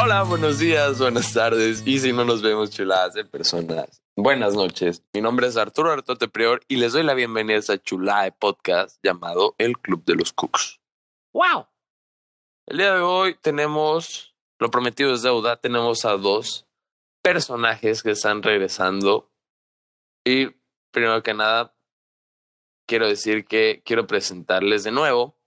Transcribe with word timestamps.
Hola, 0.00 0.22
buenos 0.22 0.58
días, 0.58 0.98
buenas 0.98 1.32
tardes 1.32 1.82
y 1.86 1.98
si 1.98 2.12
no 2.12 2.24
nos 2.24 2.42
vemos 2.42 2.70
chuladas 2.70 3.14
de 3.14 3.24
personas. 3.24 4.02
Buenas 4.16 4.54
noches, 4.54 5.02
mi 5.12 5.20
nombre 5.20 5.46
es 5.46 5.56
Arturo 5.56 5.90
Artote 5.90 6.28
Prior 6.28 6.60
y 6.68 6.76
les 6.76 6.92
doy 6.92 7.02
la 7.02 7.14
bienvenida 7.14 7.56
a 7.56 7.58
esta 7.58 7.82
chulada 7.82 8.24
de 8.24 8.32
podcast 8.32 8.98
llamado 9.02 9.54
El 9.58 9.78
Club 9.78 10.04
de 10.04 10.14
los 10.14 10.32
Cooks. 10.32 10.80
¡Wow! 11.32 11.66
El 12.66 12.78
día 12.78 12.94
de 12.94 13.00
hoy 13.00 13.36
tenemos, 13.40 14.34
lo 14.58 14.70
prometido 14.70 15.12
es 15.14 15.22
deuda, 15.22 15.56
tenemos 15.56 16.04
a 16.04 16.16
dos 16.16 16.66
personajes 17.22 18.02
que 18.02 18.12
están 18.12 18.42
regresando 18.42 19.30
y 20.24 20.48
primero 20.92 21.22
que 21.22 21.34
nada 21.34 21.74
quiero 22.86 23.08
decir 23.08 23.46
que 23.46 23.82
quiero 23.84 24.06
presentarles 24.06 24.84
de 24.84 24.92
nuevo 24.92 25.38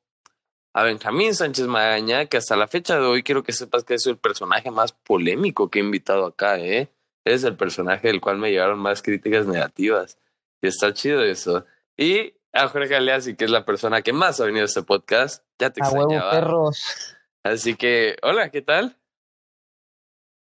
a 0.75 0.83
Benjamín 0.83 1.33
Sánchez 1.33 1.67
Magaña, 1.67 2.25
que 2.25 2.35
hasta 2.35 2.57
la 2.57 2.67
fecha 2.67 2.99
de 2.99 3.05
hoy 3.05 3.23
quiero 3.23 3.43
que 3.43 3.53
sepas 3.53 3.85
que 3.85 3.93
es 3.93 4.05
el 4.07 4.17
personaje 4.17 4.71
más 4.71 4.91
polémico 4.91 5.69
que 5.69 5.79
he 5.79 5.81
invitado 5.81 6.25
acá, 6.25 6.59
¿eh? 6.59 6.89
Es 7.23 7.45
el 7.45 7.55
personaje 7.55 8.09
del 8.09 8.19
cual 8.19 8.39
me 8.39 8.51
llegaron 8.51 8.79
más 8.79 9.01
críticas 9.01 9.47
negativas. 9.47 10.17
Y 10.61 10.67
está 10.67 10.93
chido 10.93 11.23
eso. 11.23 11.65
Y 11.95 12.33
a 12.51 12.67
Jorge 12.67 12.93
Aleasi, 12.93 13.37
que 13.37 13.45
es 13.45 13.51
la 13.51 13.63
persona 13.63 14.01
que 14.01 14.11
más 14.11 14.41
ha 14.41 14.45
venido 14.45 14.63
a 14.63 14.65
este 14.65 14.83
podcast. 14.83 15.45
Ya 15.57 15.69
te 15.69 15.81
A 15.81 15.89
huevo, 15.89 16.09
perros. 16.09 17.15
Así 17.41 17.75
que, 17.75 18.17
hola, 18.21 18.49
¿qué 18.49 18.61
tal? 18.61 18.97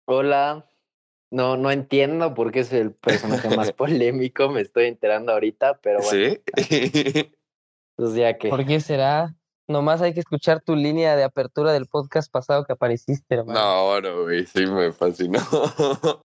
Hola. 0.08 0.66
No, 1.30 1.58
no 1.58 1.70
entiendo 1.70 2.34
por 2.34 2.52
qué 2.52 2.62
es 2.62 2.74
el 2.74 2.92
personaje 2.92 3.56
más 3.56 3.72
polémico, 3.74 4.50
me 4.50 4.62
estoy 4.62 4.86
enterando 4.86 5.32
ahorita, 5.32 5.78
pero 5.78 6.00
bueno, 6.02 6.40
Sí. 6.58 7.32
pues 7.96 8.16
ya 8.16 8.36
que. 8.40 8.50
¿Por 8.50 8.66
qué 8.66 8.80
será? 8.80 9.37
Nomás 9.68 10.02
hay 10.02 10.14
que 10.14 10.22
escuchar 10.22 10.62
tu 10.62 10.76
línea 10.76 11.16
de 11.16 11.24
apertura 11.24 11.74
del 11.74 11.88
podcast 11.88 12.32
pasado 12.32 12.64
que 12.64 12.74
apareciste, 12.74 13.36
hermano. 13.36 13.60
no, 13.60 13.66
ahora, 13.66 14.12
güey, 14.14 14.46
sí 14.46 14.66
me 14.66 14.92
fascinó. 14.92 15.40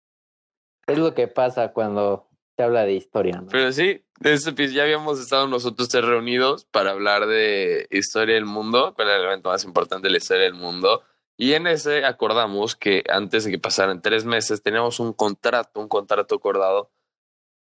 Es 0.88 0.98
lo 0.98 1.14
que 1.14 1.28
pasa 1.28 1.72
cuando 1.72 2.28
se 2.58 2.64
habla 2.64 2.84
de 2.84 2.94
historia, 2.94 3.42
¿no? 3.42 3.48
Pero 3.52 3.72
sí, 3.72 4.04
este 4.22 4.74
ya 4.74 4.84
habíamos 4.84 5.20
estado 5.20 5.48
nosotros 5.48 5.88
tres 5.88 6.04
reunidos 6.04 6.66
para 6.66 6.92
hablar 6.92 7.28
de 7.28 7.88
historia 7.92 8.34
del 8.34 8.46
mundo, 8.46 8.94
cuál 8.96 9.10
era 9.10 9.18
el 9.18 9.26
evento 9.26 9.50
más 9.50 9.64
importante 9.66 10.08
de 10.08 10.14
la 10.14 10.18
historia 10.18 10.46
del 10.46 10.56
mundo. 10.56 11.04
Y 11.38 11.54
en 11.54 11.68
ese 11.68 12.06
acordamos 12.06 12.76
que 12.76 13.04
antes 13.08 13.46
de 13.46 13.52
que 13.52 13.60
pasaran 13.60 14.02
tres 14.02 14.26
meses 14.26 14.64
teníamos 14.64 15.00
un 15.00 15.14
contrato, 15.14 15.80
un 15.80 15.88
contrato 15.88 16.36
acordado 16.36 16.92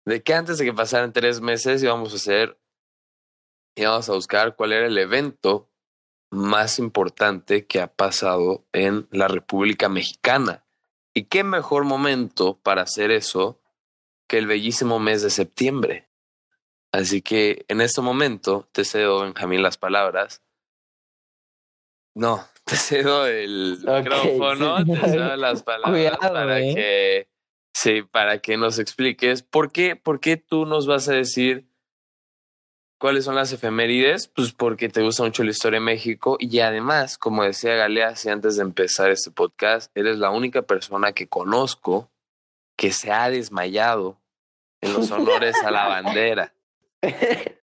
de 0.06 0.22
que 0.22 0.32
antes 0.32 0.56
de 0.58 0.64
que 0.64 0.72
pasaran 0.72 1.12
tres 1.12 1.42
meses 1.42 1.82
íbamos 1.82 2.12
a 2.14 2.16
hacer, 2.16 2.58
íbamos 3.82 4.08
a 4.08 4.14
buscar 4.14 4.56
cuál 4.56 4.72
era 4.72 4.86
el 4.86 4.98
evento 4.98 5.70
más 6.30 6.78
importante 6.78 7.66
que 7.66 7.80
ha 7.80 7.92
pasado 7.92 8.64
en 8.72 9.08
la 9.10 9.28
República 9.28 9.88
Mexicana. 9.88 10.64
Y 11.12 11.24
qué 11.24 11.42
mejor 11.42 11.84
momento 11.84 12.58
para 12.62 12.82
hacer 12.82 13.10
eso 13.10 13.60
que 14.28 14.38
el 14.38 14.46
bellísimo 14.46 15.00
mes 15.00 15.22
de 15.22 15.30
septiembre. 15.30 16.08
Así 16.92 17.20
que 17.22 17.64
en 17.68 17.80
este 17.80 18.00
momento 18.00 18.68
te 18.72 18.84
cedo, 18.84 19.22
Benjamín, 19.22 19.62
las 19.62 19.76
palabras. 19.76 20.42
No, 22.14 22.44
te 22.64 22.76
cedo 22.76 23.26
el 23.26 23.78
Ok, 23.86 24.04
micrófono, 24.04 24.84
te 24.84 24.96
cedo 24.96 25.36
las 25.36 25.62
palabras 25.62 25.92
Cuidado, 25.92 26.34
para 26.34 26.60
eh. 26.60 26.74
que 26.74 27.28
sí, 27.74 28.02
para 28.02 28.38
que 28.38 28.56
nos 28.56 28.78
expliques 28.78 29.42
por 29.42 29.72
qué, 29.72 29.96
por 29.96 30.20
qué 30.20 30.36
tú 30.36 30.64
nos 30.66 30.86
vas 30.86 31.08
a 31.08 31.14
decir 31.14 31.69
cuáles 33.00 33.24
son 33.24 33.34
las 33.34 33.52
efemérides, 33.52 34.28
pues 34.28 34.52
porque 34.52 34.88
te 34.88 35.02
gusta 35.02 35.22
mucho 35.24 35.42
la 35.42 35.50
historia 35.50 35.80
de 35.80 35.84
México 35.86 36.36
y 36.38 36.60
además, 36.60 37.18
como 37.18 37.42
decía 37.42 37.74
Galeazzi 37.74 38.28
antes 38.28 38.56
de 38.56 38.62
empezar 38.62 39.10
este 39.10 39.30
podcast, 39.30 39.90
eres 39.96 40.18
la 40.18 40.30
única 40.30 40.62
persona 40.62 41.12
que 41.12 41.26
conozco 41.26 42.10
que 42.76 42.92
se 42.92 43.10
ha 43.10 43.28
desmayado 43.30 44.18
en 44.82 44.92
los 44.92 45.10
honores 45.10 45.56
a 45.64 45.70
la 45.70 45.88
bandera. 45.88 46.54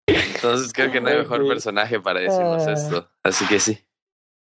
Entonces 0.07 0.73
creo 0.73 0.91
que 0.93 1.01
no 1.01 1.09
hay 1.09 1.19
mejor 1.19 1.47
personaje 1.47 2.01
para 2.01 2.21
decirnos 2.21 2.67
Ah. 2.67 2.73
esto. 2.73 3.09
Así 3.23 3.47
que 3.47 3.61
sí. 3.61 3.79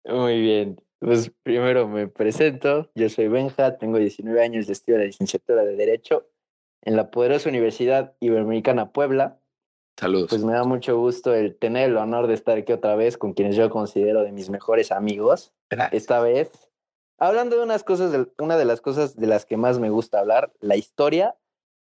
Muy 0.05 0.39
bien. 0.41 0.81
Pues 0.99 1.31
primero 1.43 1.87
me 1.87 2.07
presento. 2.07 2.89
Yo 2.95 3.09
soy 3.09 3.27
Benja, 3.27 3.77
tengo 3.77 3.97
19 3.97 4.41
años 4.41 4.67
y 4.67 4.71
estudio 4.71 4.97
la 4.99 5.05
licenciatura 5.05 5.63
de 5.63 5.75
Derecho 5.75 6.27
en 6.81 6.95
la 6.95 7.11
poderosa 7.11 7.49
Universidad 7.49 8.13
Iberoamericana 8.19 8.91
Puebla. 8.91 9.39
Saludos. 9.97 10.29
Pues 10.29 10.43
me 10.43 10.53
da 10.53 10.63
mucho 10.63 10.97
gusto 10.99 11.33
el 11.33 11.55
tener 11.55 11.89
el 11.89 11.97
honor 11.97 12.27
de 12.27 12.33
estar 12.33 12.57
aquí 12.57 12.73
otra 12.73 12.95
vez 12.95 13.17
con 13.17 13.33
quienes 13.33 13.55
yo 13.55 13.69
considero 13.69 14.23
de 14.23 14.31
mis 14.31 14.49
mejores 14.49 14.91
amigos. 14.91 15.53
Esta 15.91 16.19
vez, 16.19 16.51
hablando 17.17 17.55
de 17.57 17.63
unas 17.63 17.83
cosas, 17.83 18.11
de- 18.11 18.27
una 18.39 18.57
de 18.57 18.65
las 18.65 18.81
cosas 18.81 19.15
de 19.15 19.27
las 19.27 19.45
que 19.45 19.55
más 19.57 19.79
me 19.79 19.89
gusta 19.89 20.19
hablar, 20.19 20.51
la 20.59 20.75
historia 20.75 21.35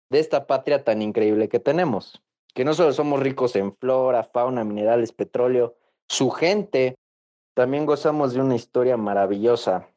de 0.10 0.20
esta 0.20 0.48
patria 0.48 0.84
tan 0.84 1.02
increíble 1.04 1.50
que 1.50 1.60
tenemos. 1.60 2.22
Que 2.56 2.66
no 2.66 2.74
solo 2.74 2.94
somos 2.94 3.20
ricos 3.20 3.56
en 3.56 3.76
flora, 3.76 4.24
fauna, 4.24 4.64
minerales, 4.64 5.12
petróleo, 5.12 5.76
su 6.08 6.32
gente, 6.32 6.96
también 7.54 7.86
gozamos 7.86 8.34
de 8.34 8.42
una 8.42 8.56
historia 8.56 8.98
maravillosa. 8.98 9.88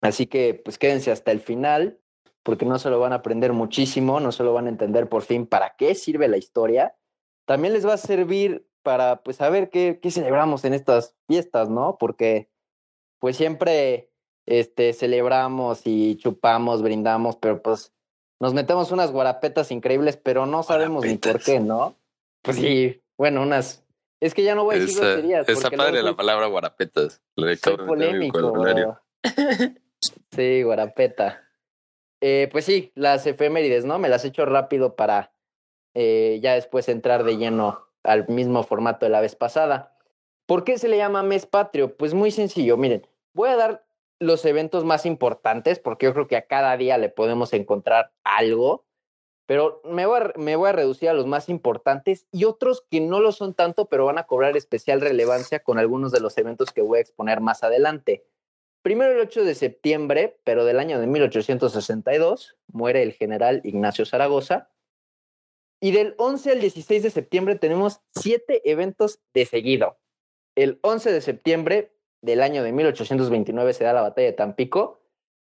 Así 0.00 0.26
que, 0.26 0.54
pues 0.54 0.76
quédense 0.76 1.12
hasta 1.12 1.30
el 1.30 1.38
final, 1.40 2.00
porque 2.42 2.64
no 2.64 2.78
solo 2.80 2.98
van 2.98 3.12
a 3.12 3.16
aprender 3.16 3.52
muchísimo, 3.52 4.18
no 4.18 4.32
solo 4.32 4.52
van 4.54 4.66
a 4.66 4.70
entender 4.70 5.08
por 5.08 5.22
fin 5.22 5.46
para 5.46 5.74
qué 5.76 5.94
sirve 5.94 6.26
la 6.26 6.36
historia, 6.36 6.96
también 7.48 7.72
les 7.72 7.86
va 7.86 7.94
a 7.94 7.96
servir 7.96 8.68
para 8.82 9.22
pues 9.22 9.38
saber 9.38 9.70
qué, 9.70 10.00
qué 10.02 10.10
celebramos 10.10 10.66
en 10.66 10.74
estas 10.74 11.16
fiestas, 11.26 11.70
¿no? 11.70 11.96
Porque 11.98 12.50
pues 13.20 13.38
siempre 13.38 14.10
este, 14.44 14.92
celebramos 14.92 15.80
y 15.86 16.16
chupamos, 16.16 16.82
brindamos, 16.82 17.36
pero 17.36 17.62
pues 17.62 17.94
nos 18.38 18.52
metemos 18.52 18.92
unas 18.92 19.12
guarapetas 19.12 19.72
increíbles, 19.72 20.18
pero 20.18 20.44
no 20.44 20.62
sabemos 20.62 21.06
ni 21.06 21.16
por 21.16 21.42
qué, 21.42 21.58
¿no? 21.58 21.96
Pues 22.42 22.58
sí, 22.58 23.02
bueno, 23.16 23.40
unas... 23.42 23.82
Es 24.20 24.34
que 24.34 24.42
ya 24.42 24.54
no 24.54 24.64
voy 24.64 24.76
a 24.76 24.78
decir 24.80 24.96
Está, 24.96 25.06
groserías. 25.06 25.48
está 25.48 25.70
padre 25.70 26.02
la 26.02 26.16
palabra 26.16 26.48
guarapetas. 26.48 27.22
Le 27.34 27.56
soy 27.56 27.78
polémico. 27.78 29.00
sí, 30.32 30.62
guarapeta. 30.64 31.48
Eh, 32.20 32.50
pues 32.52 32.66
sí, 32.66 32.92
las 32.94 33.26
efemérides, 33.26 33.86
¿no? 33.86 33.98
Me 33.98 34.10
las 34.10 34.26
echo 34.26 34.44
rápido 34.44 34.96
para 34.96 35.32
eh, 36.00 36.38
ya 36.40 36.54
después 36.54 36.88
entrar 36.88 37.24
de 37.24 37.38
lleno 37.38 37.88
al 38.04 38.28
mismo 38.28 38.62
formato 38.62 39.04
de 39.04 39.10
la 39.10 39.20
vez 39.20 39.34
pasada. 39.34 39.96
¿Por 40.46 40.62
qué 40.62 40.78
se 40.78 40.86
le 40.86 40.96
llama 40.96 41.24
mes 41.24 41.44
patrio? 41.44 41.96
Pues 41.96 42.14
muy 42.14 42.30
sencillo, 42.30 42.76
miren, 42.76 43.04
voy 43.34 43.48
a 43.48 43.56
dar 43.56 43.84
los 44.20 44.44
eventos 44.44 44.84
más 44.84 45.06
importantes 45.06 45.80
porque 45.80 46.06
yo 46.06 46.12
creo 46.12 46.28
que 46.28 46.36
a 46.36 46.46
cada 46.46 46.76
día 46.76 46.98
le 46.98 47.08
podemos 47.08 47.52
encontrar 47.52 48.12
algo, 48.22 48.86
pero 49.46 49.80
me 49.82 50.06
voy 50.06 50.20
a, 50.20 50.32
me 50.36 50.54
voy 50.54 50.68
a 50.68 50.72
reducir 50.72 51.08
a 51.08 51.14
los 51.14 51.26
más 51.26 51.48
importantes 51.48 52.28
y 52.30 52.44
otros 52.44 52.86
que 52.88 53.00
no 53.00 53.18
lo 53.18 53.32
son 53.32 53.54
tanto, 53.54 53.86
pero 53.86 54.04
van 54.04 54.18
a 54.18 54.28
cobrar 54.28 54.56
especial 54.56 55.00
relevancia 55.00 55.64
con 55.64 55.80
algunos 55.80 56.12
de 56.12 56.20
los 56.20 56.38
eventos 56.38 56.70
que 56.70 56.82
voy 56.82 56.98
a 56.98 57.02
exponer 57.02 57.40
más 57.40 57.64
adelante. 57.64 58.24
Primero 58.82 59.14
el 59.14 59.20
8 59.20 59.42
de 59.42 59.56
septiembre, 59.56 60.38
pero 60.44 60.64
del 60.64 60.78
año 60.78 61.00
de 61.00 61.08
1862, 61.08 62.56
muere 62.68 63.02
el 63.02 63.14
general 63.14 63.62
Ignacio 63.64 64.06
Zaragoza. 64.06 64.70
Y 65.80 65.92
del 65.92 66.14
11 66.18 66.52
al 66.52 66.60
16 66.60 67.02
de 67.02 67.10
septiembre 67.10 67.54
tenemos 67.56 68.00
siete 68.14 68.68
eventos 68.70 69.20
de 69.32 69.46
seguido. 69.46 69.98
El 70.56 70.78
11 70.82 71.12
de 71.12 71.20
septiembre 71.20 71.92
del 72.20 72.42
año 72.42 72.62
de 72.64 72.72
1829 72.72 73.72
se 73.72 73.84
da 73.84 73.92
la 73.92 74.02
batalla 74.02 74.26
de 74.26 74.32
Tampico. 74.32 75.00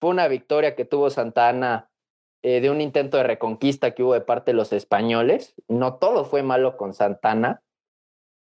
Fue 0.00 0.11
una 0.11 0.28
victoria 0.28 0.77
que 0.77 0.84
tuvo 0.84 1.11
Santa 1.11 1.49
Ana 1.49 1.91
eh, 2.43 2.61
de 2.61 2.71
un 2.71 2.81
intento 2.81 3.16
de 3.16 3.25
reconquista 3.25 3.94
que 3.94 4.03
hubo 4.03 4.15
de 4.15 4.21
parte 4.21 4.53
de 4.53 4.56
los 4.56 4.72
españoles. 4.72 5.55
No 5.69 5.97
todo 5.97 6.25
fue 6.25 6.43
malo 6.43 6.77
con 6.77 6.94
Santa 6.94 7.32
Ana. 7.32 7.62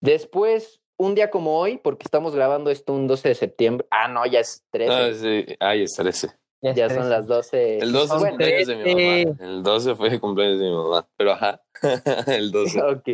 Después, 0.02 0.81
un 0.97 1.16
día 1.16 1.30
como 1.30 1.59
hoy, 1.59 1.78
porque 1.78 2.03
estamos 2.03 2.35
grabando 2.35 2.72
esto 2.72 2.94
un 2.94 3.08
12 3.08 3.29
de 3.29 3.35
septiembre. 3.35 3.88
Ah, 3.91 4.08
no, 4.08 4.26
ya 4.26 4.40
es 4.40 4.64
13. 4.72 5.58
Ah. 5.59 5.70
Ay, 5.70 5.84
es 5.84 5.94
13. 5.94 6.29
Ya 6.61 6.90
son 6.90 7.09
las 7.09 7.28
12. 7.28 7.78
El 7.79 7.91
12 7.91 8.03
es 8.03 8.09
Bueno, 8.19 8.29
cumpleaños 8.37 8.67
de 8.67 8.75
mi 8.75 8.84
trece. 8.84 9.25
mamá. 9.28 9.37
El 9.52 9.63
12 9.63 9.96
fue 9.96 10.07
el 10.09 10.19
cumpleaños 10.22 10.59
de 10.59 10.66
mi 10.66 10.75
mamá. 10.75 11.07
Pero 11.17 11.31
ajá, 11.34 11.61
el 12.28 12.52
12. 12.52 12.81
Ok. 12.81 13.09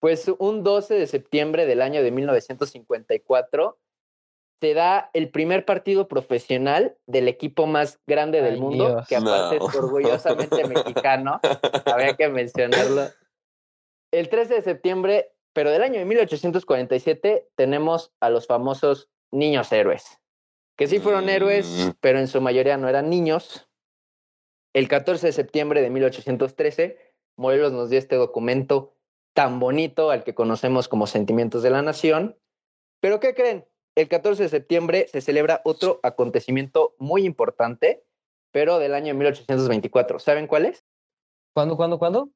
Pues 0.00 0.30
un 0.38 0.62
12 0.62 0.94
de 0.94 1.06
septiembre 1.06 1.66
del 1.66 1.82
año 1.82 2.02
de 2.02 2.10
1954 2.10 3.78
se 4.60 4.72
da 4.74 5.10
el 5.12 5.30
primer 5.30 5.64
partido 5.66 6.08
profesional 6.08 6.96
del 7.06 7.28
equipo 7.28 7.66
más 7.66 8.00
grande 8.06 8.40
del 8.40 8.54
Ay, 8.54 8.60
mundo, 8.60 8.88
Dios. 8.88 9.08
que 9.08 9.16
aparte 9.16 9.58
No. 9.58 9.68
es 9.68 9.74
orgullosamente 9.76 10.66
mexicano. 10.66 11.40
Había 11.84 12.16
que 12.16 12.28
mencionarlo. 12.28 13.08
El 14.12 14.28
13 14.30 14.54
de 14.54 14.62
septiembre, 14.62 15.32
pero 15.52 15.70
del 15.70 15.82
año 15.82 15.98
de 15.98 16.06
1847, 16.06 17.48
tenemos 17.54 18.12
a 18.20 18.30
los 18.30 18.46
famosos 18.46 19.10
niños 19.30 19.70
héroes, 19.72 20.18
que 20.76 20.86
sí 20.86 20.98
fueron 21.00 21.24
Mm. 21.26 21.28
héroes, 21.30 21.92
pero 22.00 22.18
en 22.18 22.28
su 22.28 22.40
mayoría 22.40 22.76
no 22.76 22.88
eran 22.88 23.08
niños. 23.10 23.68
El 24.74 24.88
14 24.88 25.26
de 25.28 25.32
septiembre 25.32 25.80
de 25.80 25.90
1813, 25.90 26.98
Morelos 27.36 27.72
nos 27.72 27.90
dio 27.90 27.98
este 27.98 28.16
documento 28.16 28.94
tan 29.34 29.58
bonito 29.60 30.10
al 30.10 30.24
que 30.24 30.34
conocemos 30.34 30.88
como 30.88 31.06
Sentimientos 31.06 31.62
de 31.62 31.70
la 31.70 31.82
Nación. 31.82 32.38
Pero 33.00 33.20
¿qué 33.20 33.34
creen? 33.34 33.66
el 33.94 34.08
14 34.08 34.42
de 34.42 34.48
septiembre 34.50 35.06
se 35.10 35.22
celebra 35.22 35.62
otro 35.64 36.00
acontecimiento 36.02 36.94
muy 36.98 37.24
importante, 37.24 38.04
pero 38.52 38.78
del 38.78 38.92
año 38.94 39.14
1824. 39.14 40.18
¿Saben 40.18 40.46
cuál 40.46 40.66
es? 40.66 40.84
¿Cuándo, 41.54 41.78
cuándo, 41.78 41.98
cuándo? 41.98 42.28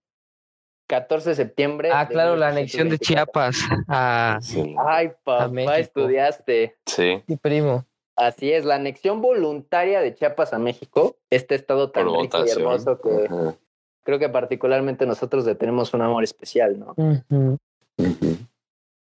14 0.89 1.31
de 1.31 1.35
septiembre. 1.37 1.91
Ah, 1.93 2.07
de 2.07 2.15
claro, 2.15 2.37
la 2.37 2.49
anexión 2.49 2.89
de 2.89 2.95
1824. 2.99 3.53
Chiapas. 3.61 3.85
Ah, 3.89 4.39
Sí. 4.41 4.75
Ay, 4.87 5.11
papá, 5.23 5.49
México. 5.49 5.75
estudiaste. 5.75 6.79
Sí. 6.87 7.23
sí, 7.27 7.37
primo. 7.37 7.85
Así 8.21 8.53
es, 8.53 8.67
la 8.67 8.75
anexión 8.75 9.23
voluntaria 9.23 10.03
de 10.03 10.15
Chiapas 10.15 10.53
a 10.53 10.59
México, 10.59 11.17
este 11.31 11.55
estado 11.55 11.91
tan 11.91 12.07
Por 12.07 12.21
rico 12.21 12.45
y 12.45 12.51
hermoso 12.51 13.01
que 13.01 13.29
creo 14.03 14.19
que 14.19 14.29
particularmente 14.29 15.07
nosotros 15.07 15.47
le 15.47 15.55
tenemos 15.55 15.95
un 15.95 16.03
amor 16.03 16.23
especial, 16.23 16.79
¿no? 16.79 16.93
Ujú. 16.97 17.57
Ujú. 17.97 18.37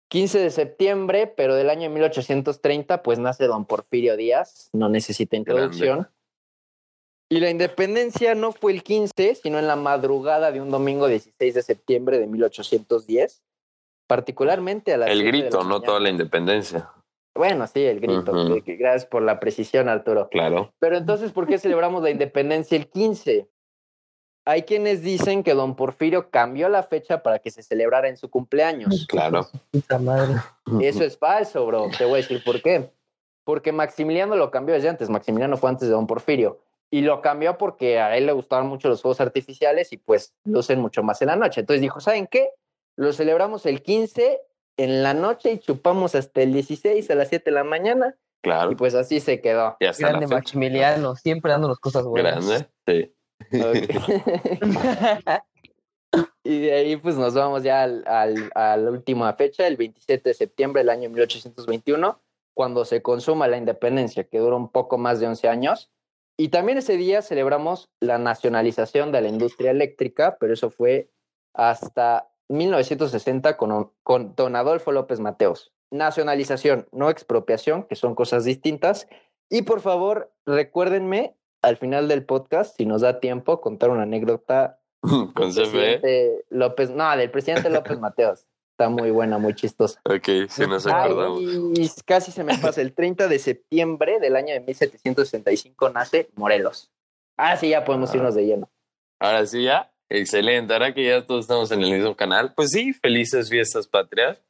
15 0.08 0.38
de 0.38 0.50
septiembre, 0.50 1.26
pero 1.26 1.54
del 1.54 1.68
año 1.68 1.90
1830, 1.90 3.02
pues 3.02 3.18
nace 3.18 3.46
don 3.46 3.66
Porfirio 3.66 4.16
Díaz, 4.16 4.70
no 4.72 4.88
necesita 4.88 5.36
introducción. 5.36 6.08
Y 7.28 7.40
la 7.40 7.50
independencia 7.50 8.34
no 8.34 8.52
fue 8.52 8.72
el 8.72 8.82
15, 8.82 9.34
sino 9.34 9.58
en 9.58 9.66
la 9.66 9.76
madrugada 9.76 10.50
de 10.50 10.62
un 10.62 10.70
domingo 10.70 11.06
16 11.06 11.54
de 11.54 11.62
septiembre 11.62 12.18
de 12.18 12.26
1810, 12.26 13.42
particularmente 14.06 14.94
a 14.94 14.96
las 14.96 15.10
El 15.10 15.20
7 15.20 15.26
de 15.26 15.32
la 15.32 15.42
grito, 15.42 15.58
no 15.58 15.64
mañana. 15.64 15.86
toda 15.86 16.00
la 16.00 16.08
independencia. 16.08 16.90
Bueno, 17.34 17.66
sí, 17.66 17.84
el 17.84 18.00
grito. 18.00 18.32
Gracias 18.66 19.06
por 19.06 19.22
la 19.22 19.38
precisión, 19.40 19.88
Arturo. 19.88 20.28
Claro. 20.28 20.72
Pero 20.78 20.96
entonces, 20.96 21.32
¿por 21.32 21.46
qué 21.46 21.58
celebramos 21.58 22.02
la 22.02 22.10
independencia 22.10 22.76
el 22.76 22.88
15? 22.88 23.48
Hay 24.46 24.62
quienes 24.62 25.02
dicen 25.02 25.42
que 25.42 25.54
don 25.54 25.76
Porfirio 25.76 26.30
cambió 26.30 26.68
la 26.68 26.82
fecha 26.82 27.22
para 27.22 27.38
que 27.38 27.50
se 27.50 27.62
celebrara 27.62 28.08
en 28.08 28.16
su 28.16 28.30
cumpleaños. 28.30 29.06
Claro. 29.08 29.46
Puta 29.70 29.98
madre. 29.98 30.36
Eso 30.80 31.04
es 31.04 31.16
falso, 31.18 31.66
bro. 31.66 31.88
Te 31.96 32.04
voy 32.04 32.14
a 32.14 32.22
decir 32.22 32.42
por 32.42 32.60
qué. 32.62 32.90
Porque 33.44 33.70
Maximiliano 33.70 34.36
lo 34.36 34.50
cambió 34.50 34.74
desde 34.74 34.88
antes. 34.88 35.08
Maximiliano 35.08 35.56
fue 35.56 35.70
antes 35.70 35.88
de 35.88 35.94
don 35.94 36.06
Porfirio. 36.06 36.60
Y 36.90 37.02
lo 37.02 37.20
cambió 37.20 37.56
porque 37.58 38.00
a 38.00 38.16
él 38.16 38.26
le 38.26 38.32
gustaban 38.32 38.66
mucho 38.66 38.88
los 38.88 39.02
fuegos 39.02 39.20
artificiales 39.20 39.92
y 39.92 39.98
pues 39.98 40.34
lucen 40.44 40.80
mucho 40.80 41.02
más 41.04 41.22
en 41.22 41.28
la 41.28 41.36
noche. 41.36 41.60
Entonces 41.60 41.80
dijo, 41.80 42.00
¿saben 42.00 42.26
qué? 42.26 42.50
Lo 42.96 43.12
celebramos 43.12 43.66
el 43.66 43.82
15 43.82 44.40
en 44.82 45.02
la 45.02 45.14
noche 45.14 45.52
y 45.52 45.58
chupamos 45.58 46.14
hasta 46.14 46.42
el 46.42 46.52
16 46.52 47.10
a 47.10 47.14
las 47.14 47.28
7 47.28 47.44
de 47.50 47.54
la 47.54 47.64
mañana. 47.64 48.16
Claro. 48.42 48.72
Y 48.72 48.74
pues 48.74 48.94
así 48.94 49.20
se 49.20 49.40
quedó. 49.40 49.76
Y 49.80 49.86
hasta 49.86 50.08
Grande 50.08 50.26
la 50.26 50.28
fecha. 50.28 50.36
Maximiliano, 50.38 51.14
siempre 51.16 51.52
dándonos 51.52 51.78
cosas 51.78 52.04
buenas. 52.04 52.46
Grande. 52.46 52.70
Sí. 52.86 53.14
Ok. 53.60 55.40
y 56.44 56.60
de 56.60 56.72
ahí 56.72 56.96
pues 56.96 57.16
nos 57.16 57.34
vamos 57.34 57.62
ya 57.62 57.82
al, 57.82 58.04
al- 58.06 58.50
a 58.54 58.76
la 58.76 58.90
última 58.90 59.32
fecha, 59.34 59.66
el 59.66 59.76
27 59.76 60.30
de 60.30 60.34
septiembre 60.34 60.80
del 60.80 60.90
año 60.90 61.10
1821, 61.10 62.20
cuando 62.54 62.84
se 62.84 63.02
consuma 63.02 63.46
la 63.48 63.56
independencia, 63.58 64.24
que 64.24 64.38
dura 64.38 64.56
un 64.56 64.70
poco 64.70 64.98
más 64.98 65.20
de 65.20 65.26
11 65.26 65.48
años. 65.48 65.90
Y 66.38 66.48
también 66.48 66.78
ese 66.78 66.96
día 66.96 67.20
celebramos 67.20 67.90
la 68.00 68.16
nacionalización 68.16 69.12
de 69.12 69.20
la 69.20 69.28
industria 69.28 69.70
eléctrica, 69.70 70.38
pero 70.40 70.54
eso 70.54 70.70
fue 70.70 71.10
hasta 71.54 72.29
1960 72.50 73.56
con, 73.56 73.92
con 74.02 74.34
don 74.36 74.56
Adolfo 74.56 74.92
López 74.92 75.20
Mateos. 75.20 75.72
Nacionalización, 75.90 76.88
no 76.92 77.10
expropiación, 77.10 77.84
que 77.84 77.96
son 77.96 78.14
cosas 78.14 78.44
distintas. 78.44 79.08
Y 79.48 79.62
por 79.62 79.80
favor, 79.80 80.32
recuérdenme 80.46 81.36
al 81.62 81.76
final 81.76 82.08
del 82.08 82.24
podcast, 82.24 82.76
si 82.76 82.86
nos 82.86 83.00
da 83.02 83.20
tiempo, 83.20 83.60
contar 83.60 83.90
una 83.90 84.02
anécdota 84.02 84.78
Con 85.00 85.52
del 85.52 85.52
CFE. 85.52 85.70
presidente 85.70 86.44
López, 86.50 86.90
no, 86.90 87.16
del 87.16 87.30
presidente 87.30 87.70
López 87.70 87.98
Mateos. 87.98 88.46
Está 88.72 88.88
muy 88.88 89.10
buena, 89.10 89.36
muy 89.38 89.54
chistosa. 89.54 90.00
Ok, 90.04 90.48
sí 90.48 90.66
nos 90.66 90.86
Ay, 90.86 90.92
acordamos. 91.10 91.40
y 91.42 91.90
casi 92.06 92.32
se 92.32 92.44
me 92.44 92.56
pasa. 92.62 92.80
El 92.80 92.94
30 92.94 93.28
de 93.28 93.38
septiembre 93.38 94.20
del 94.20 94.36
año 94.36 94.54
de 94.54 94.60
1765 94.60 95.90
nace 95.90 96.30
Morelos. 96.36 96.90
Ah, 97.36 97.56
sí, 97.56 97.68
ya 97.70 97.84
podemos 97.84 98.10
Ah. 98.12 98.16
irnos 98.16 98.34
de 98.34 98.46
lleno. 98.46 98.70
Ahora 99.20 99.44
sí 99.46 99.64
ya. 99.64 99.92
Excelente. 100.10 100.72
Ahora 100.72 100.92
que 100.92 101.04
ya 101.04 101.24
todos 101.24 101.42
estamos 101.42 101.70
en 101.70 101.82
el 101.82 101.92
mismo 101.92 102.16
canal, 102.16 102.52
pues 102.54 102.70
sí, 102.70 102.92
felices 102.92 103.48
fiestas 103.48 103.86
patrias. 103.86 104.42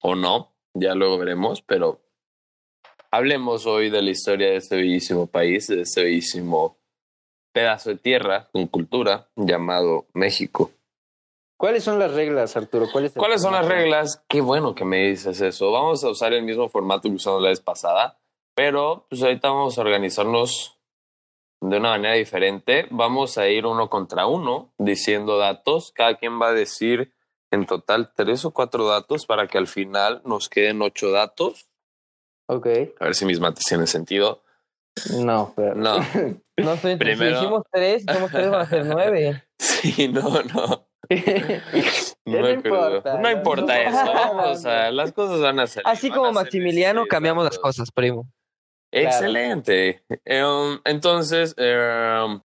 O 0.00 0.14
no, 0.14 0.52
ya 0.74 0.94
luego 0.94 1.18
veremos, 1.18 1.62
pero 1.62 2.00
hablemos 3.10 3.66
hoy 3.66 3.90
de 3.90 4.02
la 4.02 4.10
historia 4.10 4.48
de 4.48 4.56
este 4.56 4.76
bellísimo 4.76 5.26
país, 5.26 5.68
de 5.68 5.82
este 5.82 6.02
bellísimo 6.02 6.78
pedazo 7.52 7.90
de 7.90 7.96
tierra 7.96 8.48
con 8.52 8.66
cultura 8.66 9.28
llamado 9.36 10.06
México. 10.14 10.72
¿Cuáles 11.56 11.84
son 11.84 11.98
las 11.98 12.12
reglas, 12.12 12.56
Arturo? 12.56 12.86
¿Cuál 12.90 13.12
¿Cuáles 13.12 13.42
son 13.42 13.52
las 13.52 13.66
reglas? 13.66 14.24
Qué 14.28 14.40
bueno 14.40 14.74
que 14.74 14.84
me 14.84 15.08
dices 15.08 15.40
eso. 15.40 15.70
Vamos 15.70 16.02
a 16.02 16.10
usar 16.10 16.32
el 16.32 16.42
mismo 16.42 16.68
formato 16.68 17.08
que 17.08 17.14
usamos 17.14 17.40
la 17.40 17.50
vez 17.50 17.60
pasada, 17.60 18.18
pero 18.54 19.06
pues 19.08 19.22
ahorita 19.22 19.48
vamos 19.48 19.78
a 19.78 19.82
organizarnos 19.82 20.73
de 21.68 21.78
una 21.78 21.90
manera 21.90 22.14
diferente. 22.14 22.86
Vamos 22.90 23.38
a 23.38 23.48
ir 23.48 23.64
uno 23.66 23.88
contra 23.88 24.26
uno 24.26 24.72
diciendo 24.78 25.38
datos. 25.38 25.92
Cada 25.94 26.16
quien 26.16 26.40
va 26.40 26.48
a 26.48 26.52
decir 26.52 27.12
en 27.50 27.66
total 27.66 28.12
tres 28.14 28.44
o 28.44 28.50
cuatro 28.50 28.86
datos 28.86 29.24
para 29.26 29.46
que 29.46 29.58
al 29.58 29.66
final 29.66 30.20
nos 30.24 30.48
queden 30.48 30.82
ocho 30.82 31.10
datos. 31.10 31.68
Ok. 32.48 32.66
A 33.00 33.04
ver 33.06 33.14
si 33.14 33.24
mis 33.24 33.40
mates 33.40 33.64
tienen 33.64 33.86
sentido. 33.86 34.42
No, 35.18 35.52
pero... 35.56 35.74
No, 35.74 35.96
No 36.56 36.76
Primero- 36.76 37.38
Si 37.38 37.44
hicimos 37.44 37.62
tres, 37.72 38.04
somos 38.12 38.30
tres, 38.30 38.50
van 38.50 38.60
a 38.60 38.66
ser 38.66 38.86
nueve. 38.86 39.44
sí, 39.58 40.08
no, 40.08 40.42
no. 40.42 40.86
No 42.26 42.40
me 42.40 42.52
importa. 42.52 43.14
No 43.16 43.20
no 43.22 43.30
importa 43.30 43.82
eso. 43.82 44.12
Vamos 44.12 44.64
a, 44.64 44.90
las 44.90 45.12
cosas 45.12 45.40
van 45.40 45.60
a 45.60 45.66
salir. 45.66 45.86
Así 45.86 46.10
como 46.10 46.26
ser 46.26 46.34
Maximiliano, 46.34 47.04
cambiamos 47.06 47.44
las 47.44 47.58
cosas, 47.58 47.90
primo. 47.90 48.26
Excelente. 48.94 50.02
Em, 50.24 50.80
entonces, 50.84 51.54
em, 51.58 52.40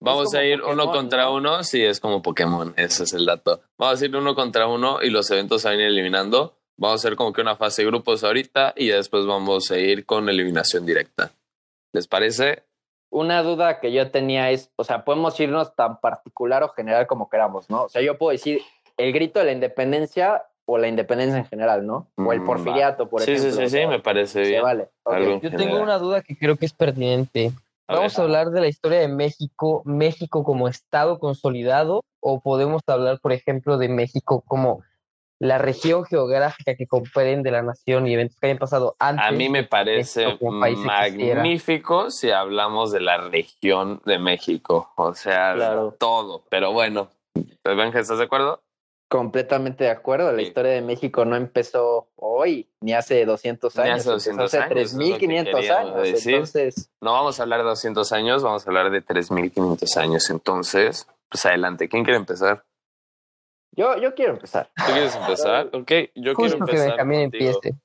vamos 0.00 0.34
a 0.34 0.44
ir 0.44 0.60
Pokémon, 0.60 0.80
uno 0.80 0.92
contra 0.92 1.24
¿no? 1.24 1.34
uno. 1.34 1.64
Sí, 1.64 1.84
es 1.84 2.00
como 2.00 2.22
Pokémon, 2.22 2.72
ese 2.76 3.04
es 3.04 3.12
el 3.12 3.26
dato. 3.26 3.60
Vamos 3.78 4.00
a 4.00 4.04
ir 4.04 4.16
uno 4.16 4.34
contra 4.34 4.66
uno 4.66 5.02
y 5.02 5.10
los 5.10 5.30
eventos 5.30 5.62
se 5.62 5.68
van 5.68 5.78
a 5.78 5.82
ir 5.82 5.88
eliminando. 5.88 6.56
Vamos 6.76 7.04
a 7.04 7.06
hacer 7.06 7.16
como 7.16 7.32
que 7.32 7.42
una 7.42 7.56
fase 7.56 7.82
de 7.82 7.88
grupos 7.88 8.24
ahorita 8.24 8.72
y 8.74 8.88
después 8.88 9.26
vamos 9.26 9.70
a 9.70 9.76
ir 9.76 10.06
con 10.06 10.28
eliminación 10.28 10.86
directa. 10.86 11.30
¿Les 11.92 12.08
parece? 12.08 12.64
Una 13.10 13.42
duda 13.42 13.80
que 13.80 13.92
yo 13.92 14.10
tenía 14.10 14.50
es, 14.50 14.70
o 14.76 14.84
sea, 14.84 15.04
podemos 15.04 15.38
irnos 15.40 15.74
tan 15.74 16.00
particular 16.00 16.62
o 16.62 16.70
general 16.70 17.06
como 17.06 17.28
queramos, 17.28 17.68
¿no? 17.68 17.82
O 17.82 17.88
sea, 17.88 18.00
yo 18.00 18.16
puedo 18.16 18.32
decir 18.32 18.62
el 18.96 19.12
grito 19.12 19.40
de 19.40 19.46
la 19.46 19.52
independencia 19.52 20.44
o 20.72 20.78
la 20.78 20.86
independencia 20.86 21.38
en 21.38 21.46
general, 21.46 21.84
¿no? 21.84 22.06
O 22.16 22.32
el 22.32 22.40
Mm, 22.40 22.46
porfiriato, 22.46 23.08
por 23.08 23.22
sí, 23.22 23.32
ejemplo. 23.32 23.50
sí, 23.50 23.56
sí, 23.56 23.64
sí, 23.64 23.70
sea, 23.70 23.88
me 23.88 23.98
parece 23.98 24.42
bien. 24.42 24.62
vale. 24.62 24.88
Yo 25.04 25.40
general. 25.40 25.56
tengo 25.56 25.80
una 25.82 25.98
duda 25.98 26.22
que 26.22 26.36
creo 26.36 26.56
que 26.56 26.66
es 26.66 26.72
pertinente. 26.72 27.50
A 27.88 27.94
¿Vamos 27.96 28.14
ver. 28.14 28.20
a 28.20 28.24
hablar 28.24 28.50
de 28.50 28.60
la 28.60 28.68
historia 28.68 29.00
de 29.00 29.08
México, 29.08 29.82
México 29.84 30.44
como 30.44 30.68
Estado 30.68 31.18
consolidado, 31.18 32.04
o 32.20 32.40
podemos 32.40 32.82
hablar, 32.86 33.18
por 33.20 33.32
ejemplo, 33.32 33.78
de 33.78 33.88
México 33.88 34.44
como 34.46 34.82
la 35.40 35.58
región 35.58 36.04
geográfica 36.04 36.74
que 36.76 36.86
comprende 36.86 37.50
la 37.50 37.62
nación 37.62 38.06
y 38.06 38.14
eventos 38.14 38.38
que 38.38 38.46
hayan 38.46 38.58
pasado 38.58 38.94
antes? 39.00 39.26
A 39.26 39.32
mí 39.32 39.48
me 39.48 39.64
parece 39.64 40.38
magnífico 40.84 42.10
si 42.10 42.30
hablamos 42.30 42.92
de 42.92 43.00
la 43.00 43.16
región 43.28 44.00
de 44.04 44.18
México. 44.18 44.92
O 44.96 45.14
sea, 45.14 45.54
Claro. 45.54 45.96
todo. 45.98 46.44
Pero 46.48 46.72
bueno, 46.72 47.08
Benja, 47.64 47.98
¿estás 48.00 48.18
de 48.18 48.24
acuerdo? 48.24 48.62
Completamente 49.10 49.82
de 49.84 49.90
acuerdo. 49.90 50.30
La 50.30 50.38
Sí. 50.38 50.44
historia 50.44 50.70
de 50.70 50.82
México 50.82 51.24
no 51.24 51.34
empezó 51.34 52.08
hoy, 52.14 52.70
ni 52.80 52.92
hace 52.94 53.24
200 53.26 53.74
Ni 53.76 53.82
años. 53.82 53.98
hace 54.00 54.10
200 54.10 54.54
empezó 54.54 54.56
años, 54.62 54.70
hace 54.72 54.82
es 54.82 54.92
lo 54.94 54.98
que 55.00 55.04
3500 55.18 55.60
queríamos 55.60 55.90
años. 55.94 56.02
decir. 56.04 56.34
Entonces, 56.34 56.90
No 57.00 57.12
vamos 57.12 57.40
a 57.40 57.42
hablar 57.42 57.58
de 57.58 57.64
200 57.66 58.12
años, 58.12 58.42
vamos 58.44 58.64
a 58.64 58.70
hablar 58.70 58.90
de 58.92 59.02
3.500 59.02 59.96
años. 59.96 60.30
Entonces, 60.30 61.08
pues 61.28 61.44
adelante. 61.44 61.88
¿Quién 61.88 62.04
quiere 62.04 62.18
empezar? 62.18 62.64
yo, 63.72 63.96
yo 63.98 64.14
quiero 64.14 64.32
empezar. 64.34 64.70
¿Tú 64.76 64.92
quieres 64.92 65.14
empezar? 65.16 65.66
Ok, 65.74 65.90
yo 66.14 66.34
quiero 66.34 66.34
Justo 66.36 66.56
que 66.66 66.70
empezar 66.72 66.88
Benjamín 66.90 67.22
contigo. 67.30 67.50
empiece. 67.54 67.78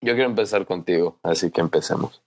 Yo 0.00 0.14
quiero 0.14 0.30
empezar 0.30 0.64
contigo, 0.66 1.18
así 1.22 1.50
que 1.50 1.60
empecemos. 1.60 2.22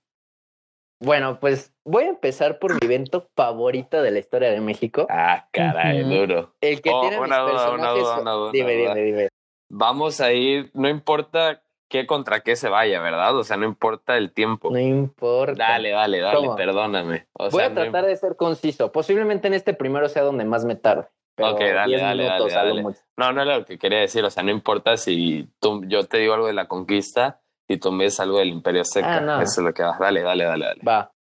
Bueno, 0.99 1.39
pues 1.39 1.73
voy 1.85 2.05
a 2.05 2.09
empezar 2.09 2.57
por 2.59 2.73
mi 2.73 2.79
evento 2.81 3.29
favorito 3.35 4.01
de 4.01 4.11
la 4.11 4.19
historia 4.19 4.49
de 4.49 4.59
México. 4.61 5.05
Ah, 5.09 5.47
caray, 5.51 6.03
duro. 6.03 6.55
El 6.59 6.81
que 6.81 6.89
Oh, 6.91 7.01
tiene 7.01 7.17
mis 7.19 7.27
una 7.27 7.39
duda, 7.39 7.51
personajes. 7.51 8.03
duda, 8.03 8.19
una 8.21 8.31
duda, 8.31 8.51
dime, 8.51 8.73
una 8.75 8.81
duda. 8.83 8.93
dime, 8.95 9.05
dime. 9.05 9.27
Vamos 9.69 10.21
a 10.21 10.31
ir, 10.33 10.71
no 10.73 10.89
importa 10.89 11.61
qué 11.89 12.07
contra 12.07 12.39
qué 12.41 12.55
se 12.55 12.67
vaya, 12.69 12.99
¿verdad? 12.99 13.37
O 13.37 13.43
sea, 13.43 13.57
no 13.57 13.65
importa 13.65 14.17
el 14.17 14.31
tiempo. 14.33 14.71
No 14.71 14.79
importa. 14.79 15.53
Dale, 15.55 15.91
dale, 15.91 16.19
dale, 16.19 16.37
¿Cómo? 16.37 16.55
perdóname. 16.55 17.27
O 17.33 17.43
Voy 17.49 17.59
sea, 17.59 17.65
a 17.65 17.69
no 17.69 17.75
tratar 17.75 18.05
de 18.05 18.15
ser 18.15 18.35
conciso. 18.35 18.91
Posiblemente 18.91 19.47
en 19.47 19.53
este 19.53 19.73
primero 19.73 20.09
sea 20.09 20.23
donde 20.23 20.45
más 20.45 20.65
me 20.65 20.75
tarde. 20.75 21.07
Pero 21.35 21.51
Ok, 21.51 21.59
dale, 21.59 21.87
10 21.97 22.01
dale, 22.01 22.23
minutos 22.23 22.53
dale. 22.53 22.83
No, 23.17 23.31
no 23.31 23.41
era 23.43 23.57
lo 23.59 23.65
que 23.65 23.77
quería 23.77 23.99
decir. 23.99 24.23
O 24.25 24.29
sea, 24.31 24.41
no 24.41 24.49
importa 24.49 24.97
si 24.97 25.47
tú, 25.59 25.83
yo 25.85 26.03
te 26.05 26.17
digo 26.17 26.33
algo 26.33 26.47
de 26.47 26.53
la 26.53 26.67
conquista 26.67 27.41
y 27.67 27.77
dices 27.77 28.19
algo 28.19 28.39
del 28.39 28.49
Imperio 28.49 28.81
Azteca. 28.81 29.17
Ah, 29.17 29.21
no. 29.21 29.41
Eso 29.41 29.61
es 29.61 29.65
lo 29.65 29.73
que 29.73 29.83
va. 29.83 29.97
Dale, 29.99 30.21
dale, 30.21 30.45
dale, 30.45 30.65
dale. 30.65 30.81
Va. 30.87 31.13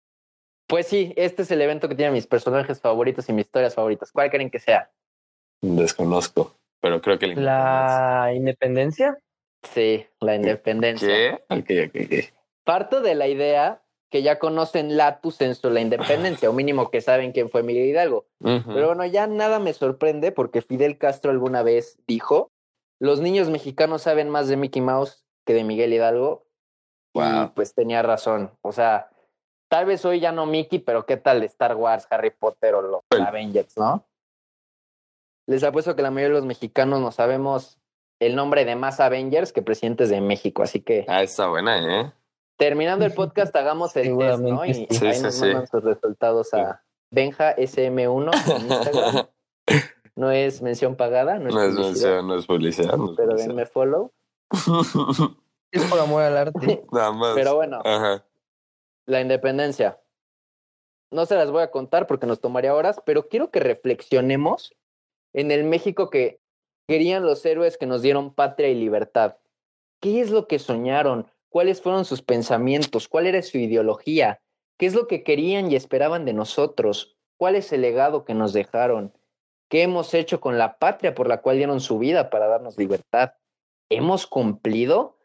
Pues 0.66 0.86
sí, 0.86 1.12
este 1.16 1.42
es 1.42 1.50
el 1.50 1.60
evento 1.62 1.88
que 1.88 1.94
tiene 1.94 2.12
mis 2.12 2.26
personajes 2.26 2.80
favoritos 2.80 3.28
y 3.28 3.32
mis 3.32 3.46
historias 3.46 3.74
favoritas. 3.74 4.10
¿Cuál 4.10 4.30
creen 4.30 4.50
que 4.50 4.58
sea? 4.58 4.90
Desconozco, 5.60 6.54
pero 6.80 7.00
creo 7.00 7.18
que 7.18 7.26
el 7.26 7.44
¿La 7.44 8.32
independencia? 8.34 9.18
Sí, 9.62 10.06
la 10.20 10.34
independencia. 10.34 11.08
¿Qué? 11.08 11.44
Ok, 11.48 11.88
ok, 11.88 12.00
ok. 12.04 12.34
Parto 12.64 13.00
de 13.00 13.14
la 13.14 13.28
idea 13.28 13.82
que 14.10 14.22
ya 14.22 14.38
conocen 14.38 14.96
Latus 14.96 15.36
Sensu 15.36 15.70
la 15.70 15.80
independencia, 15.80 16.48
o 16.48 16.52
mínimo 16.52 16.90
que 16.90 17.00
saben 17.00 17.32
quién 17.32 17.48
fue 17.48 17.62
Miguel 17.62 17.86
Hidalgo. 17.86 18.26
Pero 18.40 18.86
bueno, 18.86 19.04
ya 19.04 19.26
nada 19.26 19.58
me 19.58 19.72
sorprende 19.72 20.32
porque 20.32 20.62
Fidel 20.62 20.98
Castro 20.98 21.30
alguna 21.30 21.62
vez 21.62 21.98
dijo, 22.06 22.52
los 23.00 23.20
niños 23.20 23.50
mexicanos 23.50 24.02
saben 24.02 24.30
más 24.30 24.48
de 24.48 24.56
Mickey 24.56 24.80
Mouse 24.80 25.25
que 25.46 25.54
de 25.54 25.64
Miguel 25.64 25.92
Hidalgo. 25.94 26.44
Y 27.14 27.46
pues 27.54 27.72
tenía 27.74 28.02
razón. 28.02 28.50
O 28.60 28.72
sea, 28.72 29.08
tal 29.70 29.86
vez 29.86 30.04
hoy 30.04 30.20
ya 30.20 30.32
no 30.32 30.44
Mickey, 30.44 30.80
pero 30.80 31.06
¿qué 31.06 31.16
tal 31.16 31.42
Star 31.44 31.74
Wars, 31.74 32.06
Harry 32.10 32.30
Potter 32.30 32.74
o 32.74 32.82
los. 32.82 33.00
Avengers, 33.10 33.78
no? 33.78 34.04
Les 35.48 35.62
apuesto 35.64 35.96
que 35.96 36.02
la 36.02 36.10
mayoría 36.10 36.34
de 36.34 36.40
los 36.40 36.46
mexicanos 36.46 37.00
no 37.00 37.12
sabemos 37.12 37.78
el 38.20 38.34
nombre 38.36 38.64
de 38.66 38.76
más 38.76 39.00
Avengers 39.00 39.52
que 39.52 39.62
presidentes 39.62 40.10
de 40.10 40.20
México. 40.20 40.62
Así 40.62 40.80
que 40.80 41.06
Ah, 41.08 41.22
está 41.22 41.48
buena, 41.48 42.00
¿eh? 42.02 42.12
terminando 42.58 43.04
el 43.06 43.12
podcast, 43.14 43.54
hagamos 43.56 43.96
el 43.96 44.16
test, 44.18 44.40
¿no? 44.40 44.64
Y 44.66 44.74
sí. 44.74 44.88
ahí 44.90 45.14
Sí, 45.14 45.22
nos 45.22 45.40
mandan 45.40 45.66
sus 45.68 45.84
resultados 45.84 46.52
a 46.52 46.82
Benja 47.10 47.54
SM1 47.56 48.56
en 48.56 48.62
Instagram. 48.72 49.26
No 50.16 50.30
es 50.30 50.62
mención 50.62 50.96
pagada, 50.96 51.38
no 51.38 51.48
es, 51.48 51.54
No 51.54 51.62
es 51.62 51.74
publicidad, 51.74 52.22
mención, 52.22 52.26
no 52.26 52.34
es 52.38 52.46
publicidad. 52.46 52.96
No 52.96 53.04
es 53.10 53.16
pero 53.18 53.28
publicidad. 53.28 53.48
denme 53.48 53.66
follow. 53.66 54.12
Es 55.72 55.84
por 55.90 55.98
amor 55.98 56.22
al 56.22 56.36
arte. 56.36 56.84
Nada 56.92 57.12
más. 57.12 57.34
Pero 57.34 57.56
bueno, 57.56 57.82
Ajá. 57.84 58.24
la 59.04 59.20
independencia. 59.20 60.00
No 61.10 61.26
se 61.26 61.34
las 61.34 61.50
voy 61.50 61.62
a 61.62 61.70
contar 61.70 62.06
porque 62.06 62.26
nos 62.26 62.40
tomaría 62.40 62.74
horas, 62.74 63.00
pero 63.04 63.28
quiero 63.28 63.50
que 63.50 63.60
reflexionemos 63.60 64.74
en 65.34 65.50
el 65.50 65.64
México 65.64 66.08
que 66.08 66.40
querían 66.88 67.24
los 67.24 67.44
héroes 67.44 67.76
que 67.76 67.86
nos 67.86 68.02
dieron 68.02 68.34
patria 68.34 68.68
y 68.68 68.74
libertad. 68.74 69.36
¿Qué 70.00 70.20
es 70.20 70.30
lo 70.30 70.46
que 70.46 70.58
soñaron? 70.58 71.30
¿Cuáles 71.48 71.80
fueron 71.80 72.04
sus 72.04 72.22
pensamientos? 72.22 73.08
¿Cuál 73.08 73.26
era 73.26 73.42
su 73.42 73.58
ideología? 73.58 74.40
¿Qué 74.78 74.86
es 74.86 74.94
lo 74.94 75.06
que 75.06 75.22
querían 75.22 75.70
y 75.70 75.76
esperaban 75.76 76.24
de 76.24 76.32
nosotros? 76.32 77.16
¿Cuál 77.38 77.56
es 77.56 77.72
el 77.72 77.82
legado 77.82 78.24
que 78.24 78.34
nos 78.34 78.52
dejaron? 78.52 79.12
¿Qué 79.68 79.82
hemos 79.82 80.14
hecho 80.14 80.40
con 80.40 80.58
la 80.58 80.78
patria 80.78 81.14
por 81.14 81.28
la 81.28 81.40
cual 81.40 81.56
dieron 81.56 81.80
su 81.80 81.98
vida 81.98 82.30
para 82.30 82.46
darnos 82.46 82.78
libertad? 82.78 83.32
¿Hemos 83.90 84.26
cumplido? 84.26 85.18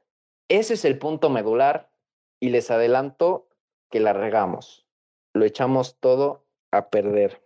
Ese 0.49 0.73
es 0.75 0.85
el 0.85 0.99
punto 0.99 1.29
medular 1.29 1.91
y 2.39 2.49
les 2.49 2.71
adelanto 2.71 3.47
que 3.89 3.99
la 3.99 4.13
regamos. 4.13 4.85
Lo 5.33 5.45
echamos 5.45 5.97
todo 5.99 6.45
a 6.71 6.89
perder. 6.89 7.41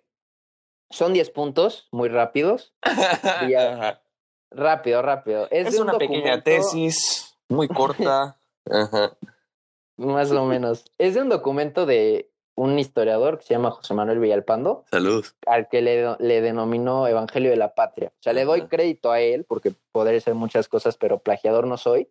Son 0.90 1.14
10 1.14 1.30
puntos, 1.32 1.88
muy 1.92 2.10
rápidos. 2.10 2.74
Rápido, 4.52 5.02
rápido. 5.02 5.48
Es, 5.52 5.68
Es 5.68 5.74
de 5.74 5.82
un 5.82 5.90
una 5.90 5.98
pequeña 5.98 6.42
tesis 6.42 7.38
muy 7.50 7.68
corta. 7.68 8.40
Ajá. 8.70 9.18
Más 9.98 10.32
o 10.32 10.46
menos. 10.46 10.86
Es 10.98 11.14
de 11.14 11.22
un 11.22 11.30
documento 11.30 11.86
de 11.86 12.32
un 12.56 12.80
historiador 12.80 13.38
que 13.38 13.44
se 13.46 13.54
llama 13.54 13.72
José 13.72 13.94
Manuel 13.94 14.20
Villalpando, 14.20 14.86
Salud. 14.90 15.26
al 15.46 15.68
que 15.68 15.82
le, 15.82 16.16
le 16.20 16.42
denominó 16.42 17.08
Evangelio 17.08 17.52
de 17.52 17.58
la 17.58 17.76
Patria. 17.76 18.14
O 18.16 18.24
sea, 18.24 18.34
le 18.34 18.46
doy 18.46 18.68
crédito 18.68 19.12
a 19.12 19.20
él, 19.20 19.44
porque 19.44 19.74
podré 19.92 20.22
ser 20.22 20.36
muchas 20.36 20.68
cosas, 20.68 20.98
pero 20.98 21.20
plagiador 21.20 21.68
no 21.68 21.78
soy. 21.78 22.10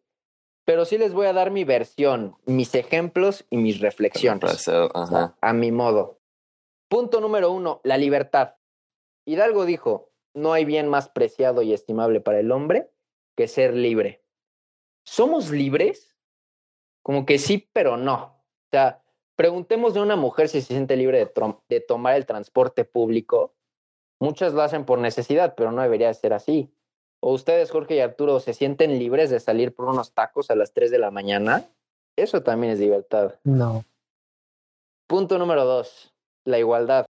Pero 0.67 0.85
sí 0.85 0.97
les 0.97 1.13
voy 1.13 1.27
a 1.27 1.33
dar 1.33 1.51
mi 1.51 1.65
versión, 1.65 2.37
mis 2.47 2.75
ejemplos 2.75 3.45
y 3.51 3.57
mis 3.59 3.81
reflexiones. 3.81 4.69
O 4.69 5.07
sea, 5.07 5.35
a 5.41 5.53
mi 5.53 5.73
modo. 5.73 6.21
Punto 6.89 7.21
número 7.21 7.51
uno, 7.51 7.81
la 7.85 7.99
libertad. 7.99 8.55
Hidalgo 9.27 9.65
dijo, 9.67 10.11
no 10.35 10.53
hay 10.53 10.65
bien 10.65 10.89
más 10.89 11.09
preciado 11.09 11.63
y 11.63 11.73
estimable 11.73 12.21
para 12.21 12.41
el 12.41 12.51
hombre 12.51 12.91
que 13.37 13.49
ser 13.49 13.75
libre. 13.75 14.23
¿Somos 15.05 15.51
libres? 15.51 16.17
Como 17.03 17.27
que 17.27 17.39
sí, 17.39 17.69
pero 17.73 17.97
no. 17.97 18.15
O 18.17 18.69
sea, 18.71 19.04
preguntemos 19.37 19.95
de 19.95 20.01
una 20.01 20.17
mujer 20.17 20.49
si 20.49 20.61
se 20.61 20.69
siente 20.69 20.97
libre 20.97 21.31
de, 21.69 21.81
tomar 21.81 22.17
el 22.17 22.27
transporte 22.27 22.85
público. 22.85 23.55
Muchas 24.21 24.53
lo 24.55 24.63
hacen 24.63 24.85
por 24.85 24.99
necesidad, 24.99 25.55
pero 25.57 25.73
no 25.73 25.83
debería 25.83 26.13
ser 26.15 26.33
así. 26.33 26.73
¿O 27.21 27.33
ustedes, 27.33 27.71
Jorge 27.71 27.97
y 27.97 28.01
Arturo, 28.01 28.39
se 28.41 28.55
sienten 28.55 28.99
libres 28.99 29.31
de 29.31 29.41
salir 29.41 29.75
por 29.75 29.87
unos 29.87 30.13
tacos 30.13 30.51
a 30.51 30.55
las 30.55 30.73
3 30.73 30.91
de 30.91 30.99
la 30.99 31.11
mañana? 31.11 31.69
Eso 32.17 32.43
también 32.43 32.73
es 32.73 32.79
libertad. 32.79 33.35
No. 33.45 33.85
Punto 35.07 35.39
número 35.39 35.65
dos, 35.65 36.15
la 36.45 36.59
igualdad. 36.59 37.07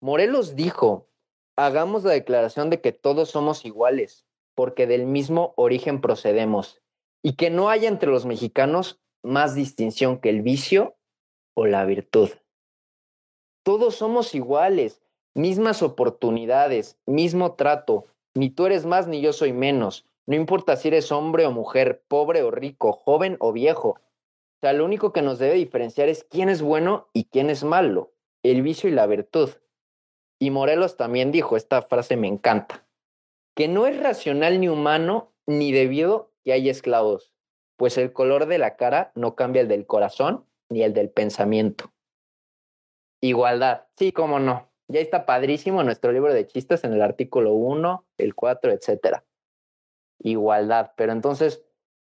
Morelos 0.00 0.56
dijo, 0.56 1.08
hagamos 1.56 2.04
la 2.04 2.12
declaración 2.12 2.70
de 2.70 2.80
que 2.80 2.92
todos 2.92 3.30
somos 3.30 3.64
iguales, 3.64 4.26
porque 4.54 4.86
del 4.86 5.06
mismo 5.06 5.54
origen 5.56 6.00
procedemos, 6.00 6.82
y 7.22 7.36
que 7.36 7.50
no 7.50 7.70
haya 7.70 7.88
entre 7.88 8.10
los 8.10 8.26
mexicanos 8.26 9.00
más 9.22 9.54
distinción 9.54 10.18
que 10.18 10.28
el 10.28 10.42
vicio 10.42 10.96
o 11.54 11.66
la 11.66 11.84
virtud. 11.84 12.30
Todos 13.64 13.96
somos 13.96 14.34
iguales, 14.34 15.02
mismas 15.34 15.82
oportunidades, 15.82 16.98
mismo 17.06 17.54
trato, 17.54 18.06
ni 18.34 18.50
tú 18.50 18.66
eres 18.66 18.86
más 18.86 19.06
ni 19.06 19.20
yo 19.20 19.32
soy 19.32 19.52
menos, 19.52 20.06
no 20.26 20.36
importa 20.36 20.76
si 20.76 20.88
eres 20.88 21.10
hombre 21.10 21.46
o 21.46 21.52
mujer, 21.52 22.02
pobre 22.06 22.42
o 22.42 22.50
rico, 22.50 22.92
joven 22.92 23.36
o 23.40 23.52
viejo. 23.52 23.88
O 23.88 24.60
sea, 24.60 24.72
lo 24.72 24.84
único 24.84 25.12
que 25.12 25.22
nos 25.22 25.38
debe 25.38 25.54
diferenciar 25.54 26.08
es 26.08 26.24
quién 26.24 26.48
es 26.48 26.62
bueno 26.62 27.08
y 27.12 27.24
quién 27.24 27.50
es 27.50 27.64
malo, 27.64 28.12
el 28.44 28.62
vicio 28.62 28.88
y 28.88 28.92
la 28.92 29.06
virtud. 29.06 29.50
Y 30.38 30.50
Morelos 30.50 30.96
también 30.96 31.32
dijo, 31.32 31.56
esta 31.56 31.82
frase 31.82 32.16
me 32.16 32.28
encanta, 32.28 32.86
que 33.56 33.66
no 33.66 33.86
es 33.86 34.00
racional 34.00 34.60
ni 34.60 34.68
humano 34.68 35.32
ni 35.46 35.72
debido 35.72 36.30
que 36.44 36.52
haya 36.52 36.70
esclavos, 36.70 37.34
pues 37.76 37.98
el 37.98 38.12
color 38.12 38.46
de 38.46 38.58
la 38.58 38.76
cara 38.76 39.10
no 39.16 39.34
cambia 39.34 39.62
el 39.62 39.68
del 39.68 39.86
corazón 39.86 40.46
ni 40.72 40.82
el 40.82 40.92
del 40.94 41.10
pensamiento. 41.10 41.92
Igualdad, 43.20 43.86
sí, 43.96 44.12
cómo 44.12 44.40
no. 44.40 44.68
Ya 44.88 45.00
está 45.00 45.24
padrísimo 45.26 45.82
nuestro 45.84 46.12
libro 46.12 46.34
de 46.34 46.46
chistes 46.46 46.84
en 46.84 46.92
el 46.92 47.02
artículo 47.02 47.52
1, 47.52 48.04
el 48.18 48.34
4, 48.34 48.72
etcétera. 48.72 49.24
Igualdad, 50.18 50.92
pero 50.96 51.12
entonces, 51.12 51.64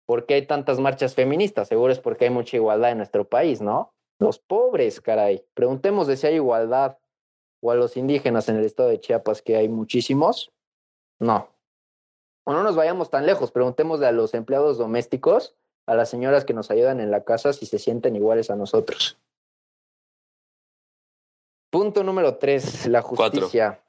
¿por 0.05 0.25
qué 0.25 0.35
hay 0.35 0.47
tantas 0.47 0.79
marchas 0.79 1.13
feministas? 1.13 1.67
Seguro 1.67 1.91
es 1.91 1.99
porque 1.99 2.25
hay 2.25 2.31
mucha 2.31 2.57
igualdad 2.57 2.91
en 2.91 2.97
nuestro 2.97 3.27
país, 3.27 3.61
¿no? 3.61 3.93
Los 4.19 4.39
pobres, 4.39 5.01
caray. 5.01 5.45
Preguntemos 5.53 6.07
de 6.07 6.15
si 6.17 6.27
hay 6.27 6.35
igualdad 6.35 6.97
o 7.61 7.71
a 7.71 7.75
los 7.75 7.97
indígenas 7.97 8.49
en 8.49 8.57
el 8.57 8.65
estado 8.65 8.89
de 8.89 8.99
Chiapas, 8.99 9.41
que 9.41 9.55
hay 9.55 9.69
muchísimos. 9.69 10.51
No. 11.19 11.49
O 12.43 12.53
no 12.53 12.63
nos 12.63 12.75
vayamos 12.75 13.09
tan 13.09 13.25
lejos, 13.25 13.51
preguntémosle 13.51 14.07
a 14.07 14.11
los 14.11 14.33
empleados 14.33 14.77
domésticos, 14.77 15.55
a 15.87 15.95
las 15.95 16.09
señoras 16.09 16.45
que 16.45 16.53
nos 16.53 16.71
ayudan 16.71 16.99
en 16.99 17.11
la 17.11 17.23
casa, 17.23 17.53
si 17.53 17.65
se 17.65 17.79
sienten 17.79 18.15
iguales 18.15 18.49
a 18.49 18.55
nosotros. 18.55 19.19
Punto 21.71 22.03
número 22.03 22.37
tres, 22.37 22.85
la 22.87 23.01
Cuatro. 23.01 23.41
justicia. 23.41 23.81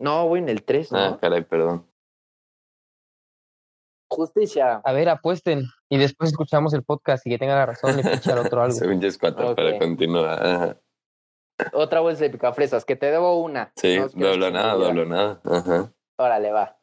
No, 0.00 0.26
voy 0.28 0.40
en 0.40 0.48
el 0.48 0.64
tres, 0.64 0.90
¿no? 0.90 0.98
Ah, 0.98 1.18
caray, 1.20 1.44
perdón. 1.44 1.86
Justicia. 4.10 4.80
A 4.84 4.92
ver, 4.92 5.08
apuesten 5.08 5.64
y 5.88 5.98
después 5.98 6.30
escuchamos 6.30 6.72
el 6.74 6.84
podcast 6.84 7.26
y 7.26 7.30
que 7.30 7.38
tenga 7.38 7.54
la 7.54 7.66
razón 7.66 7.96
le 7.96 8.02
picha 8.02 8.32
al 8.32 8.38
otro 8.46 8.62
algo. 8.62 8.74
Según 8.78 9.02
es 9.04 9.18
cuatro, 9.18 9.50
Ok. 9.50 9.56
pero 9.56 9.78
continúa. 9.78 10.34
Ajá. 10.34 10.80
Otra 11.72 12.00
bolsa 12.00 12.24
de 12.24 12.30
picafresas, 12.30 12.84
que 12.84 12.96
te 12.96 13.10
debo 13.10 13.40
una. 13.40 13.72
Sí, 13.76 13.96
No 14.14 14.28
doblo 14.28 14.50
nada, 14.50 14.74
doblo 14.74 15.04
nada. 15.04 15.40
Ajá. 15.44 15.92
Órale, 16.18 16.52
va. 16.52 16.78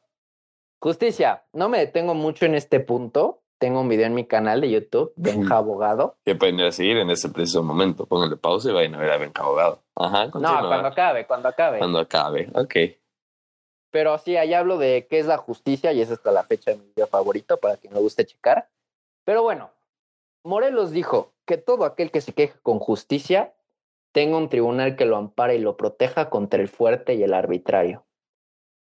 Justicia. 0.82 1.46
No 1.54 1.70
me 1.70 1.80
detengo 1.80 2.14
mucho 2.14 2.46
en 2.46 2.56
este 2.56 2.80
punto. 2.80 3.41
Tengo 3.62 3.82
un 3.82 3.90
video 3.90 4.08
en 4.08 4.16
mi 4.16 4.26
canal 4.26 4.60
de 4.60 4.72
YouTube, 4.72 5.14
Benja 5.18 5.58
Abogado. 5.58 6.16
Que 6.26 6.34
pueden 6.34 6.60
ir 6.60 6.66
a 6.66 6.72
seguir 6.72 6.98
en 6.98 7.12
ese 7.12 7.30
preciso 7.30 7.62
momento. 7.62 8.08
Pónganle 8.08 8.36
pausa 8.36 8.72
y 8.72 8.74
vayan 8.74 8.96
a 8.96 8.98
ver 8.98 9.12
a 9.12 9.18
Ben 9.18 9.32
Abogado. 9.36 9.84
Ajá, 9.96 10.32
continúa. 10.32 10.62
No, 10.64 10.68
cuando 10.68 10.88
acabe, 10.88 11.28
cuando 11.28 11.50
acabe. 11.50 11.78
Cuando 11.78 12.00
acabe. 12.00 12.50
Ok. 12.56 12.76
Pero 13.92 14.18
sí, 14.18 14.36
ahí 14.36 14.56
hablo 14.56 14.80
de 14.80 15.06
qué 15.08 15.20
es 15.20 15.28
la 15.28 15.38
justicia 15.38 15.94
y 15.94 16.02
es 16.02 16.10
hasta 16.10 16.32
la 16.32 16.42
fecha 16.42 16.72
de 16.72 16.78
mi 16.78 16.88
video 16.88 17.06
favorito 17.06 17.58
para 17.58 17.78
quien 17.78 17.94
le 17.94 18.00
guste 18.00 18.26
checar. 18.26 18.68
Pero 19.26 19.44
bueno, 19.44 19.70
Morelos 20.44 20.90
dijo 20.90 21.32
que 21.46 21.58
todo 21.58 21.86
aquel 21.86 22.10
que 22.10 22.22
se 22.22 22.34
queje 22.34 22.58
con 22.64 22.80
justicia 22.80 23.54
tenga 24.12 24.38
un 24.38 24.50
tribunal 24.50 24.96
que 24.96 25.06
lo 25.06 25.18
ampare 25.18 25.58
y 25.58 25.60
lo 25.60 25.78
proteja 25.78 26.32
contra 26.32 26.60
el 26.60 26.68
fuerte 26.68 27.14
y 27.14 27.22
el 27.22 27.36
arbitrario. 27.36 28.06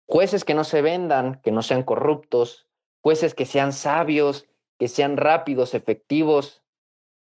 Jueces 0.08 0.46
que 0.46 0.53
no 0.53 0.63
se 0.63 0.82
vendan, 0.82 1.41
que 1.41 1.51
no 1.51 1.62
sean 1.63 1.84
corruptos, 1.84 2.65
jueces 3.01 3.36
que 3.36 3.46
sean 3.46 3.74
sabios, 3.74 4.48
que 4.80 4.88
sean 4.88 5.18
rápidos, 5.18 5.74
efectivos. 5.74 6.63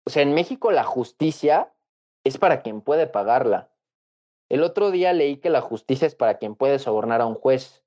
O 0.04 0.10
sea, 0.10 0.22
en 0.22 0.34
México 0.34 0.70
la 0.70 0.84
justicia 0.84 1.72
es 2.24 2.38
para 2.38 2.62
quien 2.62 2.80
puede 2.80 3.06
pagarla. 3.06 3.70
El 4.48 4.62
otro 4.62 4.90
día 4.90 5.12
leí 5.12 5.38
que 5.38 5.50
la 5.50 5.60
justicia 5.60 6.06
es 6.06 6.14
para 6.14 6.38
quien 6.38 6.54
puede 6.54 6.78
sobornar 6.78 7.20
a 7.20 7.26
un 7.26 7.34
juez. 7.34 7.84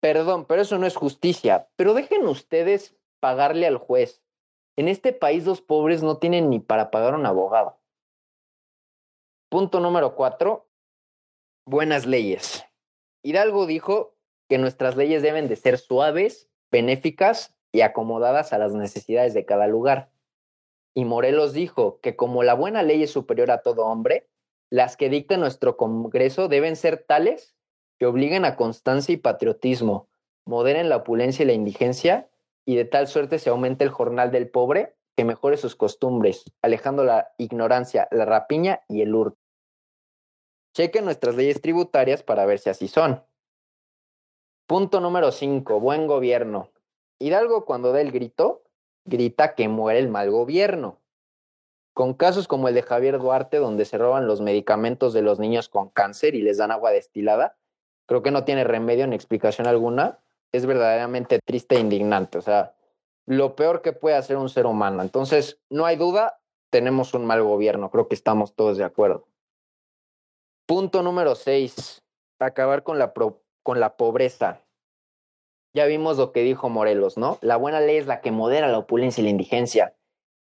Perdón, 0.00 0.44
pero 0.44 0.62
eso 0.62 0.78
no 0.78 0.86
es 0.86 0.96
justicia. 0.96 1.68
Pero 1.76 1.94
dejen 1.94 2.26
ustedes 2.26 2.96
pagarle 3.20 3.66
al 3.66 3.78
juez. 3.78 4.22
En 4.76 4.88
este 4.88 5.12
país 5.12 5.46
los 5.46 5.62
pobres 5.62 6.02
no 6.02 6.18
tienen 6.18 6.50
ni 6.50 6.60
para 6.60 6.90
pagar 6.90 7.14
un 7.14 7.26
abogado. 7.26 7.78
Punto 9.48 9.80
número 9.80 10.14
cuatro. 10.14 10.68
Buenas 11.66 12.06
leyes. 12.06 12.64
Hidalgo 13.22 13.66
dijo 13.66 14.16
que 14.48 14.58
nuestras 14.58 14.96
leyes 14.96 15.22
deben 15.22 15.48
de 15.48 15.56
ser 15.56 15.78
suaves, 15.78 16.48
benéficas 16.70 17.55
y 17.72 17.82
acomodadas 17.82 18.52
a 18.52 18.58
las 18.58 18.74
necesidades 18.74 19.34
de 19.34 19.44
cada 19.44 19.66
lugar. 19.66 20.10
Y 20.94 21.04
Morelos 21.04 21.52
dijo 21.52 22.00
que 22.00 22.16
como 22.16 22.42
la 22.42 22.54
buena 22.54 22.82
ley 22.82 23.02
es 23.02 23.10
superior 23.10 23.50
a 23.50 23.62
todo 23.62 23.86
hombre, 23.86 24.28
las 24.70 24.96
que 24.96 25.08
dicta 25.08 25.36
nuestro 25.36 25.76
Congreso 25.76 26.48
deben 26.48 26.76
ser 26.76 27.04
tales 27.06 27.54
que 27.98 28.06
obliguen 28.06 28.44
a 28.44 28.56
constancia 28.56 29.12
y 29.12 29.16
patriotismo, 29.16 30.08
moderen 30.44 30.88
la 30.88 30.96
opulencia 30.96 31.42
y 31.42 31.46
la 31.46 31.52
indigencia, 31.52 32.28
y 32.64 32.76
de 32.76 32.84
tal 32.84 33.06
suerte 33.06 33.38
se 33.38 33.50
aumente 33.50 33.84
el 33.84 33.90
jornal 33.90 34.30
del 34.30 34.50
pobre 34.50 34.96
que 35.16 35.24
mejore 35.24 35.56
sus 35.56 35.76
costumbres, 35.76 36.44
alejando 36.62 37.04
la 37.04 37.32
ignorancia, 37.38 38.08
la 38.10 38.24
rapiña 38.24 38.82
y 38.88 39.02
el 39.02 39.14
hurto. 39.14 39.38
Chequen 40.74 41.06
nuestras 41.06 41.36
leyes 41.36 41.62
tributarias 41.62 42.22
para 42.22 42.44
ver 42.44 42.58
si 42.58 42.68
así 42.68 42.86
son. 42.86 43.24
Punto 44.66 45.00
número 45.00 45.32
5. 45.32 45.80
Buen 45.80 46.06
gobierno. 46.06 46.70
Hidalgo 47.18 47.64
cuando 47.64 47.92
da 47.92 48.00
el 48.00 48.12
grito, 48.12 48.62
grita 49.04 49.54
que 49.54 49.68
muere 49.68 49.98
el 49.98 50.08
mal 50.08 50.30
gobierno. 50.30 51.00
Con 51.94 52.12
casos 52.12 52.46
como 52.46 52.68
el 52.68 52.74
de 52.74 52.82
Javier 52.82 53.18
Duarte, 53.18 53.56
donde 53.56 53.86
se 53.86 53.96
roban 53.96 54.26
los 54.26 54.42
medicamentos 54.42 55.14
de 55.14 55.22
los 55.22 55.38
niños 55.38 55.68
con 55.68 55.88
cáncer 55.88 56.34
y 56.34 56.42
les 56.42 56.58
dan 56.58 56.70
agua 56.70 56.90
destilada, 56.90 57.56
creo 58.06 58.22
que 58.22 58.30
no 58.30 58.44
tiene 58.44 58.64
remedio 58.64 59.06
ni 59.06 59.16
explicación 59.16 59.66
alguna. 59.66 60.18
Es 60.52 60.66
verdaderamente 60.66 61.38
triste 61.44 61.76
e 61.76 61.80
indignante. 61.80 62.38
O 62.38 62.42
sea, 62.42 62.74
lo 63.26 63.56
peor 63.56 63.80
que 63.80 63.92
puede 63.92 64.16
hacer 64.16 64.36
un 64.36 64.48
ser 64.48 64.66
humano. 64.66 65.02
Entonces, 65.02 65.58
no 65.70 65.86
hay 65.86 65.96
duda, 65.96 66.40
tenemos 66.70 67.14
un 67.14 67.24
mal 67.24 67.42
gobierno. 67.42 67.90
Creo 67.90 68.08
que 68.08 68.14
estamos 68.14 68.54
todos 68.54 68.76
de 68.76 68.84
acuerdo. 68.84 69.26
Punto 70.66 71.02
número 71.02 71.34
seis, 71.34 72.02
acabar 72.38 72.82
con 72.82 72.98
la, 72.98 73.12
con 73.62 73.80
la 73.80 73.96
pobreza. 73.96 74.65
Ya 75.76 75.84
vimos 75.84 76.16
lo 76.16 76.32
que 76.32 76.40
dijo 76.42 76.70
Morelos, 76.70 77.18
¿no? 77.18 77.36
La 77.42 77.58
buena 77.58 77.80
ley 77.80 77.98
es 77.98 78.06
la 78.06 78.22
que 78.22 78.30
modera 78.32 78.66
la 78.68 78.78
opulencia 78.78 79.20
y 79.20 79.24
la 79.24 79.30
indigencia. 79.30 79.94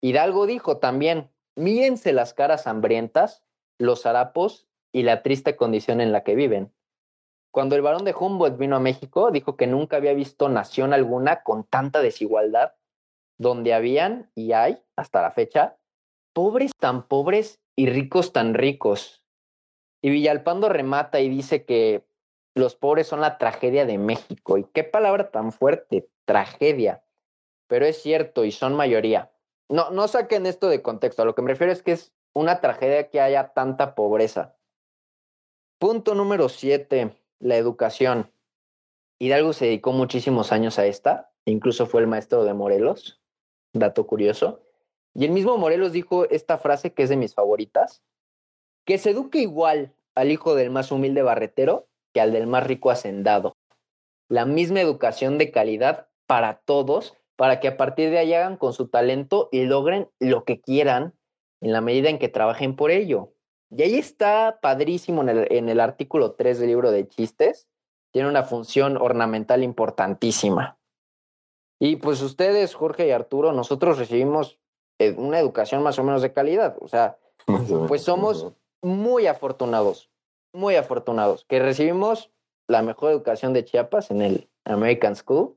Hidalgo 0.02 0.44
dijo 0.44 0.76
también, 0.76 1.30
mírense 1.54 2.12
las 2.12 2.34
caras 2.34 2.66
hambrientas, 2.66 3.42
los 3.78 4.04
harapos 4.04 4.68
y 4.92 5.04
la 5.04 5.22
triste 5.22 5.56
condición 5.56 6.02
en 6.02 6.12
la 6.12 6.22
que 6.22 6.34
viven. 6.34 6.70
Cuando 7.50 7.76
el 7.76 7.80
varón 7.80 8.04
de 8.04 8.14
Humboldt 8.14 8.58
vino 8.58 8.76
a 8.76 8.80
México, 8.80 9.30
dijo 9.30 9.56
que 9.56 9.66
nunca 9.66 9.96
había 9.96 10.12
visto 10.12 10.50
nación 10.50 10.92
alguna 10.92 11.42
con 11.42 11.64
tanta 11.64 12.02
desigualdad, 12.02 12.74
donde 13.38 13.72
habían 13.72 14.30
y 14.34 14.52
hay, 14.52 14.82
hasta 14.96 15.22
la 15.22 15.30
fecha, 15.30 15.78
pobres 16.34 16.72
tan 16.78 17.08
pobres 17.08 17.62
y 17.74 17.86
ricos 17.88 18.34
tan 18.34 18.52
ricos. 18.52 19.24
Y 20.02 20.10
Villalpando 20.10 20.68
remata 20.68 21.20
y 21.20 21.30
dice 21.30 21.64
que 21.64 22.05
los 22.56 22.74
pobres 22.74 23.06
son 23.06 23.20
la 23.20 23.36
tragedia 23.36 23.84
de 23.84 23.98
México. 23.98 24.56
Y 24.56 24.64
qué 24.64 24.82
palabra 24.82 25.30
tan 25.30 25.52
fuerte, 25.52 26.08
tragedia. 26.24 27.04
Pero 27.68 27.84
es 27.84 28.00
cierto 28.00 28.44
y 28.44 28.50
son 28.50 28.74
mayoría. 28.74 29.30
No, 29.68 29.90
no 29.90 30.08
saquen 30.08 30.46
esto 30.46 30.68
de 30.68 30.80
contexto. 30.80 31.20
A 31.20 31.26
lo 31.26 31.34
que 31.34 31.42
me 31.42 31.50
refiero 31.50 31.72
es 31.72 31.82
que 31.82 31.92
es 31.92 32.14
una 32.32 32.62
tragedia 32.62 33.10
que 33.10 33.20
haya 33.20 33.52
tanta 33.52 33.94
pobreza. 33.94 34.56
Punto 35.78 36.14
número 36.14 36.48
siete, 36.48 37.14
la 37.40 37.56
educación. 37.56 38.32
Hidalgo 39.18 39.52
se 39.52 39.66
dedicó 39.66 39.92
muchísimos 39.92 40.50
años 40.50 40.78
a 40.78 40.86
esta, 40.86 41.32
incluso 41.44 41.86
fue 41.86 42.00
el 42.00 42.06
maestro 42.06 42.44
de 42.44 42.54
Morelos, 42.54 43.20
dato 43.74 44.06
curioso. 44.06 44.62
Y 45.12 45.26
el 45.26 45.30
mismo 45.30 45.58
Morelos 45.58 45.92
dijo 45.92 46.26
esta 46.30 46.56
frase 46.56 46.94
que 46.94 47.02
es 47.02 47.10
de 47.10 47.16
mis 47.16 47.34
favoritas, 47.34 48.02
que 48.86 48.96
se 48.96 49.10
eduque 49.10 49.40
igual 49.40 49.94
al 50.14 50.30
hijo 50.30 50.54
del 50.54 50.70
más 50.70 50.90
humilde 50.90 51.22
barretero 51.22 51.88
que 52.16 52.22
al 52.22 52.32
del 52.32 52.46
más 52.46 52.66
rico 52.66 52.90
hacendado. 52.90 53.58
La 54.30 54.46
misma 54.46 54.80
educación 54.80 55.36
de 55.36 55.50
calidad 55.50 56.08
para 56.26 56.62
todos, 56.64 57.12
para 57.36 57.60
que 57.60 57.68
a 57.68 57.76
partir 57.76 58.08
de 58.08 58.16
ahí 58.16 58.32
hagan 58.32 58.56
con 58.56 58.72
su 58.72 58.88
talento 58.88 59.50
y 59.52 59.66
logren 59.66 60.08
lo 60.18 60.44
que 60.44 60.58
quieran 60.58 61.12
en 61.60 61.74
la 61.74 61.82
medida 61.82 62.08
en 62.08 62.18
que 62.18 62.30
trabajen 62.30 62.74
por 62.74 62.90
ello. 62.90 63.34
Y 63.68 63.82
ahí 63.82 63.96
está 63.96 64.60
padrísimo 64.62 65.20
en 65.20 65.28
el, 65.28 65.46
en 65.50 65.68
el 65.68 65.78
artículo 65.78 66.32
3 66.32 66.58
del 66.58 66.68
libro 66.68 66.90
de 66.90 67.06
chistes. 67.06 67.68
Tiene 68.12 68.30
una 68.30 68.44
función 68.44 68.96
ornamental 68.96 69.62
importantísima. 69.62 70.78
Y 71.78 71.96
pues 71.96 72.22
ustedes, 72.22 72.74
Jorge 72.74 73.08
y 73.08 73.10
Arturo, 73.10 73.52
nosotros 73.52 73.98
recibimos 73.98 74.58
eh, 74.98 75.14
una 75.18 75.38
educación 75.38 75.82
más 75.82 75.98
o 75.98 76.02
menos 76.02 76.22
de 76.22 76.32
calidad. 76.32 76.78
O 76.80 76.88
sea, 76.88 77.18
pues 77.88 78.04
somos 78.04 78.54
muy 78.80 79.26
afortunados, 79.26 80.10
muy 80.56 80.74
afortunados, 80.74 81.44
que 81.44 81.60
recibimos 81.60 82.32
la 82.66 82.82
mejor 82.82 83.12
educación 83.12 83.52
de 83.52 83.64
Chiapas 83.64 84.10
en 84.10 84.22
el 84.22 84.48
American 84.64 85.14
School. 85.14 85.56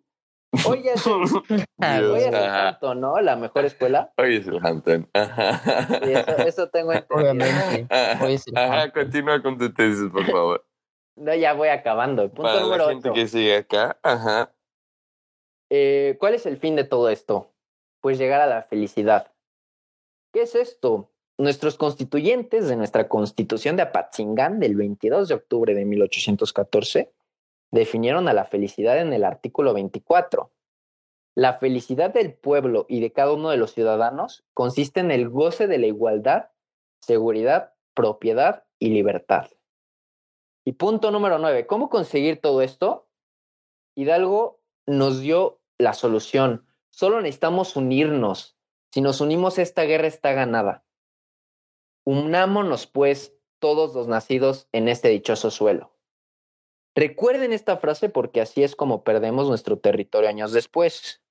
Hoy 0.65 0.87
es 0.87 1.05
el, 1.05 1.13
hoy 2.11 2.19
es 2.19 2.27
el 2.27 2.35
Hampton, 2.35 2.99
¿no? 2.99 3.19
La 3.21 3.35
mejor 3.35 3.65
escuela. 3.65 4.11
Hoy 4.17 4.37
es 4.37 4.47
el 4.47 4.63
Hampton. 4.63 5.09
Y 5.13 6.11
eso, 6.11 6.37
eso 6.37 6.69
tengo 6.69 6.91
entendido. 6.91 7.19
Obviamente. 7.19 7.87
Hoy 8.23 8.33
es 8.33 8.47
el 8.47 8.57
Ajá, 8.57 8.91
continúa 8.91 9.41
con 9.41 9.57
tu 9.57 9.71
tesis, 9.73 10.11
por 10.11 10.25
favor. 10.31 10.65
No, 11.15 11.33
ya 11.33 11.53
voy 11.53 11.69
acabando. 11.69 12.27
Punto 12.29 12.43
Para 12.43 12.61
número 12.61 12.85
la 12.87 12.91
gente 12.93 13.13
que 13.13 13.27
sigue 13.27 13.57
acá, 13.57 13.97
ajá. 14.03 14.53
Eh, 15.69 16.17
¿Cuál 16.19 16.33
es 16.33 16.45
el 16.45 16.57
fin 16.57 16.75
de 16.75 16.83
todo 16.83 17.09
esto? 17.09 17.53
Pues 18.01 18.17
llegar 18.17 18.41
a 18.41 18.47
la 18.47 18.63
felicidad. 18.63 19.31
¿Qué 20.33 20.41
es 20.41 20.55
esto? 20.55 21.08
Nuestros 21.39 21.77
constituyentes 21.77 22.67
de 22.67 22.75
nuestra 22.75 23.07
constitución 23.07 23.77
de 23.77 23.83
Apatzingán 23.83 24.59
del 24.59 24.75
22 24.75 25.29
de 25.29 25.35
octubre 25.35 25.73
de 25.73 25.85
1814 25.85 27.13
definieron 27.71 28.27
a 28.27 28.33
la 28.33 28.43
felicidad 28.43 28.99
en 28.99 29.13
el 29.13 29.23
artículo 29.23 29.73
24. 29.73 30.51
La 31.35 31.53
felicidad 31.53 32.13
del 32.13 32.33
pueblo 32.33 32.85
y 32.89 32.99
de 32.99 33.13
cada 33.13 33.31
uno 33.31 33.51
de 33.51 33.55
los 33.55 33.73
ciudadanos 33.73 34.43
consiste 34.53 34.99
en 34.99 35.11
el 35.11 35.29
goce 35.29 35.67
de 35.67 35.77
la 35.77 35.87
igualdad, 35.87 36.49
seguridad, 36.99 37.71
propiedad 37.93 38.65
y 38.77 38.89
libertad. 38.89 39.49
Y 40.65 40.73
punto 40.73 41.09
número 41.09 41.39
nueve, 41.39 41.65
¿cómo 41.65 41.89
conseguir 41.89 42.41
todo 42.41 42.61
esto? 42.61 43.07
Hidalgo 43.95 44.59
nos 44.85 45.21
dio 45.21 45.61
la 45.77 45.93
solución. 45.93 46.67
Solo 46.89 47.21
necesitamos 47.21 47.77
unirnos. 47.77 48.57
Si 48.91 48.99
nos 48.99 49.21
unimos, 49.21 49.57
esta 49.57 49.83
guerra 49.83 50.07
está 50.07 50.33
ganada. 50.33 50.83
Unámonos, 52.11 52.87
pues, 52.87 53.35
todos 53.59 53.93
los 53.93 54.07
nacidos 54.07 54.67
en 54.71 54.87
este 54.87 55.09
dichoso 55.09 55.51
suelo. 55.51 55.91
Recuerden 56.95 57.53
esta 57.53 57.77
frase 57.77 58.09
porque 58.09 58.41
así 58.41 58.63
es 58.63 58.75
como 58.75 59.03
perdemos 59.03 59.47
nuestro 59.47 59.77
territorio 59.77 60.27
años 60.27 60.51
después. 60.51 61.21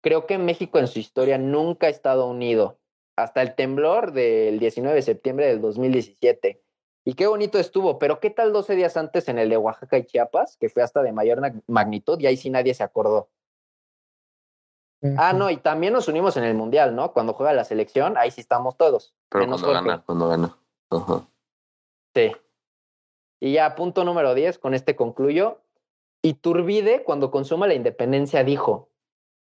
Creo 0.00 0.24
que 0.26 0.38
México 0.38 0.78
en 0.78 0.86
su 0.86 1.00
historia 1.00 1.36
nunca 1.36 1.88
ha 1.88 1.90
estado 1.90 2.28
unido, 2.28 2.78
hasta 3.16 3.42
el 3.42 3.56
temblor 3.56 4.12
del 4.12 4.60
19 4.60 4.94
de 4.94 5.02
septiembre 5.02 5.46
del 5.48 5.60
2017. 5.60 6.62
Y 7.04 7.14
qué 7.14 7.26
bonito 7.26 7.58
estuvo, 7.58 7.98
pero 7.98 8.20
¿qué 8.20 8.30
tal 8.30 8.52
12 8.52 8.76
días 8.76 8.96
antes 8.96 9.28
en 9.28 9.40
el 9.40 9.48
de 9.48 9.56
Oaxaca 9.56 9.98
y 9.98 10.04
Chiapas, 10.04 10.56
que 10.58 10.68
fue 10.68 10.84
hasta 10.84 11.02
de 11.02 11.10
mayor 11.10 11.40
magnitud 11.66 12.20
y 12.20 12.26
ahí 12.28 12.36
sí 12.36 12.50
nadie 12.50 12.72
se 12.72 12.84
acordó? 12.84 13.30
Ah, 15.16 15.32
no, 15.32 15.48
y 15.50 15.58
también 15.58 15.92
nos 15.92 16.08
unimos 16.08 16.36
en 16.36 16.44
el 16.44 16.54
Mundial, 16.54 16.94
¿no? 16.96 17.12
Cuando 17.12 17.32
juega 17.32 17.52
la 17.52 17.64
selección, 17.64 18.16
ahí 18.16 18.30
sí 18.30 18.40
estamos 18.40 18.76
todos. 18.76 19.14
Pero 19.28 19.46
cuando 19.46 19.72
gana, 19.72 20.02
cuando 20.04 20.28
gana. 20.28 20.58
Sí. 22.14 22.32
Y 23.40 23.52
ya, 23.52 23.74
punto 23.76 24.04
número 24.04 24.34
10, 24.34 24.58
con 24.58 24.74
este 24.74 24.96
concluyo. 24.96 25.60
Iturbide, 26.22 27.04
cuando 27.04 27.30
consuma 27.30 27.68
la 27.68 27.74
independencia, 27.74 28.42
dijo, 28.42 28.90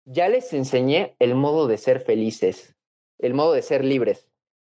ya 0.04 0.28
les 0.28 0.52
enseñé 0.54 1.16
el 1.20 1.36
modo 1.36 1.68
de 1.68 1.78
ser 1.78 2.02
felices, 2.02 2.76
el 3.18 3.34
modo 3.34 3.54
de 3.54 3.62
ser 3.62 3.86
libres. 3.86 4.30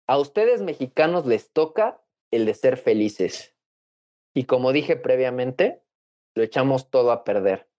A 0.07 0.19
ustedes 0.19 0.63
mexicanos 0.63 1.27
les 1.27 1.53
toca 1.53 2.03
el 2.31 2.47
de 2.47 2.55
ser 2.55 2.79
felices. 2.79 3.55
Y 4.35 4.45
como 4.45 4.73
dije 4.73 4.97
previamente, 4.97 5.83
lo 6.35 6.43
echamos 6.43 6.91
todo 6.91 7.13
a 7.13 7.23
perder. 7.23 7.70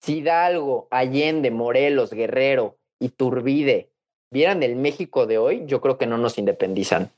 Si 0.00 0.18
Hidalgo, 0.18 0.88
Allende, 0.90 1.50
Morelos, 1.50 2.10
Guerrero, 2.10 2.78
Iturbide 3.00 3.92
vieran 4.30 4.62
el 4.62 4.76
México 4.76 5.26
de 5.26 5.38
hoy, 5.38 5.64
yo 5.66 5.80
creo 5.80 5.98
que 5.98 6.06
no 6.06 6.18
nos 6.18 6.38
independizan. 6.38 7.10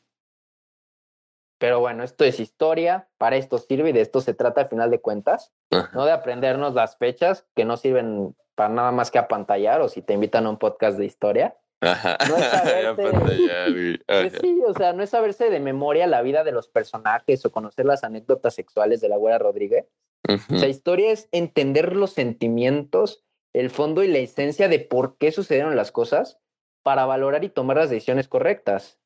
Pero 1.59 1.79
bueno, 1.81 2.05
esto 2.05 2.25
es 2.25 2.41
historia, 2.41 3.09
para 3.19 3.37
esto 3.37 3.59
sirve 3.59 3.91
y 3.91 3.93
de 3.93 4.01
esto 4.01 4.23
se 4.23 4.33
trata 4.33 4.63
al 4.63 4.69
final 4.69 4.91
de 4.91 5.01
cuentas, 5.01 5.53
Ajá. 5.71 5.91
no 5.93 6.07
de 6.07 6.13
aprendernos 6.13 6.75
las 6.75 6.97
fechas 6.97 7.47
que 7.55 7.67
no 7.67 7.77
sirven 7.77 8.35
para 8.55 8.71
nada 8.73 8.93
más 8.93 9.11
que 9.11 9.19
apantallar 9.19 9.83
o 9.83 9.89
si 9.89 10.01
te 10.01 10.15
invitan 10.15 10.47
a 10.47 10.51
un 10.51 10.59
podcast 10.59 10.97
de 10.97 11.05
historia. 11.05 11.57
Ajá. 11.83 12.17
No 12.29 12.37
es 12.37 12.45
saberse-. 12.51 14.01
Pues 14.07 14.33
sí, 14.41 14.61
o 14.67 14.73
sea, 14.73 14.93
no 14.95 15.03
es 15.03 15.11
saberse 15.11 15.51
de 15.51 15.61
memoria 15.61 16.07
la 16.07 16.23
vida 16.23 16.45
de 16.45 16.53
los 16.53 16.69
personajes 16.69 17.45
o 17.45 17.53
conocer 17.53 17.85
las 17.85 18.05
anécdotas 18.05 18.55
sexuales 18.55 19.01
de 19.01 19.09
la 19.09 19.17
güera 19.17 19.39
Rodríguez. 19.39 19.87
Sea, 20.27 20.69
historia 20.69 21.11
es 21.11 21.29
entender 21.33 21.97
los 21.97 22.13
sentimientos, 22.13 23.25
el 23.53 23.71
fondo 23.71 24.05
y 24.05 24.09
la 24.09 24.19
esencia 24.19 24.69
de 24.69 24.79
por 24.79 25.17
qué 25.17 25.33
sucedieron 25.33 25.77
las 25.77 25.91
cosas 25.91 26.39
para 26.83 27.07
valorar 27.07 27.45
y 27.45 27.49
tomar 27.49 27.79
las 27.79 27.91
decisiones 27.91 28.29
correctas. 28.29 28.99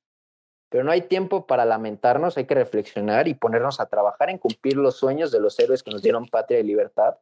Pero 0.71 0.85
no 0.85 0.91
hay 0.91 1.03
tiempo 1.03 1.47
para 1.47 1.65
lamentarnos, 1.65 2.37
hay 2.37 2.47
que 2.47 2.55
reflexionar 2.55 3.29
y 3.29 3.35
ponernos 3.35 3.81
a 3.81 3.87
trabajar 3.87 4.29
en 4.29 4.39
cumplir 4.39 4.77
los 4.77 4.97
sueños 4.97 5.31
de 5.31 5.41
los 5.41 5.59
héroes 5.59 5.83
que 5.83 5.91
nos 5.91 6.03
dieron 6.03 6.27
patria 6.27 6.59
y 6.61 6.65
libertad. 6.65 7.17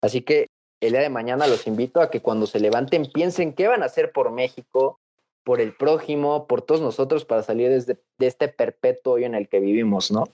Así 0.00 0.22
que 0.22 0.46
el 0.80 0.92
día 0.92 1.00
de 1.00 1.10
mañana 1.10 1.46
los 1.46 1.66
invito 1.66 2.00
a 2.00 2.10
que 2.10 2.22
cuando 2.22 2.46
se 2.46 2.60
levanten 2.60 3.10
piensen 3.12 3.54
qué 3.54 3.68
van 3.68 3.82
a 3.82 3.86
hacer 3.86 4.12
por 4.12 4.30
México, 4.30 5.00
por 5.44 5.60
el 5.60 5.74
prójimo, 5.74 6.46
por 6.46 6.62
todos 6.62 6.80
nosotros 6.80 7.24
para 7.24 7.42
salir 7.42 7.70
de 7.70 8.26
este 8.26 8.48
perpetuo 8.48 9.14
hoyo 9.14 9.26
en 9.26 9.34
el 9.34 9.48
que 9.48 9.60
vivimos, 9.60 10.10
¿no? 10.10 10.24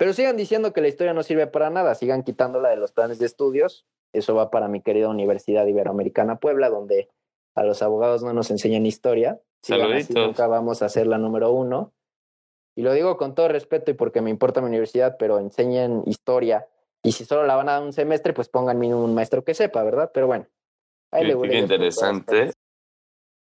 Pero 0.00 0.14
sigan 0.14 0.38
diciendo 0.38 0.72
que 0.72 0.80
la 0.80 0.88
historia 0.88 1.12
no 1.12 1.22
sirve 1.22 1.46
para 1.46 1.68
nada, 1.68 1.94
sigan 1.94 2.22
quitándola 2.22 2.70
de 2.70 2.76
los 2.76 2.90
planes 2.90 3.18
de 3.18 3.26
estudios. 3.26 3.84
Eso 4.14 4.34
va 4.34 4.50
para 4.50 4.66
mi 4.66 4.80
querida 4.80 5.10
Universidad 5.10 5.66
Iberoamericana 5.66 6.36
Puebla, 6.36 6.70
donde 6.70 7.10
a 7.54 7.64
los 7.64 7.82
abogados 7.82 8.22
no 8.22 8.32
nos 8.32 8.50
enseñan 8.50 8.86
historia. 8.86 9.42
Saluditos. 9.60 10.16
nunca 10.16 10.46
vamos 10.46 10.80
a 10.80 10.88
ser 10.88 11.06
la 11.06 11.18
número 11.18 11.52
uno. 11.52 11.92
Y 12.74 12.80
lo 12.80 12.94
digo 12.94 13.18
con 13.18 13.34
todo 13.34 13.48
respeto 13.48 13.90
y 13.90 13.94
porque 13.94 14.22
me 14.22 14.30
importa 14.30 14.62
mi 14.62 14.68
universidad, 14.68 15.18
pero 15.18 15.38
enseñen 15.38 16.02
historia. 16.06 16.66
Y 17.02 17.12
si 17.12 17.26
solo 17.26 17.44
la 17.44 17.56
van 17.56 17.68
a 17.68 17.72
dar 17.72 17.82
un 17.82 17.92
semestre, 17.92 18.32
pues 18.32 18.48
pongan 18.48 18.78
mínimo 18.78 19.04
un 19.04 19.14
maestro 19.14 19.44
que 19.44 19.52
sepa, 19.52 19.82
¿verdad? 19.82 20.12
Pero 20.14 20.26
bueno. 20.26 20.46
Ahí 21.10 21.26
le 21.26 21.58
interesante, 21.58 22.52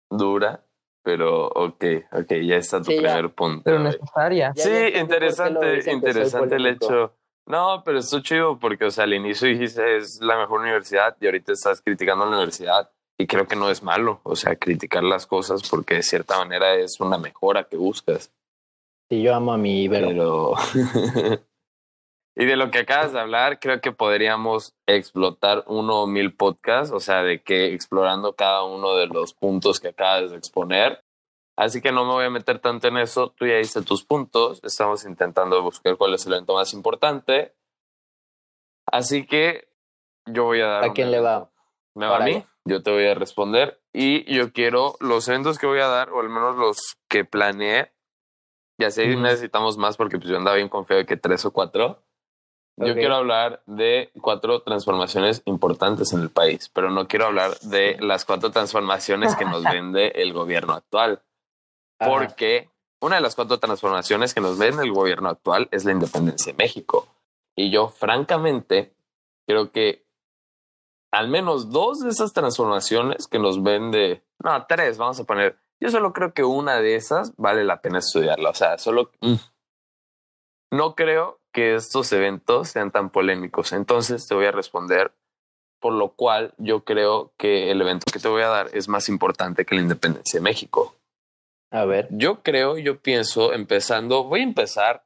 dura, 0.09 0.65
pero 1.03 1.47
ok, 1.47 1.83
ok, 2.11 2.33
ya 2.43 2.55
está 2.57 2.79
tu 2.79 2.87
primer 2.87 3.29
punto. 3.33 3.63
Pero 3.63 3.79
necesaria. 3.79 4.53
Sí, 4.55 4.69
interesante, 4.95 5.91
interesante 5.91 6.55
el 6.55 6.67
hecho. 6.67 7.13
No, 7.47 7.83
pero 7.83 7.99
esto 7.99 8.21
chido 8.21 8.59
porque, 8.59 8.85
o 8.85 8.91
sea, 8.91 9.05
al 9.05 9.13
inicio 9.13 9.47
dijiste 9.47 9.97
es 9.97 10.21
la 10.21 10.37
mejor 10.37 10.61
universidad 10.61 11.17
y 11.19 11.25
ahorita 11.25 11.53
estás 11.53 11.81
criticando 11.81 12.25
la 12.25 12.31
universidad 12.31 12.89
y 13.17 13.27
creo 13.27 13.47
que 13.47 13.55
no 13.55 13.69
es 13.69 13.83
malo, 13.83 14.19
o 14.23 14.35
sea, 14.35 14.55
criticar 14.55 15.03
las 15.03 15.27
cosas 15.27 15.67
porque 15.69 15.95
de 15.95 16.03
cierta 16.03 16.37
manera 16.37 16.75
es 16.75 16.99
una 16.99 17.17
mejora 17.17 17.65
que 17.65 17.77
buscas. 17.77 18.31
Sí, 19.09 19.21
yo 19.21 19.35
amo 19.35 19.53
a 19.53 19.57
mi 19.57 19.83
Ibero. 19.83 20.07
Pero... 20.07 20.53
Y 22.41 22.45
de 22.45 22.55
lo 22.55 22.71
que 22.71 22.79
acabas 22.79 23.13
de 23.13 23.19
hablar, 23.19 23.59
creo 23.59 23.81
que 23.81 23.91
podríamos 23.91 24.73
explotar 24.87 25.63
uno 25.67 26.01
o 26.01 26.07
mil 26.07 26.33
podcasts, 26.33 26.91
o 26.91 26.99
sea, 26.99 27.21
de 27.21 27.43
que 27.43 27.71
explorando 27.75 28.33
cada 28.33 28.63
uno 28.63 28.95
de 28.95 29.05
los 29.05 29.35
puntos 29.35 29.79
que 29.79 29.89
acabas 29.89 30.31
de 30.31 30.37
exponer. 30.37 31.03
Así 31.55 31.81
que 31.81 31.91
no 31.91 32.03
me 32.03 32.13
voy 32.13 32.25
a 32.25 32.31
meter 32.31 32.57
tanto 32.57 32.87
en 32.87 32.97
eso. 32.97 33.29
Tú 33.29 33.45
ya 33.45 33.57
diste 33.57 33.83
tus 33.83 34.03
puntos. 34.03 34.59
Estamos 34.63 35.05
intentando 35.05 35.61
buscar 35.61 35.97
cuál 35.97 36.15
es 36.15 36.25
el 36.25 36.33
evento 36.33 36.55
más 36.55 36.73
importante. 36.73 37.53
Así 38.87 39.27
que 39.27 39.67
yo 40.25 40.45
voy 40.45 40.61
a 40.61 40.65
dar. 40.65 40.85
¿A 40.85 40.93
quién 40.93 41.11
le 41.11 41.19
va? 41.19 41.51
¿Me 41.93 42.07
va 42.07 42.17
a 42.17 42.21
mí? 42.21 42.43
Yo 42.65 42.81
te 42.81 42.89
voy 42.89 43.05
a 43.05 43.13
responder. 43.13 43.79
Y 43.93 44.23
yo 44.33 44.51
quiero 44.51 44.95
los 44.99 45.27
eventos 45.27 45.59
que 45.59 45.67
voy 45.67 45.81
a 45.81 45.87
dar, 45.89 46.09
o 46.09 46.19
al 46.19 46.29
menos 46.29 46.55
los 46.55 46.97
que 47.07 47.23
planeé. 47.23 47.91
Ya 48.79 48.89
sé, 48.89 49.15
necesitamos 49.15 49.77
más 49.77 49.95
porque 49.95 50.17
pues 50.17 50.27
yo 50.27 50.37
andaba 50.37 50.55
bien 50.55 50.69
confiado 50.69 51.01
de 51.01 51.05
que 51.05 51.17
tres 51.17 51.45
o 51.45 51.53
cuatro. 51.53 52.01
Yo 52.77 52.95
quiero 52.95 53.15
hablar 53.15 53.61
de 53.65 54.11
cuatro 54.21 54.61
transformaciones 54.63 55.43
importantes 55.45 56.13
en 56.13 56.21
el 56.21 56.29
país, 56.29 56.69
pero 56.73 56.89
no 56.89 57.07
quiero 57.07 57.27
hablar 57.27 57.59
de 57.59 57.97
las 57.99 58.25
cuatro 58.25 58.51
transformaciones 58.51 59.35
que 59.35 59.45
nos 59.45 59.63
vende 59.71 60.13
el 60.15 60.33
gobierno 60.33 60.73
actual. 60.73 61.21
Porque 61.99 62.69
una 62.99 63.17
de 63.17 63.21
las 63.21 63.35
cuatro 63.35 63.59
transformaciones 63.59 64.33
que 64.33 64.41
nos 64.41 64.57
vende 64.57 64.83
el 64.83 64.91
gobierno 64.91 65.29
actual 65.29 65.67
es 65.71 65.85
la 65.85 65.91
independencia 65.91 66.53
de 66.53 66.57
México. 66.57 67.07
Y 67.55 67.69
yo, 67.69 67.89
francamente, 67.89 68.93
creo 69.45 69.71
que 69.71 70.05
al 71.11 71.27
menos 71.27 71.71
dos 71.71 71.99
de 71.99 72.09
esas 72.09 72.33
transformaciones 72.33 73.27
que 73.27 73.37
nos 73.37 73.61
vende, 73.61 74.23
no, 74.39 74.65
tres, 74.65 74.97
vamos 74.97 75.19
a 75.19 75.25
poner, 75.25 75.59
yo 75.79 75.89
solo 75.89 76.13
creo 76.13 76.33
que 76.33 76.43
una 76.43 76.79
de 76.79 76.95
esas 76.95 77.35
vale 77.35 77.65
la 77.65 77.81
pena 77.81 77.99
estudiarla. 77.99 78.49
O 78.49 78.53
sea, 78.53 78.77
solo 78.77 79.11
mm, 79.19 79.35
no 80.71 80.95
creo 80.95 81.40
que 81.51 81.75
estos 81.75 82.11
eventos 82.13 82.69
sean 82.69 82.91
tan 82.91 83.09
polémicos. 83.09 83.73
Entonces 83.73 84.27
te 84.27 84.35
voy 84.35 84.45
a 84.45 84.51
responder, 84.51 85.11
por 85.79 85.93
lo 85.93 86.09
cual 86.13 86.53
yo 86.57 86.83
creo 86.83 87.33
que 87.37 87.71
el 87.71 87.81
evento 87.81 88.05
que 88.11 88.19
te 88.19 88.27
voy 88.27 88.43
a 88.43 88.47
dar 88.47 88.69
es 88.73 88.87
más 88.87 89.09
importante 89.09 89.65
que 89.65 89.75
la 89.75 89.81
independencia 89.81 90.39
de 90.39 90.43
México. 90.43 90.95
A 91.71 91.85
ver. 91.85 92.07
Yo 92.11 92.43
creo, 92.43 92.77
yo 92.77 92.99
pienso, 92.99 93.53
empezando, 93.53 94.25
voy 94.25 94.41
a 94.41 94.43
empezar 94.43 95.05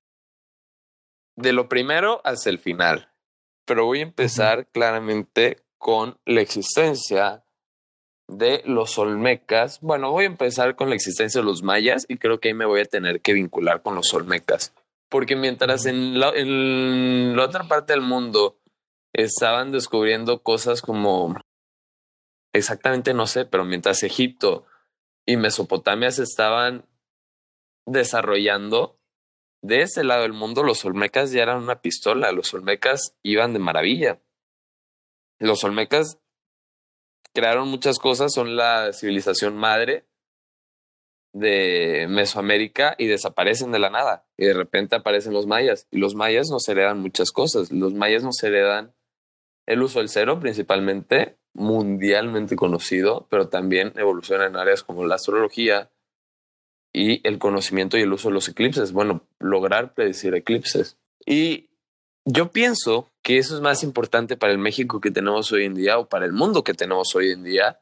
de 1.36 1.54
lo 1.54 1.70
primero 1.70 2.22
hasta 2.24 2.50
el 2.50 2.60
final, 2.60 3.12
pero 3.66 3.86
voy 3.86 4.00
a 4.00 4.04
empezar 4.04 4.68
claramente 4.68 5.64
con 5.78 6.18
la 6.26 6.42
existencia 6.42 7.44
de 8.28 8.64
los 8.66 8.98
olmecas. 8.98 9.80
Bueno, 9.82 10.12
voy 10.12 10.24
a 10.24 10.28
empezar 10.28 10.76
con 10.76 10.90
la 10.90 10.96
existencia 10.96 11.42
de 11.42 11.46
los 11.46 11.62
mayas 11.62 12.06
y 12.08 12.18
creo 12.18 12.40
que 12.40 12.50
ahí 12.50 12.54
me 12.54 12.66
voy 12.66 12.82
a 12.82 12.86
tener 12.86 13.22
que 13.22 13.34
vincular 13.34 13.82
con 13.82 13.96
los 13.96 14.12
olmecas. 14.14 14.74
Porque 15.16 15.38
mientras 15.38 15.86
en 15.86 16.20
la, 16.20 16.32
en 16.36 17.38
la 17.38 17.46
otra 17.46 17.70
parte 17.70 17.94
del 17.94 18.02
mundo 18.02 18.60
estaban 19.14 19.72
descubriendo 19.72 20.44
cosas 20.44 20.82
como 20.82 21.34
exactamente 22.52 23.14
no 23.14 23.26
sé, 23.26 23.46
pero 23.46 23.64
mientras 23.64 24.04
Egipto 24.04 24.66
y 25.26 25.38
Mesopotamia 25.38 26.12
se 26.12 26.24
estaban 26.24 26.86
desarrollando, 27.86 29.00
de 29.62 29.84
ese 29.84 30.04
lado 30.04 30.24
del 30.24 30.34
mundo 30.34 30.64
los 30.64 30.84
olmecas 30.84 31.32
ya 31.32 31.44
eran 31.44 31.64
una 31.64 31.80
pistola, 31.80 32.34
los 32.34 32.54
olmecas 32.54 33.16
iban 33.24 33.54
de 33.54 33.60
maravilla. 33.60 34.22
Los 35.40 35.64
olmecas 35.64 36.20
crearon 37.34 37.70
muchas 37.70 38.00
cosas, 38.00 38.34
son 38.34 38.58
la 38.58 38.92
civilización 38.92 39.56
madre 39.56 40.10
de 41.36 42.08
Mesoamérica 42.10 42.96
y 42.98 43.08
desaparecen 43.08 43.74
de 43.74 43.80
la 43.80 43.90
nada. 43.90 44.26
Y 44.38 44.46
de 44.46 44.54
repente 44.54 44.96
aparecen 44.96 45.34
los 45.34 45.48
mayas. 45.48 45.86
Y 45.92 45.98
los 45.98 46.16
mayas 46.16 46.48
nos 46.50 46.68
heredan 46.70 47.02
muchas 47.02 47.32
cosas. 47.32 47.74
Los 47.74 47.94
mayas 47.94 48.24
nos 48.24 48.42
heredan 48.42 48.94
el 49.66 49.82
uso 49.82 50.00
del 50.00 50.08
cero, 50.08 50.40
principalmente 50.40 51.36
mundialmente 51.54 52.56
conocido, 52.56 53.28
pero 53.30 53.50
también 53.50 53.92
evoluciona 53.98 54.46
en 54.46 54.56
áreas 54.56 54.84
como 54.84 55.06
la 55.06 55.16
astrología 55.16 55.92
y 56.94 57.26
el 57.28 57.38
conocimiento 57.38 57.98
y 57.98 58.02
el 58.02 58.14
uso 58.14 58.30
de 58.30 58.34
los 58.34 58.48
eclipses. 58.48 58.94
Bueno, 58.94 59.28
lograr 59.40 59.94
predecir 59.94 60.34
eclipses. 60.36 60.98
Y 61.26 61.70
yo 62.24 62.52
pienso 62.52 63.10
que 63.22 63.38
eso 63.38 63.56
es 63.56 63.62
más 63.62 63.84
importante 63.84 64.38
para 64.38 64.54
el 64.54 64.60
México 64.60 65.02
que 65.02 65.12
tenemos 65.12 65.52
hoy 65.52 65.66
en 65.66 65.76
día 65.76 66.00
o 66.00 66.08
para 66.08 66.26
el 66.26 66.32
mundo 66.32 66.64
que 66.64 66.74
tenemos 66.74 67.14
hoy 67.14 67.32
en 67.32 67.44
día 67.44 67.82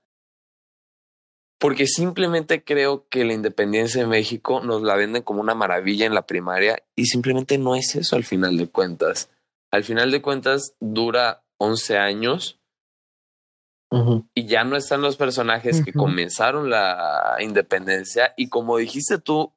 porque 1.63 1.87
simplemente 1.87 2.61
creo 2.61 3.07
que 3.07 3.23
la 3.23 3.31
independencia 3.31 4.01
de 4.01 4.07
México 4.07 4.59
nos 4.59 4.81
la 4.81 4.97
venden 4.97 5.23
como 5.23 5.39
una 5.39 5.55
maravilla 5.55 6.05
en 6.05 6.13
la 6.13 6.27
primaria 6.27 6.83
y 6.93 7.05
simplemente 7.05 7.57
no 7.57 7.77
es 7.77 7.95
eso 7.95 8.17
al 8.17 8.25
final 8.25 8.57
de 8.57 8.67
cuentas. 8.67 9.29
Al 9.71 9.85
final 9.85 10.11
de 10.11 10.21
cuentas 10.21 10.75
dura 10.81 11.45
11 11.59 11.97
años 11.97 12.59
y 14.33 14.45
ya 14.45 14.65
no 14.65 14.75
están 14.75 15.01
los 15.01 15.15
personajes 15.15 15.85
que 15.85 15.93
comenzaron 15.93 16.69
la 16.69 17.37
independencia 17.39 18.33
y 18.35 18.49
como 18.49 18.75
dijiste 18.75 19.17
tú 19.17 19.53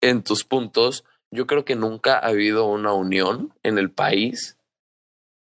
en 0.00 0.22
tus 0.22 0.44
puntos, 0.44 1.04
yo 1.32 1.48
creo 1.48 1.64
que 1.64 1.74
nunca 1.74 2.20
ha 2.20 2.28
habido 2.28 2.66
una 2.66 2.92
unión 2.92 3.52
en 3.64 3.78
el 3.78 3.90
país 3.90 4.58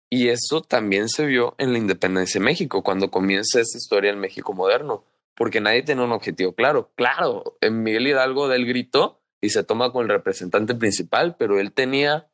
y 0.10 0.30
eso 0.30 0.62
también 0.62 1.10
se 1.10 1.28
vio 1.28 1.54
en 1.60 1.74
la 1.74 1.78
independencia 1.78 2.40
de 2.40 2.46
México, 2.46 2.82
cuando 2.82 3.12
comienza 3.12 3.60
esa 3.60 3.78
historia 3.78 4.10
en 4.10 4.20
México 4.20 4.54
moderno 4.54 5.04
porque 5.36 5.62
nadie 5.62 5.84
tiene 5.84 6.04
un 6.04 6.12
objetivo 6.12 6.54
claro. 6.54 6.92
Claro, 6.96 7.58
en 7.62 7.84
Miguel 7.84 8.08
Hidalgo 8.08 8.48
del 8.48 8.66
grito 8.66 9.22
y 9.42 9.50
se 9.50 9.64
toma 9.64 9.92
con 9.92 10.04
el 10.04 10.10
representante 10.10 10.76
principal, 10.76 11.36
pero 11.38 11.60
él 11.60 11.72
tenía 11.72 12.28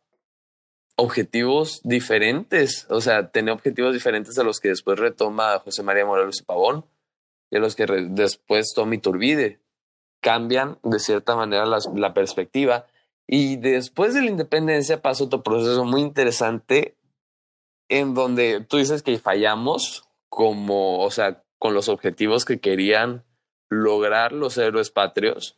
objetivos 0.97 1.81
diferentes, 1.83 2.87
o 2.89 3.01
sea, 3.01 3.29
tenía 3.29 3.53
objetivos 3.53 3.93
diferentes 3.93 4.37
a 4.39 4.43
los 4.43 4.59
que 4.59 4.69
después 4.69 4.99
retoma 4.99 5.59
José 5.59 5.83
María 5.83 6.05
Morelos 6.05 6.41
y 6.41 6.43
Pavón 6.43 6.85
y 7.51 7.57
a 7.57 7.59
los 7.59 7.75
que 7.75 7.85
después 7.85 8.73
toma 8.75 8.95
Iturbide. 8.95 9.61
Cambian 10.19 10.79
de 10.83 10.99
cierta 10.99 11.35
manera 11.35 11.65
la 11.65 12.13
perspectiva 12.13 12.87
y 13.27 13.57
después 13.57 14.13
de 14.13 14.21
la 14.21 14.31
independencia 14.31 15.01
pasa 15.01 15.25
otro 15.25 15.43
proceso 15.43 15.85
muy 15.85 16.01
interesante 16.01 16.97
en 17.89 18.13
donde 18.13 18.61
tú 18.61 18.77
dices 18.77 19.03
que 19.03 19.19
fallamos 19.19 20.05
como, 20.29 21.03
o 21.03 21.11
sea, 21.11 21.43
con 21.59 21.73
los 21.73 21.89
objetivos 21.89 22.45
que 22.45 22.59
querían 22.59 23.23
lograr 23.69 24.31
los 24.31 24.57
héroes 24.57 24.91
patrios. 24.91 25.57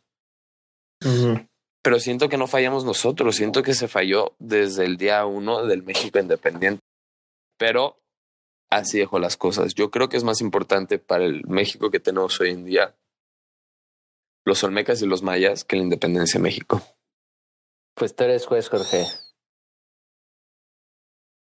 Pero 1.82 1.98
siento 1.98 2.28
que 2.28 2.36
no 2.36 2.46
fallamos 2.46 2.84
nosotros, 2.84 3.36
siento 3.36 3.62
que 3.62 3.74
se 3.74 3.88
falló 3.88 4.34
desde 4.38 4.84
el 4.84 4.96
día 4.96 5.24
uno 5.24 5.66
del 5.66 5.82
México 5.82 6.18
independiente. 6.18 6.82
Pero 7.58 7.98
así 8.70 8.98
dejo 8.98 9.18
las 9.18 9.36
cosas. 9.36 9.74
Yo 9.74 9.90
creo 9.90 10.08
que 10.08 10.16
es 10.16 10.24
más 10.24 10.40
importante 10.40 10.98
para 10.98 11.24
el 11.24 11.46
México 11.46 11.90
que 11.90 12.00
tenemos 12.00 12.40
hoy 12.40 12.50
en 12.50 12.64
día 12.64 12.94
los 14.44 14.64
olmecas 14.64 15.02
y 15.02 15.06
los 15.06 15.22
mayas 15.22 15.64
que 15.64 15.76
la 15.76 15.82
independencia 15.82 16.38
de 16.38 16.44
México. 16.44 16.82
Pues 17.94 18.14
tú 18.14 18.24
eres 18.24 18.46
juez, 18.46 18.68
Jorge. 18.68 19.04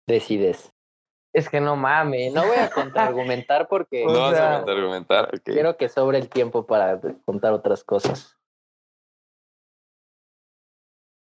Decides. 0.06 0.73
Es 1.34 1.48
que 1.48 1.60
no 1.60 1.74
mames. 1.74 2.32
No 2.32 2.46
voy 2.46 2.56
a 2.56 2.70
contraargumentar 2.70 3.66
porque. 3.68 4.06
No 4.06 4.12
vas 4.12 4.40
a 4.40 4.56
contraargumentar. 4.58 5.30
Quiero 5.42 5.76
que 5.76 5.88
sobre 5.88 6.18
el 6.18 6.28
tiempo 6.28 6.64
para 6.64 7.00
contar 7.24 7.52
otras 7.52 7.82
cosas. 7.82 8.36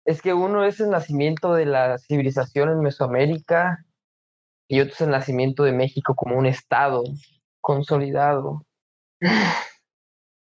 Es 0.05 0.21
que 0.21 0.35
uno 0.35 0.65
es 0.65 0.81
el 0.81 0.91
nacimiento 0.91 1.55
de 1.55 1.67
la 1.67 1.97
civilización 1.99 2.71
en 2.71 2.81
Mesoamérica 2.81 3.85
y 4.69 4.81
otro 4.81 4.95
es 4.95 5.01
el 5.03 5.11
nacimiento 5.11 5.63
de 5.63 5.73
México 5.73 6.15
como 6.17 6.37
un 6.37 6.47
estado 6.47 7.05
consolidado. 7.61 8.63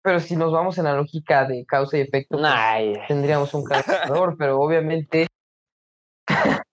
Pero 0.03 0.20
si 0.20 0.37
nos 0.37 0.53
vamos 0.53 0.77
en 0.77 0.85
la 0.85 0.94
lógica 0.94 1.46
de 1.46 1.64
causa 1.64 1.96
y 1.96 2.03
efecto, 2.03 2.37
pues, 2.37 3.09
tendríamos 3.09 3.55
un 3.55 3.64
calculador, 3.64 4.37
pero 4.37 4.61
obviamente 4.61 5.29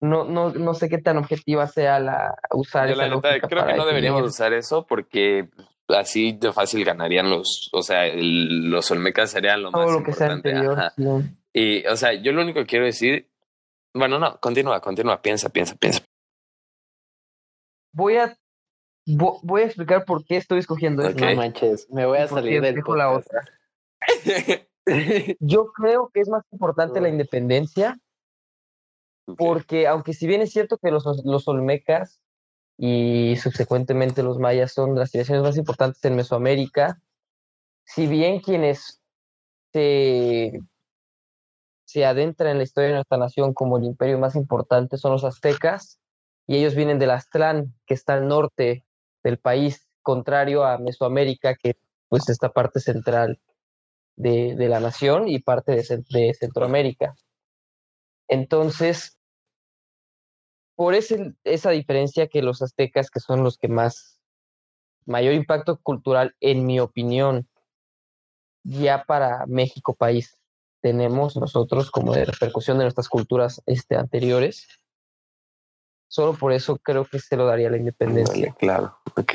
no, 0.00 0.24
no, 0.24 0.50
no 0.50 0.74
sé 0.74 0.88
qué 0.88 0.98
tan 0.98 1.16
objetiva 1.18 1.66
sea 1.66 1.98
la 2.00 2.34
usar 2.52 2.86
Yo 2.88 2.94
esa 2.94 3.02
la 3.06 3.14
neta 3.14 3.28
lógica 3.28 3.48
creo 3.48 3.60
que 3.62 3.64
para 3.66 3.76
no 3.76 3.86
deberíamos 3.86 4.18
definir. 4.20 4.30
usar 4.30 4.52
eso 4.54 4.86
porque 4.86 5.48
así 5.88 6.32
de 6.32 6.52
fácil 6.52 6.84
ganarían 6.84 7.28
los, 7.30 7.68
o 7.72 7.82
sea, 7.82 8.06
el- 8.06 8.70
los 8.70 8.90
Olmecas 8.90 9.30
serían 9.30 9.62
lo 9.62 9.70
todo 9.70 9.82
más 9.86 9.92
lo 9.98 10.02
que 10.04 10.12
sea 10.12 10.32
importante. 10.32 10.68
anterior. 10.96 11.32
Y, 11.52 11.84
o 11.86 11.96
sea, 11.96 12.14
yo 12.14 12.32
lo 12.32 12.42
único 12.42 12.60
que 12.60 12.66
quiero 12.66 12.84
decir, 12.86 13.28
bueno, 13.92 14.18
no, 14.18 14.38
continúa, 14.40 14.80
continúa, 14.80 15.20
piensa, 15.20 15.48
piensa, 15.48 15.74
piensa. 15.74 16.00
Voy 17.92 18.16
a 18.16 18.36
vo- 19.06 19.40
voy 19.42 19.62
a 19.62 19.66
explicar 19.66 20.04
por 20.04 20.24
qué 20.24 20.36
estoy 20.36 20.60
escogiendo 20.60 21.02
eso. 21.02 21.18
no 21.18 21.34
manches, 21.34 21.88
me 21.90 22.06
voy 22.06 22.18
a 22.18 22.28
salir 22.28 22.60
del 22.62 22.80
la 22.96 23.10
otra. 23.10 23.42
Yo 25.40 25.66
creo 25.72 26.10
que 26.12 26.20
es 26.20 26.28
más 26.28 26.42
importante 26.52 27.00
la 27.00 27.08
independencia 27.08 27.98
porque 29.36 29.86
aunque 29.86 30.14
si 30.14 30.26
bien 30.26 30.42
es 30.42 30.52
cierto 30.52 30.78
que 30.78 30.90
los, 30.90 31.04
los 31.24 31.48
olmecas 31.48 32.22
y 32.76 33.36
subsecuentemente 33.36 34.22
los 34.22 34.38
mayas 34.38 34.72
son 34.72 34.94
las 34.94 35.10
civilizaciones 35.10 35.42
más 35.44 35.56
importantes 35.56 36.04
en 36.04 36.16
Mesoamérica, 36.16 37.00
si 37.84 38.06
bien 38.06 38.40
quienes 38.40 39.02
se, 39.72 40.60
se 41.84 42.04
adentran 42.04 42.52
en 42.52 42.58
la 42.58 42.64
historia 42.64 42.88
de 42.88 42.94
nuestra 42.94 43.18
nación 43.18 43.52
como 43.52 43.78
el 43.78 43.84
imperio 43.84 44.18
más 44.18 44.36
importante 44.36 44.96
son 44.96 45.12
los 45.12 45.24
aztecas, 45.24 46.00
y 46.46 46.56
ellos 46.56 46.74
vienen 46.74 46.98
del 46.98 47.10
Aztlán, 47.10 47.74
que 47.86 47.94
está 47.94 48.14
al 48.14 48.26
norte 48.26 48.84
del 49.22 49.38
país, 49.38 49.86
contrario 50.02 50.64
a 50.64 50.78
Mesoamérica, 50.78 51.54
que 51.54 51.76
pues 52.08 52.28
esta 52.28 52.48
parte 52.50 52.80
central 52.80 53.38
de, 54.16 54.56
de 54.56 54.68
la 54.68 54.80
nación 54.80 55.28
y 55.28 55.38
parte 55.38 55.72
de, 55.72 56.04
de 56.08 56.34
Centroamérica. 56.34 57.14
Entonces, 58.26 59.19
por 60.80 60.94
ese- 60.94 61.34
esa 61.44 61.68
diferencia 61.72 62.26
que 62.28 62.40
los 62.40 62.62
aztecas, 62.62 63.10
que 63.10 63.20
son 63.20 63.44
los 63.44 63.58
que 63.58 63.68
más, 63.68 64.18
mayor 65.04 65.34
impacto 65.34 65.76
cultural, 65.76 66.34
en 66.40 66.64
mi 66.64 66.80
opinión, 66.80 67.46
ya 68.62 69.04
para 69.04 69.44
México 69.44 69.94
país 69.94 70.40
tenemos 70.80 71.36
nosotros 71.36 71.90
como 71.90 72.14
de 72.14 72.24
repercusión 72.24 72.78
de 72.78 72.84
nuestras 72.84 73.10
culturas 73.10 73.60
este, 73.66 73.94
anteriores. 73.94 74.68
Solo 76.08 76.32
por 76.32 76.50
eso 76.50 76.78
creo 76.78 77.04
que 77.04 77.18
se 77.18 77.36
lo 77.36 77.44
daría 77.44 77.68
la 77.68 77.76
independencia. 77.76 78.46
Vale, 78.46 78.56
claro, 78.58 78.98
ok. 79.18 79.34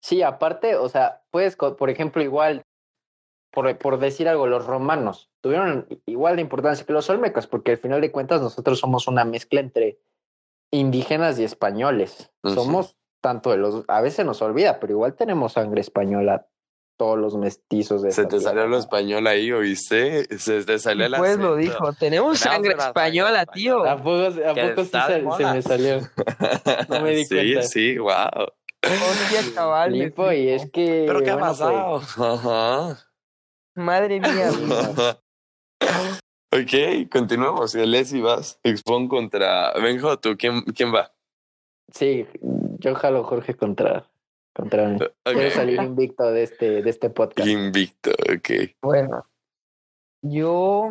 Sí, 0.00 0.22
aparte, 0.22 0.76
o 0.76 0.88
sea, 0.88 1.24
puedes, 1.32 1.56
por 1.56 1.90
ejemplo, 1.90 2.22
igual, 2.22 2.62
por, 3.50 3.78
por 3.78 3.98
decir 3.98 4.28
algo, 4.28 4.46
los 4.46 4.66
romanos 4.66 5.30
tuvieron 5.40 5.86
igual 6.06 6.36
de 6.36 6.42
importancia 6.42 6.84
que 6.84 6.92
los 6.92 7.08
olmecas, 7.10 7.46
porque 7.46 7.72
al 7.72 7.78
final 7.78 8.00
de 8.00 8.12
cuentas 8.12 8.40
nosotros 8.40 8.78
somos 8.78 9.08
una 9.08 9.24
mezcla 9.24 9.60
entre 9.60 9.98
indígenas 10.70 11.38
y 11.38 11.44
españoles. 11.44 12.30
Ujú. 12.42 12.54
Somos 12.54 12.96
tanto 13.20 13.50
de 13.50 13.56
los, 13.56 13.84
a 13.88 14.00
veces 14.00 14.24
nos 14.26 14.42
olvida, 14.42 14.80
pero 14.80 14.92
igual 14.92 15.14
tenemos 15.14 15.54
sangre 15.54 15.80
española, 15.80 16.46
todos 16.96 17.18
los 17.18 17.36
mestizos 17.36 18.02
de 18.02 18.10
Se 18.10 18.26
te 18.26 18.40
salió 18.40 18.62
tierra, 18.62 18.64
lo 18.64 18.76
¿no? 18.76 18.78
español 18.78 19.26
ahí, 19.26 19.52
¿oíste? 19.52 20.24
Se 20.38 20.64
te 20.64 20.78
salió 20.78 21.06
el 21.06 21.14
Pues 21.14 21.38
lo 21.38 21.56
dijo, 21.56 21.92
tenemos 21.92 22.40
sangre 22.40 22.74
española, 22.76 23.46
tío. 23.46 23.84
¿A 23.84 23.96
poco, 23.96 24.26
a 24.26 24.54
poco 24.54 24.84
sí 24.84 24.90
se, 25.06 25.36
se 25.36 25.46
me 25.46 25.62
salió? 25.62 26.00
No 26.88 27.00
me 27.00 27.12
di 27.12 27.24
sí, 27.24 27.34
cuenta. 27.34 27.62
sí, 27.62 27.98
wow. 27.98 28.48
Hostia, 28.82 29.54
cabal, 29.54 29.90
me 29.92 30.04
Flipo, 30.04 30.32
y 30.32 30.48
es 30.48 30.70
que... 30.70 31.04
¿Pero 31.06 31.22
qué 31.22 31.30
ha 31.30 31.36
bueno, 31.36 31.48
pues, 31.48 31.58
pasado? 31.58 32.36
Ajá. 32.36 33.07
Madre 33.78 34.18
mía, 34.18 34.50
ok, 36.52 37.08
continuamos. 37.12 37.76
Leslie, 37.76 38.20
vas. 38.20 38.58
Expon 38.64 39.06
contra 39.06 39.72
Benjo, 39.74 40.18
¿tú 40.18 40.36
quién, 40.36 40.62
quién 40.62 40.92
va? 40.92 41.14
Sí, 41.92 42.26
yo 42.80 42.96
jalo 42.96 43.22
Jorge 43.22 43.54
contra, 43.54 44.10
contra 44.52 44.88
mí. 44.88 44.96
Ok, 45.00 45.12
Quiero 45.32 45.50
salir 45.52 45.80
invicto 45.80 46.24
de 46.32 46.42
este, 46.42 46.82
de 46.82 46.90
este 46.90 47.08
podcast. 47.08 47.48
Invicto, 47.48 48.10
ok. 48.10 48.74
Bueno, 48.82 49.24
yo, 50.22 50.90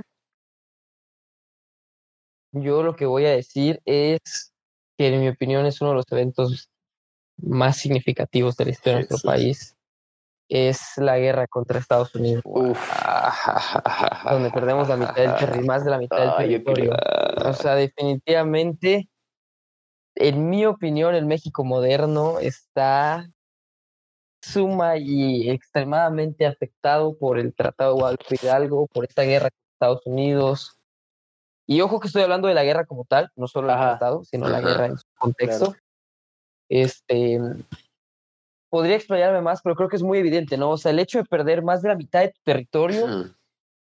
yo 2.53 2.83
lo 2.83 2.95
que 2.95 3.05
voy 3.05 3.25
a 3.25 3.31
decir 3.31 3.81
es 3.83 4.53
que 4.97 5.07
en 5.13 5.19
mi 5.19 5.27
opinión 5.27 5.65
es 5.65 5.81
uno 5.81 5.89
de 5.89 5.95
los 5.97 6.11
eventos 6.11 6.69
más 7.35 7.75
significativos 7.77 8.55
de 8.55 8.63
la 8.63 8.71
historia 8.71 8.99
de 8.99 9.07
nuestro 9.09 9.29
país. 9.29 9.76
Es 10.49 10.93
la 10.97 11.17
guerra 11.17 11.45
contra 11.47 11.77
Estados 11.77 12.15
Unidos, 12.15 12.41
Uf, 12.45 12.79
donde 14.29 14.49
perdemos 14.51 14.87
la 14.87 14.95
mitad 14.95 15.15
del 15.15 15.31
terri- 15.33 15.65
más 15.65 15.83
de 15.83 15.91
la 15.91 15.97
mitad 15.97 16.17
del 16.17 16.35
territorio. 16.37 16.95
O 17.43 17.53
sea, 17.53 17.75
definitivamente, 17.75 19.09
en 20.15 20.49
mi 20.49 20.65
opinión, 20.65 21.15
el 21.15 21.25
México 21.25 21.65
moderno 21.65 22.39
está 22.39 23.29
suma 24.41 24.95
y 24.97 25.49
extremadamente 25.49 26.45
afectado 26.45 27.17
por 27.17 27.37
el 27.37 27.53
Tratado 27.53 27.95
de 27.95 27.99
Guadalupe 27.99 28.37
Hidalgo, 28.41 28.87
por 28.87 29.03
esta 29.03 29.23
guerra 29.23 29.49
con 29.49 29.59
Estados 29.73 30.05
Unidos. 30.05 30.79
Y 31.65 31.81
ojo 31.81 31.99
que 31.99 32.07
estoy 32.07 32.21
hablando 32.23 32.47
de 32.47 32.53
la 32.53 32.63
guerra 32.63 32.85
como 32.85 33.03
tal, 33.03 33.29
no 33.35 33.47
solo 33.47 33.67
el 33.67 33.73
Ajá. 33.73 33.89
tratado, 33.97 34.23
sino 34.23 34.47
la 34.47 34.61
guerra 34.61 34.85
en 34.85 34.97
su 34.97 35.03
contexto. 35.17 35.75
Este 36.69 37.41
podría 38.69 38.95
explayarme 38.95 39.41
más, 39.41 39.61
pero 39.61 39.75
creo 39.75 39.89
que 39.89 39.95
es 39.95 40.03
muy 40.03 40.17
evidente, 40.19 40.57
¿no? 40.57 40.71
O 40.71 40.77
sea, 40.77 40.91
el 40.91 40.99
hecho 40.99 41.17
de 41.19 41.25
perder 41.25 41.63
más 41.63 41.81
de 41.81 41.89
la 41.89 41.95
mitad 41.95 42.21
de 42.21 42.29
tu 42.29 42.39
territorio 42.43 43.07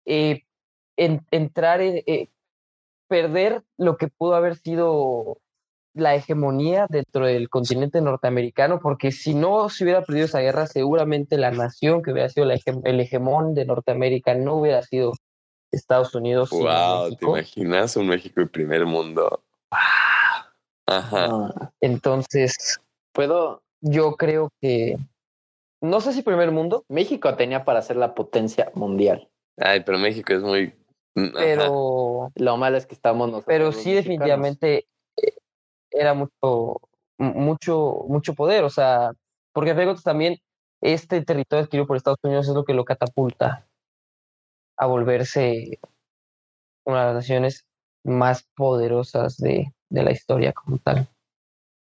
eh, 0.05 0.43
en- 0.97 1.25
entrar 1.31 1.81
en 1.81 2.03
eh, 2.07 2.29
perder 3.07 3.63
lo 3.77 3.97
que 3.97 4.07
pudo 4.07 4.35
haber 4.35 4.55
sido 4.55 5.37
la 5.95 6.15
hegemonía 6.15 6.85
dentro 6.89 7.25
del 7.25 7.49
continente 7.49 7.99
norteamericano, 8.01 8.79
porque 8.79 9.11
si 9.11 9.33
no 9.33 9.69
se 9.69 9.83
hubiera 9.83 10.03
perdido 10.03 10.25
esa 10.25 10.39
guerra, 10.39 10.67
seguramente 10.67 11.37
la 11.37 11.51
nación 11.51 12.01
que 12.03 12.11
hubiera 12.11 12.29
sido 12.29 12.45
la 12.45 12.55
hege- 12.55 12.81
el 12.85 12.99
hegemón 12.99 13.53
de 13.55 13.65
Norteamérica 13.65 14.35
no 14.35 14.55
hubiera 14.55 14.81
sido 14.83 15.13
Estados 15.71 16.13
Unidos. 16.15 16.49
Wow, 16.51 17.15
¿te 17.15 17.25
imaginas 17.25 17.95
un 17.97 18.07
México 18.07 18.41
y 18.41 18.45
primer 18.45 18.85
mundo? 18.85 19.43
Wow. 19.71 19.79
Ajá. 20.87 21.29
Entonces, 21.81 22.79
Puedo. 23.11 23.61
Yo 23.81 24.15
creo 24.15 24.49
que, 24.61 24.97
no 25.81 26.01
sé 26.01 26.13
si 26.13 26.21
primer 26.21 26.51
mundo, 26.51 26.85
México 26.89 27.35
tenía 27.35 27.65
para 27.65 27.81
ser 27.81 27.95
la 27.97 28.13
potencia 28.13 28.71
mundial. 28.75 29.29
Ay, 29.57 29.81
pero 29.85 29.97
México 29.97 30.33
es 30.33 30.41
muy. 30.41 30.73
Ajá. 31.15 31.31
pero... 31.35 32.31
Lo 32.35 32.57
malo 32.57 32.77
es 32.77 32.85
que 32.85 32.95
estamos 32.95 33.27
nosotros. 33.27 33.45
pero 33.47 33.71
sí 33.71 33.89
mexicanos. 33.89 33.95
definitivamente 33.95 34.87
eh, 35.17 35.33
era 35.91 36.13
mucho 36.13 36.79
mucho 37.19 38.05
mucho 38.07 38.33
poder 38.33 38.63
o 38.63 38.69
sea 38.69 39.11
porque 39.53 39.73
cuentas 39.73 40.03
también 40.03 40.37
este 40.81 41.21
territorio 41.21 41.65
adquirido 41.65 41.85
por 41.85 41.97
Estados 41.97 42.19
Unidos 42.23 42.47
es 42.47 42.53
lo 42.53 42.63
que 42.63 42.73
lo 42.73 42.85
catapulta 42.85 43.67
a 44.77 44.85
volverse 44.85 45.79
una 46.85 46.99
de 47.01 47.05
las 47.07 47.15
naciones 47.15 47.65
más 48.05 48.47
poderosas 48.55 49.35
de, 49.37 49.73
de 49.89 50.03
la 50.03 50.11
historia 50.11 50.53
como 50.53 50.77
tal 50.77 51.09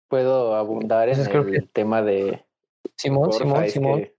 Puedo 0.08 0.54
abundar 0.54 1.08
en 1.08 1.24
creo 1.24 1.42
el 1.42 1.68
tema 1.70 2.02
de. 2.02 2.44
Simón 2.96 3.30
Porfa, 3.30 3.38
Simón 3.38 3.68
Simón 3.68 4.12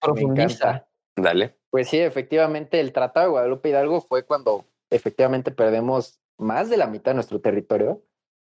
profundiza. 0.00 0.86
Dale. 1.16 1.56
Pues 1.70 1.88
sí, 1.88 1.98
efectivamente, 1.98 2.80
el 2.80 2.92
Tratado 2.92 3.26
de 3.26 3.30
Guadalupe 3.32 3.68
Hidalgo 3.68 4.00
fue 4.00 4.24
cuando 4.24 4.64
efectivamente 4.90 5.50
perdemos 5.50 6.18
más 6.38 6.70
de 6.70 6.76
la 6.76 6.86
mitad 6.86 7.10
de 7.10 7.16
nuestro 7.16 7.40
territorio. 7.40 8.02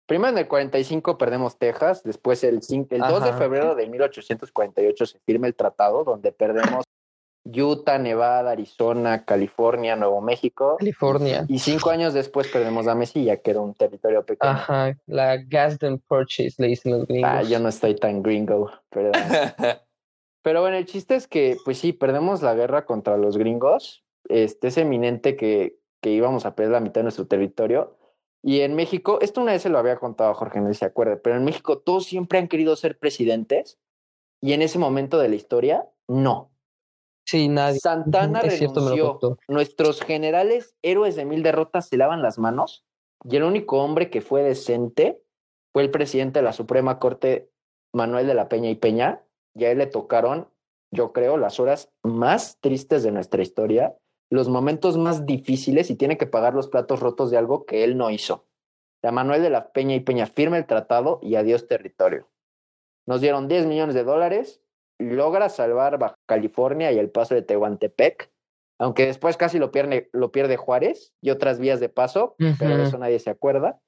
Primero 0.06 0.32
en 0.32 0.38
el 0.40 0.48
45 0.48 1.18
perdemos 1.18 1.58
Texas, 1.58 2.04
después 2.04 2.44
el, 2.44 2.62
cin- 2.62 2.88
el 2.90 3.02
2 3.02 3.24
de 3.24 3.34
febrero 3.34 3.76
de 3.76 3.88
1848 3.88 5.06
se 5.06 5.20
firma 5.20 5.48
el 5.48 5.56
tratado 5.56 6.04
donde 6.04 6.32
perdemos 6.32 6.84
Utah, 7.46 7.98
Nevada, 7.98 8.52
Arizona, 8.52 9.26
California, 9.26 9.96
Nuevo 9.96 10.22
México. 10.22 10.78
California 10.78 11.46
Y 11.50 11.60
cinco 11.60 11.90
años 11.90 12.14
después 12.14 12.48
perdemos 12.48 12.86
la 12.86 12.96
Mesilla, 12.96 13.38
que 13.38 13.52
era 13.52 13.60
un 13.60 13.74
territorio 13.74 14.26
pequeño. 14.26 14.52
ajá 14.52 14.98
la 15.08 15.38
Gadsden 15.38 16.00
Purchase 16.00 16.56
le 16.58 16.68
dicen 16.68 16.94
los 16.94 17.08
gringos 17.08 17.32
Ah, 17.32 17.44
yo 17.44 17.60
no 17.60 17.70
estoy 17.70 17.96
tan 17.96 18.24
gringo, 18.24 18.72
perdón. 18.90 19.14
Pero 20.42 20.62
bueno, 20.62 20.78
el 20.78 20.86
chiste 20.86 21.16
es 21.16 21.28
que, 21.28 21.58
pues 21.64 21.78
sí, 21.78 21.94
perdemos 21.94 22.42
la 22.42 22.54
guerra 22.54 22.86
contra 22.86 23.18
los 23.18 23.38
gringos. 23.38 24.04
Este 24.30 24.68
es 24.68 24.78
eminente 24.78 25.36
que, 25.36 25.80
que 26.02 26.12
íbamos 26.12 26.46
a 26.46 26.56
perder 26.56 26.74
la 26.74 26.80
mitad 26.82 26.96
de 26.96 27.04
nuestro 27.04 27.28
territorio. 27.28 27.98
Y 28.42 28.60
en 28.60 28.76
México, 28.76 29.20
esto 29.22 29.42
una 29.42 29.54
vez 29.54 29.62
se 29.62 29.70
lo 29.70 29.80
había 29.80 29.98
contado 29.98 30.32
a 30.32 30.34
Jorge, 30.34 30.60
no 30.60 30.68
sé 30.68 30.74
si 30.74 30.80
se 30.80 30.86
acuerda, 30.86 31.18
pero 31.24 31.38
en 31.38 31.46
México 31.46 31.80
todos 31.80 32.06
siempre 32.06 32.40
han 32.40 32.50
querido 32.50 32.76
ser 32.76 33.00
presidentes 33.00 33.80
y 34.42 34.52
en 34.52 34.62
ese 34.62 34.78
momento 34.80 35.18
de 35.18 35.30
la 35.30 35.36
historia, 35.36 35.88
no. 36.10 36.53
Sí 37.26 37.48
nadie 37.48 37.80
Santana 37.80 38.40
es 38.42 38.60
renunció. 38.60 39.20
Nuestros 39.48 40.02
generales, 40.02 40.76
héroes 40.82 41.16
de 41.16 41.26
mil 41.26 41.44
derrotas, 41.44 41.88
se 41.88 41.98
lavan 41.98 42.22
las 42.22 42.40
manos 42.40 42.86
y 43.24 43.36
el 43.36 43.44
único 43.44 43.82
hombre 43.82 44.10
que 44.10 44.22
fue 44.22 44.44
decente 44.44 45.24
fue 45.74 45.84
el 45.84 45.92
presidente 45.92 46.40
de 46.40 46.44
la 46.44 46.54
Suprema 46.54 47.00
Corte, 47.00 47.50
Manuel 47.94 48.28
de 48.28 48.36
la 48.36 48.48
Peña 48.48 48.70
y 48.70 48.76
Peña, 48.76 49.24
y 49.56 49.66
a 49.66 49.72
él 49.72 49.80
le 49.80 49.88
tocaron, 49.88 50.48
yo 50.92 51.14
creo, 51.14 51.38
las 51.38 51.60
horas 51.60 51.92
más 52.04 52.60
tristes 52.60 53.04
de 53.04 53.12
nuestra 53.12 53.42
historia, 53.42 53.96
los 54.30 54.50
momentos 54.50 54.98
más 54.98 55.26
difíciles 55.26 55.90
y 55.90 55.96
tiene 55.96 56.18
que 56.18 56.28
pagar 56.28 56.54
los 56.54 56.68
platos 56.68 57.00
rotos 57.00 57.32
de 57.32 57.38
algo 57.38 57.66
que 57.66 57.84
él 57.84 57.98
no 57.98 58.10
hizo. 58.10 58.46
La 59.04 59.12
Manuel 59.12 59.42
de 59.42 59.50
la 59.50 59.72
Peña 59.72 59.96
y 59.96 60.00
Peña 60.00 60.28
firma 60.28 60.58
el 60.58 60.66
tratado 60.66 61.20
y 61.22 61.36
adiós 61.36 61.68
territorio. 61.68 62.30
Nos 63.06 63.22
dieron 63.22 63.48
10 63.48 63.66
millones 63.66 63.96
de 63.96 64.04
dólares, 64.04 64.63
logra 65.00 65.50
salvar 65.50 65.98
Baja 65.98 66.16
California 66.28 66.92
y 66.92 67.00
el 67.00 67.10
paso 67.10 67.36
de 67.36 67.42
Tehuantepec, 67.42 68.32
aunque 68.80 69.06
después 69.06 69.38
casi 69.38 69.60
lo 69.60 69.72
pierde, 69.72 70.10
lo 70.14 70.32
pierde 70.32 70.58
Juárez 70.58 71.14
y 71.22 71.30
otras 71.30 71.60
vías 71.60 71.80
de 71.80 71.90
paso, 71.90 72.36
pero 72.60 72.78
de 72.78 72.84
eso 72.84 72.98
nadie 72.98 73.20
se 73.20 73.30
acuerda. 73.30 73.80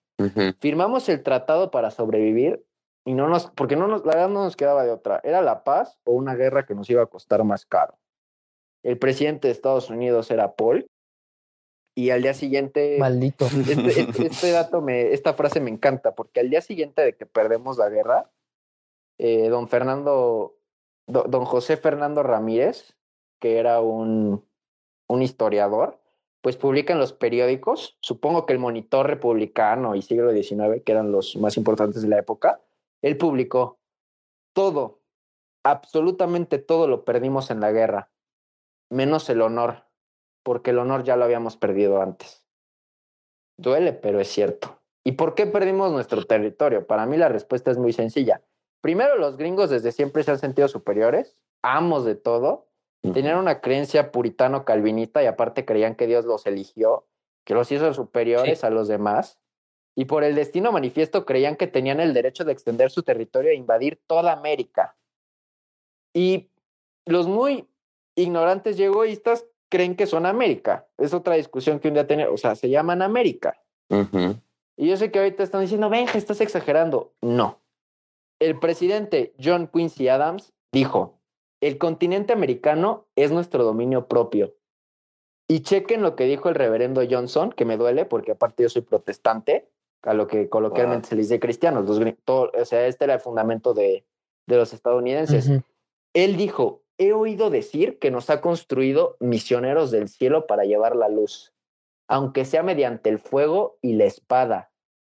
Firmamos 0.59 1.09
el 1.09 1.23
tratado 1.23 1.71
para 1.71 1.91
sobrevivir 1.91 2.63
y 3.05 3.13
no 3.13 3.27
nos, 3.27 3.47
porque 3.51 3.75
no 3.75 3.87
nos, 3.87 4.05
la 4.05 4.13
verdad 4.13 4.29
no 4.29 4.43
nos 4.43 4.55
quedaba 4.55 4.83
de 4.83 4.91
otra. 4.91 5.19
Era 5.23 5.41
la 5.41 5.63
paz 5.63 5.99
o 6.05 6.13
una 6.13 6.35
guerra 6.35 6.65
que 6.65 6.75
nos 6.75 6.89
iba 6.89 7.03
a 7.03 7.07
costar 7.07 7.43
más 7.43 7.65
caro. 7.65 7.97
El 8.83 8.97
presidente 8.97 9.47
de 9.47 9.51
Estados 9.51 9.89
Unidos 9.89 10.31
era 10.31 10.55
Paul 10.55 10.87
y 11.95 12.09
al 12.09 12.21
día 12.21 12.33
siguiente. 12.33 12.97
Maldito. 12.99 13.45
Este, 13.45 14.01
este, 14.01 14.27
este 14.27 14.51
dato 14.51 14.81
me, 14.81 15.13
esta 15.13 15.33
frase 15.33 15.59
me 15.59 15.71
encanta 15.71 16.13
porque 16.13 16.39
al 16.39 16.49
día 16.49 16.61
siguiente 16.61 17.01
de 17.01 17.15
que 17.15 17.25
perdemos 17.25 17.77
la 17.77 17.89
guerra, 17.89 18.29
eh, 19.17 19.49
don 19.49 19.69
Fernando, 19.69 20.54
don 21.07 21.45
José 21.45 21.77
Fernando 21.77 22.23
Ramírez, 22.23 22.95
que 23.39 23.57
era 23.57 23.81
un, 23.81 24.45
un 25.07 25.21
historiador, 25.21 25.99
pues 26.41 26.57
publica 26.57 26.93
en 26.93 26.99
los 26.99 27.13
periódicos, 27.13 27.97
supongo 28.01 28.45
que 28.45 28.53
el 28.53 28.59
Monitor 28.59 29.07
Republicano 29.07 29.95
y 29.95 30.01
Siglo 30.01 30.31
XIX, 30.31 30.83
que 30.85 30.91
eran 30.91 31.11
los 31.11 31.35
más 31.37 31.57
importantes 31.57 32.03
de 32.03 32.07
la 32.07 32.19
época, 32.19 32.61
él 33.01 33.17
publicó 33.17 33.79
todo, 34.53 35.01
absolutamente 35.63 36.59
todo 36.59 36.87
lo 36.87 37.03
perdimos 37.03 37.49
en 37.49 37.59
la 37.61 37.71
guerra, 37.71 38.11
menos 38.91 39.29
el 39.29 39.41
honor, 39.41 39.85
porque 40.43 40.69
el 40.69 40.77
honor 40.77 41.03
ya 41.03 41.15
lo 41.15 41.25
habíamos 41.25 41.57
perdido 41.57 42.01
antes. 42.01 42.45
Duele, 43.57 43.93
pero 43.93 44.19
es 44.19 44.27
cierto. 44.27 44.79
¿Y 45.03 45.13
por 45.13 45.33
qué 45.33 45.47
perdimos 45.47 45.91
nuestro 45.91 46.23
territorio? 46.25 46.85
Para 46.85 47.05
mí 47.05 47.17
la 47.17 47.29
respuesta 47.29 47.71
es 47.71 47.77
muy 47.77 47.93
sencilla. 47.93 48.43
Primero, 48.85 49.17
los 49.17 49.35
gringos 49.35 49.71
desde 49.71 49.91
siempre 49.91 50.21
se 50.21 50.29
han 50.29 50.37
sentido 50.37 50.67
superiores, 50.67 51.35
amos 51.63 52.05
de 52.05 52.13
todo, 52.13 52.67
Tenían 53.13 53.37
una 53.39 53.61
creencia 53.61 54.11
puritano-calvinista 54.11 55.23
y 55.23 55.25
aparte 55.25 55.65
creían 55.65 55.95
que 55.95 56.05
Dios 56.05 56.25
los 56.25 56.45
eligió, 56.45 57.07
que 57.43 57.55
los 57.55 57.71
hizo 57.71 57.91
superiores 57.95 58.63
a 58.63 58.69
los 58.69 58.87
demás. 58.87 59.39
Y 59.95 60.05
por 60.05 60.23
el 60.23 60.35
destino 60.35 60.71
manifiesto 60.71 61.25
creían 61.25 61.55
que 61.55 61.65
tenían 61.65 61.99
el 61.99 62.13
derecho 62.13 62.43
de 62.43 62.51
extender 62.51 62.91
su 62.91 63.01
territorio 63.01 63.49
e 63.49 63.55
invadir 63.55 63.99
toda 64.05 64.33
América. 64.33 64.95
Y 66.13 66.51
los 67.07 67.27
muy 67.27 67.67
ignorantes 68.15 68.77
y 68.77 68.83
egoístas 68.83 69.47
creen 69.67 69.95
que 69.95 70.05
son 70.05 70.27
América. 70.27 70.87
Es 70.99 71.11
otra 71.15 71.33
discusión 71.33 71.79
que 71.79 71.87
un 71.87 71.95
día 71.95 72.05
tenemos, 72.05 72.35
o 72.35 72.37
sea, 72.37 72.55
se 72.55 72.69
llaman 72.69 73.01
América. 73.01 73.59
Y 74.77 74.89
yo 74.89 74.95
sé 74.95 75.09
que 75.09 75.17
ahorita 75.17 75.41
están 75.41 75.61
diciendo, 75.61 75.89
venga, 75.89 76.13
estás 76.13 76.39
exagerando. 76.39 77.13
No. 77.19 77.64
El 78.39 78.59
presidente 78.59 79.33
John 79.41 79.67
Quincy 79.67 80.09
Adams 80.09 80.53
dijo, 80.71 81.19
el 81.61 81.77
continente 81.77 82.33
americano 82.33 83.07
es 83.15 83.31
nuestro 83.31 83.63
dominio 83.63 84.07
propio. 84.07 84.55
Y 85.47 85.61
chequen 85.61 86.01
lo 86.01 86.15
que 86.15 86.25
dijo 86.25 86.49
el 86.49 86.55
reverendo 86.55 87.01
Johnson, 87.09 87.51
que 87.51 87.65
me 87.65 87.77
duele 87.77 88.05
porque 88.05 88.31
aparte 88.31 88.63
yo 88.63 88.69
soy 88.69 88.81
protestante, 88.81 89.69
a 90.01 90.13
lo 90.13 90.27
que 90.27 90.49
coloquialmente 90.49 91.09
se 91.09 91.15
les 91.15 91.29
dice 91.29 91.39
cristianos. 91.39 91.89
o 91.89 92.65
sea, 92.65 92.87
este 92.87 93.05
era 93.05 93.15
el 93.15 93.19
fundamento 93.19 93.73
de, 93.73 94.05
de 94.47 94.57
los 94.57 94.73
estadounidenses. 94.73 95.49
Él 96.13 96.37
dijo, 96.37 96.83
he 96.97 97.13
oído 97.13 97.49
decir 97.49 97.99
que 97.99 98.11
nos 98.11 98.29
ha 98.29 98.41
construido 98.41 99.17
misioneros 99.19 99.91
del 99.91 100.07
cielo 100.07 100.47
para 100.47 100.63
llevar 100.63 100.95
la 100.95 101.09
luz, 101.09 101.53
aunque 102.07 102.45
sea 102.45 102.63
mediante 102.63 103.09
el 103.09 103.19
fuego 103.19 103.77
y 103.81 103.93
la 103.93 104.05
espada, 104.05 104.71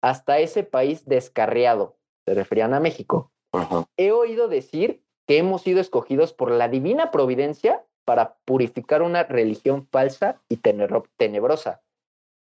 hasta 0.01 0.39
ese 0.39 0.63
país 0.63 1.05
descarriado. 1.05 1.97
Se 2.25 2.33
referían 2.33 2.73
a 2.73 2.79
México. 2.79 3.31
He 3.97 4.11
oído 4.11 4.47
decir 4.47 5.03
que 5.27 5.37
hemos 5.37 5.61
sido 5.61 5.79
escogidos 5.79 6.33
por 6.33 6.51
la 6.51 6.67
divina 6.67 7.11
providencia 7.11 7.85
para 8.05 8.35
purificar 8.45 9.01
una 9.01 9.23
religión 9.23 9.87
falsa 9.87 10.41
y 10.49 10.57
tenebrosa. 10.57 11.81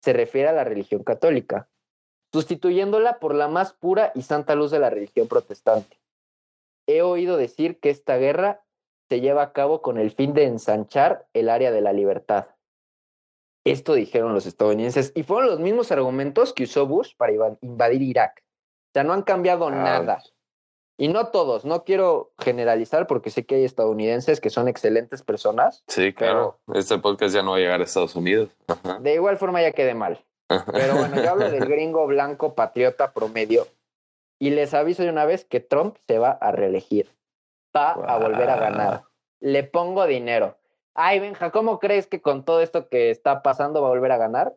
Se 0.01 0.13
refiere 0.13 0.49
a 0.49 0.53
la 0.53 0.63
religión 0.63 1.03
católica, 1.03 1.69
sustituyéndola 2.33 3.19
por 3.19 3.35
la 3.35 3.47
más 3.47 3.73
pura 3.73 4.11
y 4.15 4.23
santa 4.23 4.55
luz 4.55 4.71
de 4.71 4.79
la 4.79 4.89
religión 4.89 5.27
protestante. 5.27 5.99
He 6.87 7.03
oído 7.03 7.37
decir 7.37 7.79
que 7.79 7.89
esta 7.89 8.17
guerra 8.17 8.63
se 9.09 9.21
lleva 9.21 9.43
a 9.43 9.53
cabo 9.53 9.81
con 9.81 9.97
el 9.97 10.11
fin 10.11 10.33
de 10.33 10.45
ensanchar 10.45 11.27
el 11.33 11.49
área 11.49 11.71
de 11.71 11.81
la 11.81 11.93
libertad. 11.93 12.47
Esto 13.63 13.93
dijeron 13.93 14.33
los 14.33 14.47
estadounidenses 14.47 15.11
y 15.13 15.23
fueron 15.23 15.51
los 15.51 15.59
mismos 15.59 15.91
argumentos 15.91 16.53
que 16.53 16.63
usó 16.63 16.87
Bush 16.87 17.15
para 17.15 17.33
invadir 17.61 18.01
Irak. 18.01 18.43
O 18.91 18.93
sea, 18.93 19.03
no 19.03 19.13
han 19.13 19.21
cambiado 19.21 19.71
nada. 19.71 20.21
Y 20.97 21.07
no 21.07 21.29
todos, 21.29 21.65
no 21.65 21.83
quiero 21.83 22.33
generalizar 22.37 23.07
porque 23.07 23.31
sé 23.31 23.45
que 23.45 23.55
hay 23.55 23.63
estadounidenses 23.63 24.39
que 24.41 24.49
son 24.49 24.67
excelentes 24.67 25.23
personas. 25.23 25.83
Sí, 25.87 26.13
claro. 26.13 26.59
este 26.75 26.99
podcast 26.99 27.33
ya 27.33 27.41
no 27.41 27.51
va 27.51 27.57
a 27.57 27.59
llegar 27.59 27.81
a 27.81 27.85
Estados 27.85 28.15
Unidos. 28.15 28.49
De 28.99 29.15
igual 29.15 29.37
forma 29.37 29.61
ya 29.61 29.71
quedé 29.71 29.95
mal. 29.95 30.23
Pero 30.71 30.95
bueno, 30.97 31.15
yo 31.23 31.31
hablo 31.31 31.49
del 31.49 31.65
gringo 31.69 32.05
blanco 32.05 32.53
patriota 32.53 33.13
promedio. 33.13 33.65
Y 34.39 34.49
les 34.49 34.73
aviso 34.73 35.03
de 35.03 35.09
una 35.09 35.25
vez 35.25 35.45
que 35.45 35.59
Trump 35.59 35.95
se 36.05 36.19
va 36.19 36.31
a 36.31 36.51
reelegir. 36.51 37.09
Va 37.75 37.91
a 37.93 38.17
volver 38.17 38.49
a 38.49 38.57
ganar. 38.57 39.03
Le 39.39 39.63
pongo 39.63 40.05
dinero. 40.05 40.57
Ay, 40.93 41.19
Benja, 41.19 41.51
¿cómo 41.51 41.79
crees 41.79 42.05
que 42.05 42.21
con 42.21 42.43
todo 42.43 42.61
esto 42.61 42.89
que 42.89 43.09
está 43.09 43.41
pasando 43.41 43.81
va 43.81 43.87
a 43.87 43.91
volver 43.91 44.11
a 44.11 44.17
ganar? 44.17 44.53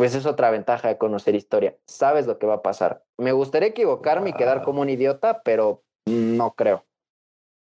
Pues 0.00 0.14
es 0.14 0.24
otra 0.24 0.50
ventaja 0.50 0.88
de 0.88 0.96
conocer 0.96 1.34
historia. 1.34 1.76
Sabes 1.84 2.26
lo 2.26 2.38
que 2.38 2.46
va 2.46 2.54
a 2.54 2.62
pasar. 2.62 3.04
Me 3.18 3.32
gustaría 3.32 3.68
equivocarme 3.68 4.30
y 4.30 4.32
quedar 4.32 4.62
como 4.62 4.80
un 4.80 4.88
idiota, 4.88 5.42
pero 5.42 5.82
no 6.06 6.54
creo. 6.54 6.86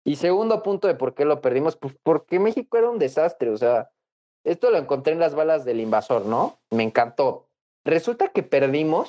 Y 0.04 0.14
segundo 0.14 0.62
punto 0.62 0.86
de 0.86 0.94
por 0.94 1.16
qué 1.16 1.24
lo 1.24 1.40
perdimos, 1.40 1.74
pues 1.74 1.96
porque 2.00 2.38
México 2.38 2.78
era 2.78 2.88
un 2.88 3.00
desastre. 3.00 3.50
O 3.50 3.56
sea, 3.56 3.90
esto 4.44 4.70
lo 4.70 4.78
encontré 4.78 5.14
en 5.14 5.18
las 5.18 5.34
balas 5.34 5.64
del 5.64 5.80
invasor, 5.80 6.24
¿no? 6.24 6.60
Me 6.70 6.84
encantó. 6.84 7.48
Resulta 7.84 8.28
que 8.28 8.44
perdimos, 8.44 9.08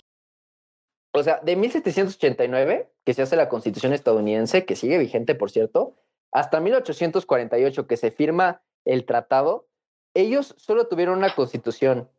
o 1.14 1.22
sea, 1.22 1.40
de 1.44 1.56
1789, 1.56 2.92
que 3.06 3.14
se 3.14 3.22
hace 3.22 3.36
la 3.36 3.48
constitución 3.48 3.94
estadounidense, 3.94 4.66
que 4.66 4.76
sigue 4.76 4.98
vigente, 4.98 5.36
por 5.36 5.52
cierto, 5.52 5.94
hasta 6.32 6.60
1848, 6.60 7.86
que 7.86 7.96
se 7.96 8.10
firma 8.10 8.64
el 8.86 9.06
tratado, 9.06 9.68
ellos 10.16 10.56
solo 10.58 10.88
tuvieron 10.88 11.20
una 11.20 11.36
constitución 11.36 12.10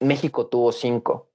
México 0.00 0.46
tuvo 0.46 0.72
cinco. 0.72 1.28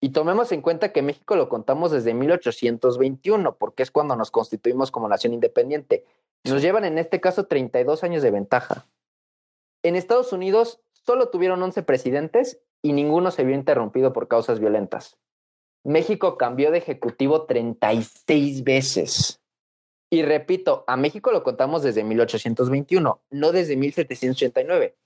Y 0.00 0.10
tomemos 0.10 0.50
en 0.50 0.62
cuenta 0.62 0.92
que 0.92 1.00
México 1.00 1.36
lo 1.36 1.48
contamos 1.48 1.92
desde 1.92 2.12
1821, 2.12 3.56
porque 3.56 3.84
es 3.84 3.92
cuando 3.92 4.16
nos 4.16 4.32
constituimos 4.32 4.90
como 4.90 5.08
nación 5.08 5.32
independiente. 5.32 6.04
Nos 6.42 6.60
llevan 6.60 6.84
en 6.84 6.98
este 6.98 7.20
caso 7.20 7.46
32 7.46 8.02
años 8.02 8.22
de 8.22 8.32
ventaja. 8.32 8.86
En 9.84 9.94
Estados 9.94 10.32
Unidos 10.32 10.80
solo 10.92 11.28
tuvieron 11.28 11.62
11 11.62 11.84
presidentes 11.84 12.60
y 12.82 12.92
ninguno 12.92 13.30
se 13.30 13.44
vio 13.44 13.54
interrumpido 13.54 14.12
por 14.12 14.26
causas 14.26 14.58
violentas. 14.58 15.18
México 15.84 16.36
cambió 16.36 16.72
de 16.72 16.78
ejecutivo 16.78 17.46
36 17.46 18.64
veces. 18.64 19.40
Y 20.10 20.22
repito, 20.22 20.84
a 20.88 20.96
México 20.96 21.30
lo 21.30 21.44
contamos 21.44 21.82
desde 21.84 22.02
1821, 22.02 23.22
no 23.30 23.52
desde 23.52 23.76
1789 23.76 24.96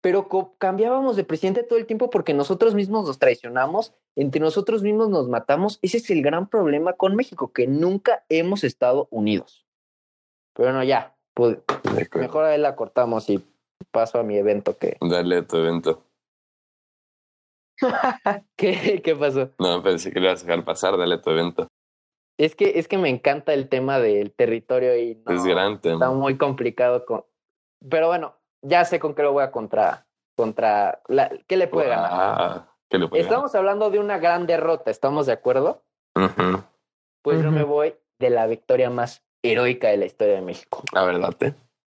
pero 0.00 0.28
cambiábamos 0.58 1.16
de 1.16 1.24
presidente 1.24 1.62
todo 1.62 1.78
el 1.78 1.86
tiempo 1.86 2.10
porque 2.10 2.32
nosotros 2.32 2.74
mismos 2.74 3.06
nos 3.06 3.18
traicionamos, 3.18 3.94
entre 4.16 4.40
nosotros 4.40 4.82
mismos 4.82 5.10
nos 5.10 5.28
matamos. 5.28 5.78
Ese 5.82 5.98
es 5.98 6.10
el 6.10 6.22
gran 6.22 6.48
problema 6.48 6.94
con 6.94 7.16
México, 7.16 7.52
que 7.52 7.66
nunca 7.66 8.24
hemos 8.28 8.64
estado 8.64 9.08
unidos. 9.10 9.66
Pero 10.54 10.72
no, 10.72 10.82
ya, 10.82 11.16
pues, 11.34 11.58
mejor 12.14 12.44
ahí 12.44 12.58
la 12.58 12.76
cortamos 12.76 13.28
y 13.28 13.44
paso 13.90 14.18
a 14.18 14.22
mi 14.22 14.36
evento 14.36 14.78
que... 14.78 14.96
Dale 15.00 15.38
a 15.38 15.46
tu 15.46 15.56
evento. 15.58 16.02
¿Qué, 18.56 19.00
¿Qué 19.02 19.16
pasó? 19.16 19.50
No, 19.58 19.82
pensé 19.82 20.12
que 20.12 20.20
le 20.20 20.26
ibas 20.26 20.42
a 20.42 20.46
dejar 20.46 20.64
pasar, 20.64 20.96
dale 20.96 21.16
a 21.16 21.22
tu 21.22 21.30
evento. 21.30 21.68
Es 22.38 22.54
que, 22.54 22.78
es 22.78 22.88
que 22.88 22.96
me 22.96 23.10
encanta 23.10 23.52
el 23.52 23.68
tema 23.68 23.98
del 23.98 24.32
territorio 24.32 24.96
y 24.96 25.22
es 25.26 25.44
grande. 25.44 25.92
Está 25.92 26.10
muy 26.10 26.38
complicado 26.38 27.04
con... 27.04 27.24
Pero 27.88 28.08
bueno, 28.08 28.39
ya 28.62 28.84
sé 28.84 28.98
con 28.98 29.14
qué 29.14 29.22
lo 29.22 29.32
voy 29.32 29.42
a 29.42 29.50
contra, 29.50 30.06
contra, 30.36 31.00
la, 31.08 31.30
¿qué 31.46 31.56
le 31.56 31.68
puede 31.68 31.88
ganar? 31.88 32.66
estamos 33.12 33.54
hablando 33.54 33.90
de 33.90 33.98
una 33.98 34.18
gran 34.18 34.46
derrota, 34.46 34.90
¿estamos 34.90 35.26
de 35.26 35.32
acuerdo? 35.32 35.82
Pues 37.22 37.42
yo 37.42 37.50
me 37.50 37.62
voy 37.62 37.94
de 38.18 38.30
la 38.30 38.46
victoria 38.46 38.90
más 38.90 39.22
heroica 39.42 39.88
de 39.88 39.96
la 39.96 40.06
historia 40.06 40.34
de 40.34 40.42
México. 40.42 40.82
La 40.92 41.04
verdad, 41.04 41.34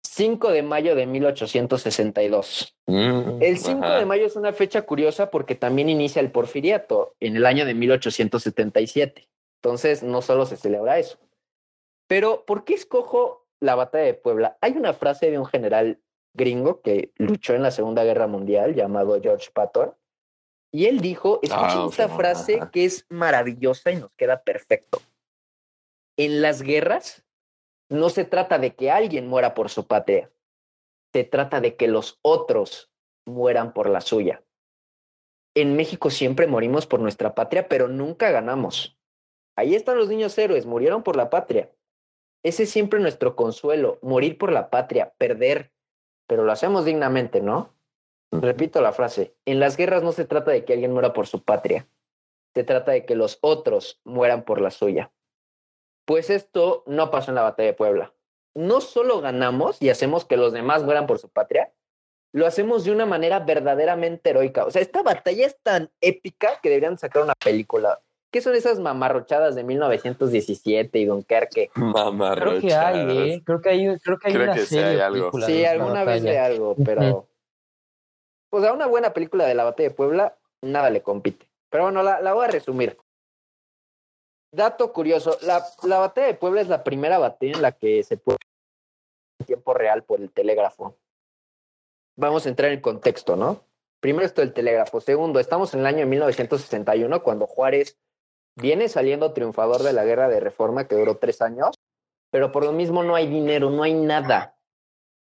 5 0.02 0.50
de 0.50 0.62
mayo 0.62 0.94
de 0.94 1.06
1862. 1.06 2.76
Mm, 2.86 3.42
el 3.42 3.58
5 3.58 3.88
de 3.90 4.06
mayo 4.06 4.26
es 4.26 4.36
una 4.36 4.52
fecha 4.52 4.82
curiosa 4.82 5.30
porque 5.30 5.54
también 5.54 5.88
inicia 5.88 6.20
el 6.20 6.32
porfiriato 6.32 7.14
en 7.20 7.36
el 7.36 7.46
año 7.46 7.64
de 7.64 7.74
1877. 7.74 9.28
Entonces, 9.62 10.02
no 10.02 10.20
solo 10.20 10.46
se 10.46 10.56
celebra 10.56 10.98
eso. 10.98 11.18
Pero, 12.08 12.44
¿por 12.44 12.64
qué 12.64 12.74
escojo 12.74 13.46
la 13.60 13.76
batalla 13.76 14.04
de 14.04 14.14
Puebla? 14.14 14.58
Hay 14.60 14.72
una 14.72 14.94
frase 14.94 15.30
de 15.30 15.38
un 15.38 15.46
general 15.46 16.00
gringo 16.34 16.80
que 16.80 17.12
luchó 17.16 17.54
en 17.54 17.62
la 17.62 17.70
Segunda 17.70 18.04
Guerra 18.04 18.26
Mundial 18.26 18.74
llamado 18.74 19.20
George 19.20 19.50
Patton. 19.52 19.94
Y 20.72 20.86
él 20.86 21.00
dijo, 21.00 21.40
escuchen 21.42 21.78
Ah, 21.80 21.86
esta 21.90 22.08
frase 22.08 22.56
ajá. 22.56 22.70
que 22.70 22.84
es 22.84 23.04
maravillosa 23.08 23.90
y 23.90 23.96
nos 23.96 24.12
queda 24.12 24.42
perfecto. 24.42 25.00
En 26.16 26.42
las 26.42 26.62
guerras 26.62 27.24
no 27.88 28.08
se 28.08 28.24
trata 28.24 28.58
de 28.58 28.74
que 28.74 28.90
alguien 28.90 29.26
muera 29.26 29.54
por 29.54 29.68
su 29.68 29.86
patria, 29.86 30.30
se 31.12 31.24
trata 31.24 31.60
de 31.60 31.74
que 31.76 31.88
los 31.88 32.20
otros 32.22 32.92
mueran 33.26 33.72
por 33.72 33.88
la 33.90 34.00
suya. 34.00 34.44
En 35.56 35.74
México 35.74 36.10
siempre 36.10 36.46
morimos 36.46 36.86
por 36.86 37.00
nuestra 37.00 37.34
patria, 37.34 37.66
pero 37.68 37.88
nunca 37.88 38.30
ganamos. 38.30 38.96
Ahí 39.56 39.74
están 39.74 39.98
los 39.98 40.08
niños 40.08 40.38
héroes, 40.38 40.66
murieron 40.66 41.02
por 41.02 41.16
la 41.16 41.30
patria. 41.30 41.72
Ese 42.44 42.62
es 42.62 42.70
siempre 42.70 43.00
nuestro 43.00 43.34
consuelo, 43.34 43.98
morir 44.02 44.38
por 44.38 44.52
la 44.52 44.70
patria, 44.70 45.12
perder, 45.18 45.72
pero 46.30 46.44
lo 46.44 46.52
hacemos 46.52 46.84
dignamente, 46.84 47.40
¿no? 47.40 47.74
Repito 48.30 48.80
la 48.80 48.92
frase, 48.92 49.34
en 49.46 49.58
las 49.58 49.76
guerras 49.76 50.04
no 50.04 50.12
se 50.12 50.24
trata 50.24 50.52
de 50.52 50.64
que 50.64 50.74
alguien 50.74 50.92
muera 50.92 51.12
por 51.12 51.26
su 51.26 51.42
patria, 51.42 51.88
se 52.54 52.62
trata 52.62 52.92
de 52.92 53.04
que 53.04 53.16
los 53.16 53.38
otros 53.40 54.00
mueran 54.04 54.44
por 54.44 54.60
la 54.60 54.70
suya. 54.70 55.10
Pues 56.04 56.30
esto 56.30 56.84
no 56.86 57.10
pasó 57.10 57.32
en 57.32 57.34
la 57.34 57.42
batalla 57.42 57.66
de 57.66 57.76
Puebla. 57.76 58.14
No 58.54 58.80
solo 58.80 59.20
ganamos 59.20 59.82
y 59.82 59.90
hacemos 59.90 60.24
que 60.24 60.36
los 60.36 60.52
demás 60.52 60.84
mueran 60.84 61.08
por 61.08 61.18
su 61.18 61.28
patria, 61.28 61.72
lo 62.32 62.46
hacemos 62.46 62.84
de 62.84 62.92
una 62.92 63.06
manera 63.06 63.40
verdaderamente 63.40 64.30
heroica. 64.30 64.66
O 64.66 64.70
sea, 64.70 64.82
esta 64.82 65.02
batalla 65.02 65.46
es 65.46 65.58
tan 65.64 65.90
épica 66.00 66.60
que 66.62 66.68
deberían 66.68 66.96
sacar 66.96 67.24
una 67.24 67.34
película. 67.44 68.00
¿Qué 68.30 68.40
son 68.40 68.54
esas 68.54 68.78
mamarrochadas 68.78 69.56
de 69.56 69.64
1917 69.64 70.98
y 71.00 71.04
Dunkerque? 71.04 71.70
Creo 71.74 72.60
que 72.60 72.74
hay, 72.74 73.18
¿eh? 73.18 73.42
Creo 73.44 73.60
que 73.60 73.68
hay, 73.70 73.98
creo 73.98 74.18
que 74.18 74.28
hay 74.28 74.34
Creo 74.34 74.44
una 74.44 74.54
que 74.54 74.60
sí 74.60 74.66
serie 74.66 74.84
hay 74.84 74.96
de 74.96 75.02
algo. 75.02 75.40
Sí, 75.40 75.64
alguna 75.64 76.04
vez 76.04 76.22
de 76.22 76.38
algo, 76.38 76.76
pero. 76.84 77.28
O 78.52 78.60
sea, 78.60 78.72
una 78.72 78.86
buena 78.86 79.12
película 79.12 79.46
de 79.46 79.54
la 79.54 79.64
batalla 79.64 79.88
de 79.88 79.94
Puebla, 79.94 80.38
nada 80.62 80.90
le 80.90 81.02
compite. 81.02 81.48
Pero 81.70 81.84
bueno, 81.84 82.02
la, 82.02 82.20
la 82.20 82.32
voy 82.32 82.44
a 82.44 82.48
resumir. 82.48 82.96
Dato 84.52 84.92
curioso: 84.92 85.36
la, 85.42 85.64
la 85.82 85.98
batalla 85.98 86.28
de 86.28 86.34
Puebla 86.34 86.60
es 86.60 86.68
la 86.68 86.84
primera 86.84 87.18
batalla 87.18 87.52
en 87.52 87.62
la 87.62 87.72
que 87.72 88.02
se 88.04 88.16
puede 88.16 88.38
en 89.40 89.46
tiempo 89.46 89.74
real 89.74 90.04
por 90.04 90.20
el 90.20 90.30
telégrafo. 90.30 90.96
Vamos 92.16 92.46
a 92.46 92.48
entrar 92.48 92.70
en 92.70 92.80
contexto, 92.80 93.34
¿no? 93.34 93.64
Primero 94.00 94.24
esto 94.24 94.40
del 94.40 94.52
telégrafo. 94.52 95.00
Segundo, 95.00 95.40
estamos 95.40 95.74
en 95.74 95.80
el 95.80 95.86
año 95.86 96.06
1961, 96.06 97.22
cuando 97.22 97.46
Juárez 97.46 97.98
viene 98.56 98.88
saliendo 98.88 99.32
triunfador 99.32 99.82
de 99.82 99.92
la 99.92 100.04
guerra 100.04 100.28
de 100.28 100.40
reforma 100.40 100.86
que 100.86 100.96
duró 100.96 101.16
tres 101.18 101.42
años, 101.42 101.74
pero 102.30 102.52
por 102.52 102.64
lo 102.64 102.72
mismo 102.72 103.02
no 103.02 103.14
hay 103.14 103.26
dinero, 103.26 103.70
no 103.70 103.82
hay 103.82 103.94
nada. 103.94 104.56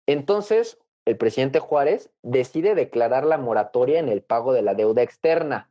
Entonces, 0.06 0.78
el 1.04 1.16
presidente 1.16 1.58
Juárez 1.58 2.10
decide 2.22 2.74
declarar 2.74 3.24
la 3.24 3.38
moratoria 3.38 3.98
en 3.98 4.08
el 4.08 4.22
pago 4.22 4.52
de 4.52 4.62
la 4.62 4.74
deuda 4.74 5.02
externa. 5.02 5.70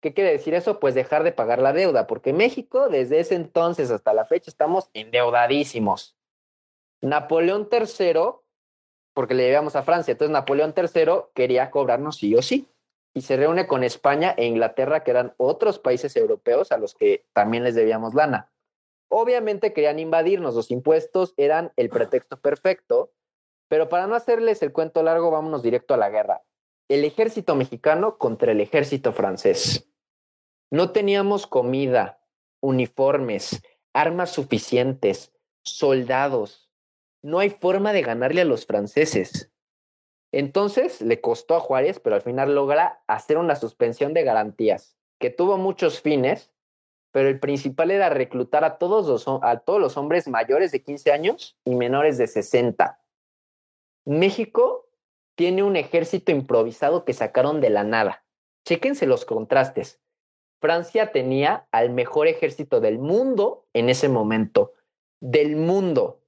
¿Qué 0.00 0.14
quiere 0.14 0.32
decir 0.32 0.54
eso? 0.54 0.80
Pues 0.80 0.94
dejar 0.94 1.22
de 1.22 1.30
pagar 1.30 1.60
la 1.60 1.72
deuda, 1.72 2.08
porque 2.08 2.32
México 2.32 2.88
desde 2.88 3.20
ese 3.20 3.36
entonces 3.36 3.90
hasta 3.90 4.12
la 4.12 4.24
fecha 4.24 4.50
estamos 4.50 4.90
endeudadísimos. 4.94 6.16
Napoleón 7.00 7.68
III, 7.70 8.32
porque 9.14 9.34
le 9.34 9.44
llevamos 9.46 9.76
a 9.76 9.82
Francia, 9.82 10.12
entonces 10.12 10.32
Napoleón 10.32 10.74
III 10.76 11.26
quería 11.34 11.70
cobrarnos 11.70 12.16
sí 12.16 12.34
o 12.34 12.42
sí. 12.42 12.68
Y 13.14 13.22
se 13.22 13.36
reúne 13.36 13.66
con 13.66 13.84
España 13.84 14.34
e 14.36 14.46
Inglaterra, 14.46 15.04
que 15.04 15.10
eran 15.10 15.34
otros 15.36 15.78
países 15.78 16.16
europeos 16.16 16.72
a 16.72 16.78
los 16.78 16.94
que 16.94 17.26
también 17.32 17.64
les 17.64 17.74
debíamos 17.74 18.14
lana. 18.14 18.50
Obviamente 19.08 19.74
querían 19.74 19.98
invadirnos, 19.98 20.54
los 20.54 20.70
impuestos 20.70 21.34
eran 21.36 21.72
el 21.76 21.90
pretexto 21.90 22.40
perfecto, 22.40 23.12
pero 23.68 23.90
para 23.90 24.06
no 24.06 24.14
hacerles 24.14 24.62
el 24.62 24.72
cuento 24.72 25.02
largo, 25.02 25.30
vámonos 25.30 25.62
directo 25.62 25.92
a 25.92 25.98
la 25.98 26.08
guerra. 26.08 26.42
El 26.88 27.04
ejército 27.04 27.54
mexicano 27.54 28.16
contra 28.16 28.52
el 28.52 28.60
ejército 28.60 29.12
francés. 29.12 29.88
No 30.70 30.92
teníamos 30.92 31.46
comida, 31.46 32.22
uniformes, 32.60 33.62
armas 33.92 34.30
suficientes, 34.30 35.34
soldados. 35.62 36.70
No 37.22 37.38
hay 37.38 37.50
forma 37.50 37.92
de 37.92 38.02
ganarle 38.02 38.40
a 38.40 38.46
los 38.46 38.64
franceses. 38.64 39.51
Entonces 40.32 41.02
le 41.02 41.20
costó 41.20 41.54
a 41.54 41.60
Juárez, 41.60 42.00
pero 42.00 42.16
al 42.16 42.22
final 42.22 42.54
logra 42.54 43.02
hacer 43.06 43.36
una 43.36 43.54
suspensión 43.54 44.14
de 44.14 44.24
garantías, 44.24 44.96
que 45.18 45.30
tuvo 45.30 45.58
muchos 45.58 46.00
fines, 46.00 46.50
pero 47.12 47.28
el 47.28 47.38
principal 47.38 47.90
era 47.90 48.08
reclutar 48.08 48.64
a 48.64 48.78
todos 48.78 49.06
los, 49.06 49.28
a 49.42 49.58
todos 49.58 49.78
los 49.78 49.98
hombres 49.98 50.26
mayores 50.28 50.72
de 50.72 50.82
15 50.82 51.12
años 51.12 51.58
y 51.64 51.74
menores 51.74 52.16
de 52.16 52.26
60. 52.26 52.98
México 54.06 54.88
tiene 55.34 55.62
un 55.62 55.76
ejército 55.76 56.32
improvisado 56.32 57.04
que 57.04 57.12
sacaron 57.12 57.60
de 57.60 57.68
la 57.68 57.84
nada. 57.84 58.24
Chéquense 58.64 59.06
los 59.06 59.26
contrastes. 59.26 60.00
Francia 60.60 61.12
tenía 61.12 61.66
al 61.72 61.90
mejor 61.90 62.26
ejército 62.26 62.80
del 62.80 62.98
mundo 62.98 63.66
en 63.74 63.90
ese 63.90 64.08
momento. 64.08 64.72
Del 65.20 65.56
mundo. 65.56 66.21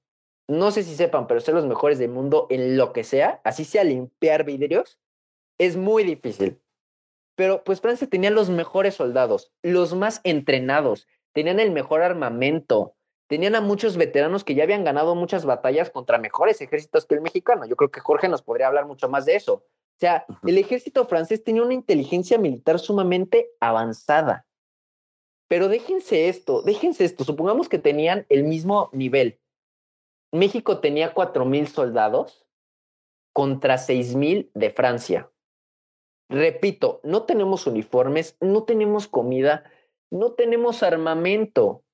No 0.49 0.71
sé 0.71 0.83
si 0.83 0.95
sepan, 0.95 1.27
pero 1.27 1.41
ser 1.41 1.55
los 1.55 1.67
mejores 1.67 1.99
del 1.99 2.11
mundo 2.11 2.47
en 2.51 2.77
lo 2.77 2.93
que 2.93 3.05
sea, 3.05 3.41
así 3.45 3.65
sea 3.65 3.85
limpiar 3.85 4.45
vidrios, 4.45 4.99
es 5.59 5.77
muy 5.77 6.05
difícil. 6.05 6.61
Pero 7.35 7.65
pues 7.65 7.81
Francia 7.81 8.09
tenía 8.09 8.31
los 8.31 8.51
mejores 8.51 8.95
soldados, 8.95 9.53
los 9.63 9.95
más 9.95 10.21
entrenados, 10.25 11.09
tenían 11.33 11.61
el 11.61 11.71
mejor 11.71 12.03
armamento, 12.03 12.95
tenían 13.27 13.55
a 13.55 13.61
muchos 13.61 13.97
veteranos 13.97 14.45
que 14.45 14.55
ya 14.55 14.65
habían 14.65 14.85
ganado 14.85 15.15
muchas 15.15 15.45
batallas 15.45 15.91
contra 15.91 16.19
mejores 16.19 16.61
ejércitos 16.61 17.07
que 17.07 17.15
el 17.15 17.23
mexicano. 17.23 17.65
Yo 17.67 17.77
creo 17.77 17.91
que 17.91 18.01
Jorge 18.01 18.29
nos 18.29 18.43
podría 18.43 18.69
hablar 18.69 18.87
mucho 18.87 19.09
más 19.09 19.25
de 19.25 19.37
eso. 19.37 19.55
O 19.55 19.99
sea, 19.99 20.27
el 20.45 20.59
ejército 20.59 21.07
francés 21.07 21.43
tenía 21.43 21.63
una 21.63 21.75
inteligencia 21.75 22.37
militar 22.37 22.79
sumamente 22.79 23.51
avanzada. 23.61 24.47
Pero 25.49 25.69
déjense 25.69 26.29
esto, 26.29 26.63
déjense 26.63 27.05
esto. 27.05 27.25
Supongamos 27.25 27.69
que 27.69 27.79
tenían 27.79 28.27
el 28.29 28.45
mismo 28.45 28.91
nivel. 28.93 29.41
México 30.35 30.81
tenía 30.81 31.15
4.000 31.15 31.67
soldados 31.67 32.45
contra 33.33 33.77
6.000 33.77 34.51
de 34.55 34.71
Francia. 34.71 35.31
Repito, 36.29 37.01
no 37.05 37.23
tenemos 37.23 37.67
uniformes, 37.67 38.37
no 38.41 38.65
tenemos 38.65 39.07
comida, 39.07 39.65
no 40.11 40.33
tenemos 40.33 40.83
armamento. 40.83 41.85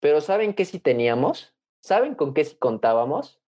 Pero 0.00 0.20
¿saben 0.20 0.52
qué 0.54 0.64
sí 0.64 0.78
teníamos? 0.78 1.54
¿Saben 1.82 2.14
con 2.14 2.34
qué 2.34 2.44
sí 2.44 2.56
contábamos? 2.56 3.40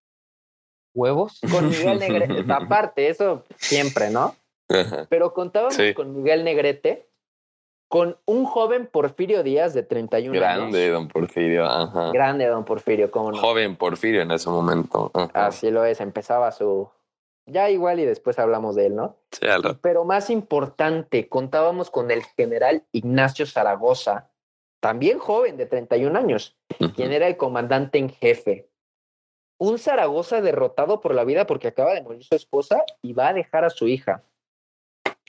¿Huevos? 0.95 1.41
Con 1.53 1.69
Miguel 1.71 1.99
Negrete. 1.99 2.53
Aparte, 2.53 3.09
eso 3.09 3.45
siempre, 3.57 4.11
¿no? 4.11 4.35
Pero 5.09 5.35
contábamos 5.35 5.75
Sí. 5.75 5.93
con 5.95 6.17
Miguel 6.17 6.45
Negrete, 6.45 7.10
con 7.91 8.17
un 8.25 8.45
joven 8.45 8.87
Porfirio 8.87 9.43
Díaz 9.43 9.75
de 9.75 9.83
31 9.83 10.33
Grande, 10.33 10.85
años. 10.85 10.93
don 10.93 11.09
Porfirio. 11.09 11.67
Ajá. 11.67 12.13
Grande, 12.13 12.47
don 12.47 12.65
Porfirio, 12.65 13.11
cómo 13.11 13.33
no. 13.33 13.39
Joven 13.39 13.75
Porfirio 13.75 14.23
en 14.23 14.31
ese 14.31 14.49
momento. 14.49 15.11
Ajá. 15.13 15.49
Así 15.49 15.73
lo 15.73 15.85
es, 15.85 16.01
empezaba 16.01 16.53
su... 16.53 16.89
Ya 17.47 17.69
igual 17.69 17.99
y 17.99 18.05
después 18.05 18.39
hablamos 18.39 18.77
de 18.77 18.87
él, 18.87 18.95
¿no? 18.95 19.17
Sí, 19.33 19.45
al. 19.49 19.77
Pero 19.81 20.05
más 20.05 20.31
importante, 20.31 21.29
contábamos 21.29 21.91
con 21.91 22.13
el 22.13 22.23
general 22.23 22.85
Ignacio 22.93 23.45
Zaragoza, 23.45 24.31
también 24.79 25.19
joven 25.19 25.57
de 25.57 25.67
31 25.67 26.17
años, 26.17 26.57
quien 26.95 27.11
era 27.11 27.27
el 27.27 27.37
comandante 27.37 27.99
en 27.99 28.09
jefe. 28.09 28.69
Un 29.59 29.81
Zaragoza 29.81 30.41
derrotado 30.41 31.01
por 31.01 31.13
la 31.13 31.25
vida 31.25 31.45
porque 31.49 31.67
acaba 31.67 31.93
de 31.93 32.03
morir 32.03 32.23
su 32.23 32.37
esposa 32.37 32.85
y 33.03 33.15
va 33.15 33.31
a 33.31 33.35
dejar 33.35 33.65
a 33.65 33.71
su 33.71 33.89
hija. 33.89 34.23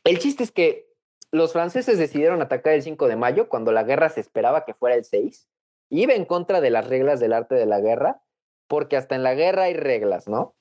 El 0.04 0.20
chiste 0.20 0.44
es 0.44 0.52
que 0.52 0.91
los 1.32 1.54
franceses 1.54 1.98
decidieron 1.98 2.42
atacar 2.42 2.74
el 2.74 2.84
5 2.84 3.08
de 3.08 3.16
mayo 3.16 3.48
cuando 3.48 3.72
la 3.72 3.84
guerra 3.84 4.10
se 4.10 4.20
esperaba 4.20 4.66
que 4.66 4.74
fuera 4.74 4.96
el 4.96 5.06
6. 5.06 5.48
Iba 5.90 6.14
en 6.14 6.26
contra 6.26 6.62
de 6.62 6.70
las 6.70 6.88
reglas 6.88 7.20
del 7.20 7.34
arte 7.34 7.56
de 7.56 7.66
la 7.66 7.80
guerra, 7.80 8.22
porque 8.68 8.98
hasta 8.98 9.16
en 9.16 9.24
la 9.24 9.34
guerra 9.34 9.64
hay 9.64 9.74
reglas, 9.74 10.28
¿no? 10.28 10.56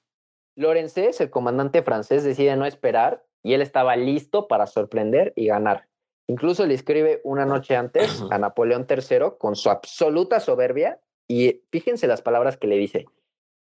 Lorenzés, 0.57 1.21
el 1.21 1.31
comandante 1.31 1.83
francés, 1.83 2.25
decide 2.25 2.57
no 2.57 2.67
esperar 2.67 3.25
y 3.43 3.55
él 3.55 3.63
estaba 3.63 3.97
listo 3.97 4.49
para 4.49 4.67
sorprender 4.67 5.33
y 5.37 5.47
ganar. 5.47 5.89
Incluso 6.29 6.67
le 6.67 6.75
escribe 6.75 7.21
una 7.25 7.47
noche 7.47 7.77
antes 7.77 8.23
a 8.31 8.39
Napoleón 8.39 8.87
III 8.89 9.37
con 9.39 9.57
su 9.57 9.71
absoluta 9.71 10.39
soberbia 10.39 11.01
y 11.27 11.63
fíjense 11.71 12.07
las 12.07 12.23
palabras 12.23 12.57
que 12.57 12.67
le 12.67 12.77
dice. 12.77 13.07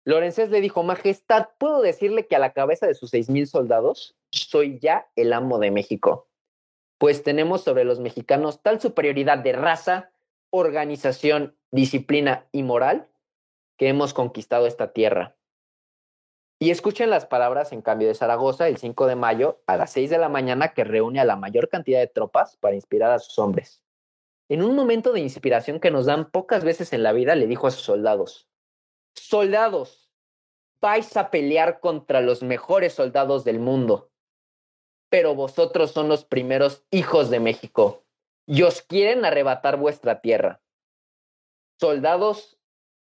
Lorenzés 0.04 0.50
le 0.50 0.60
dijo, 0.60 0.82
Majestad, 0.82 1.48
¿puedo 1.58 1.80
decirle 1.80 2.26
que 2.26 2.36
a 2.36 2.40
la 2.40 2.52
cabeza 2.52 2.86
de 2.86 2.94
sus 2.94 3.10
seis 3.10 3.30
mil 3.30 3.46
soldados 3.46 4.16
soy 4.30 4.78
ya 4.80 5.06
el 5.16 5.32
amo 5.32 5.58
de 5.58 5.70
México? 5.70 6.28
Pues 7.02 7.24
tenemos 7.24 7.64
sobre 7.64 7.82
los 7.82 7.98
mexicanos 7.98 8.62
tal 8.62 8.80
superioridad 8.80 9.38
de 9.38 9.52
raza, 9.52 10.12
organización, 10.50 11.56
disciplina 11.72 12.46
y 12.52 12.62
moral 12.62 13.08
que 13.76 13.88
hemos 13.88 14.14
conquistado 14.14 14.68
esta 14.68 14.92
tierra. 14.92 15.34
Y 16.60 16.70
escuchen 16.70 17.10
las 17.10 17.26
palabras 17.26 17.72
en 17.72 17.82
cambio 17.82 18.06
de 18.06 18.14
Zaragoza 18.14 18.68
el 18.68 18.76
5 18.76 19.08
de 19.08 19.16
mayo 19.16 19.60
a 19.66 19.76
las 19.76 19.90
6 19.90 20.10
de 20.10 20.18
la 20.18 20.28
mañana 20.28 20.74
que 20.74 20.84
reúne 20.84 21.18
a 21.18 21.24
la 21.24 21.34
mayor 21.34 21.68
cantidad 21.68 21.98
de 21.98 22.06
tropas 22.06 22.56
para 22.58 22.76
inspirar 22.76 23.10
a 23.10 23.18
sus 23.18 23.36
hombres. 23.40 23.82
en 24.48 24.62
un 24.62 24.76
momento 24.76 25.12
de 25.12 25.18
inspiración 25.18 25.80
que 25.80 25.90
nos 25.90 26.06
dan 26.06 26.30
pocas 26.30 26.62
veces 26.62 26.92
en 26.92 27.02
la 27.02 27.12
vida, 27.12 27.34
le 27.34 27.48
dijo 27.48 27.66
a 27.66 27.72
sus 27.72 27.82
soldados, 27.82 28.48
soldados, 29.16 30.08
vais 30.80 31.16
a 31.16 31.32
pelear 31.32 31.80
contra 31.80 32.20
los 32.20 32.44
mejores 32.44 32.92
soldados 32.92 33.42
del 33.42 33.58
mundo, 33.58 34.11
pero 35.12 35.34
vosotros 35.34 35.90
son 35.90 36.08
los 36.08 36.24
primeros 36.24 36.86
hijos 36.90 37.28
de 37.28 37.38
México 37.38 38.02
y 38.46 38.62
os 38.62 38.80
quieren 38.80 39.26
arrebatar 39.26 39.76
vuestra 39.76 40.22
tierra. 40.22 40.62
Soldados, 41.78 42.58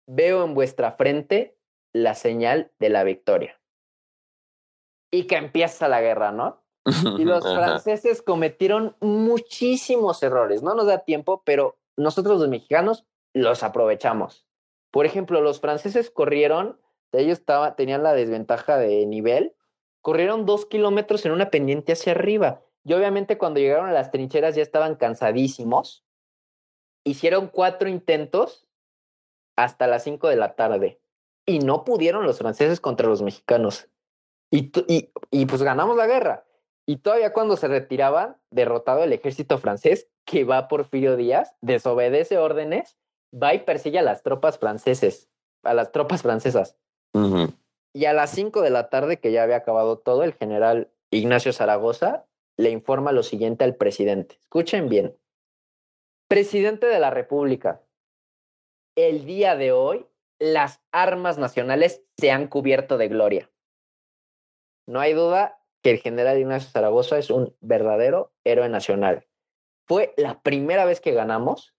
veo 0.06 0.44
en 0.44 0.56
vuestra 0.56 0.92
frente 0.92 1.58
la 1.94 2.14
señal 2.14 2.70
de 2.80 2.90
la 2.90 3.06
victoria. 3.06 3.62
Y 5.10 5.26
que 5.26 5.38
empieza 5.38 5.88
la 5.88 6.02
guerra, 6.02 6.34
¿no? 6.34 6.62
Y 7.18 7.24
los 7.24 7.46
franceses 7.46 8.22
cometieron 8.22 8.98
muchísimos 9.00 10.22
errores. 10.22 10.64
No 10.64 10.76
nos 10.76 10.88
da 10.88 11.06
tiempo, 11.06 11.44
pero 11.46 11.78
nosotros 11.96 12.42
los 12.42 12.50
mexicanos 12.50 13.06
los 13.34 13.64
aprovechamos. 13.64 14.46
Por 14.92 15.06
ejemplo, 15.06 15.40
los 15.40 15.62
franceses 15.62 16.10
corrieron, 16.10 16.78
ellos 17.14 17.40
estaba, 17.40 17.78
tenían 17.78 18.04
la 18.04 18.14
desventaja 18.14 18.78
de 18.78 19.06
nivel, 19.06 19.56
corrieron 20.06 20.46
dos 20.46 20.68
kilómetros 20.68 21.26
en 21.26 21.32
una 21.32 21.50
pendiente 21.50 21.94
hacia 21.94 22.12
arriba. 22.12 22.62
Y 22.84 22.94
obviamente 22.94 23.40
cuando 23.40 23.60
llegaron 23.60 23.90
a 23.90 23.92
las 23.92 24.12
trincheras 24.12 24.54
ya 24.54 24.62
estaban 24.62 24.94
cansadísimos. 24.94 26.06
Hicieron 27.04 27.48
cuatro 27.48 27.90
intentos 27.90 28.68
hasta 29.56 29.88
las 29.88 30.04
cinco 30.04 30.28
de 30.28 30.36
la 30.36 30.54
tarde. 30.56 31.02
Y 31.48 31.58
no 31.58 31.84
pudieron 31.84 32.24
los 32.24 32.38
franceses 32.38 32.80
contra 32.80 33.08
los 33.08 33.24
mexicanos. 33.24 33.90
Y, 34.52 34.72
y, 34.88 35.12
y 35.32 35.48
pues 35.48 35.64
ganamos 35.64 35.98
la 35.98 36.06
guerra. 36.06 36.46
Y 36.86 36.98
todavía 36.98 37.34
cuando 37.34 37.58
se 37.58 37.68
retiraba, 37.68 38.38
derrotado 38.52 39.04
el 39.04 39.12
ejército 39.12 39.58
francés, 39.58 40.08
que 40.24 40.44
va 40.44 40.68
Porfirio 40.68 41.16
Díaz, 41.16 41.56
desobedece 41.62 42.38
órdenes, 42.38 42.96
va 43.34 43.56
y 43.56 43.62
persigue 43.62 43.98
a 43.98 44.04
las 44.04 44.22
tropas 44.22 44.60
franceses, 44.60 45.32
a 45.64 45.74
las 45.74 45.92
tropas 45.92 46.22
francesas. 46.22 46.78
Y 47.96 48.08
a 48.08 48.14
las 48.14 48.32
5 48.32 48.62
de 48.62 48.72
la 48.72 48.90
tarde, 48.90 49.22
que 49.22 49.32
ya 49.32 49.44
había 49.44 49.56
acabado 49.56 49.98
todo, 49.98 50.24
el 50.24 50.34
general 50.34 50.92
Ignacio 51.12 51.54
Zaragoza 51.54 52.26
le 52.58 52.70
informa 52.72 53.14
lo 53.14 53.24
siguiente 53.24 53.64
al 53.64 53.76
presidente. 53.78 54.36
Escuchen 54.42 54.90
bien. 54.90 55.18
Presidente 56.28 56.88
de 56.88 57.00
la 57.00 57.10
República, 57.10 57.82
el 58.98 59.24
día 59.24 59.56
de 59.56 59.72
hoy 59.72 60.06
las 60.40 60.82
armas 60.92 61.38
nacionales 61.38 62.04
se 62.18 62.32
han 62.32 62.50
cubierto 62.50 62.98
de 62.98 63.08
gloria. 63.08 63.50
No 64.86 65.00
hay 65.00 65.14
duda 65.14 65.62
que 65.82 65.92
el 65.92 66.00
general 66.00 66.38
Ignacio 66.38 66.70
Zaragoza 66.70 67.18
es 67.18 67.30
un 67.30 67.56
verdadero 67.62 68.34
héroe 68.44 68.68
nacional. 68.68 69.26
Fue 69.88 70.14
la 70.18 70.42
primera 70.42 70.84
vez 70.84 71.00
que 71.00 71.14
ganamos, 71.14 71.74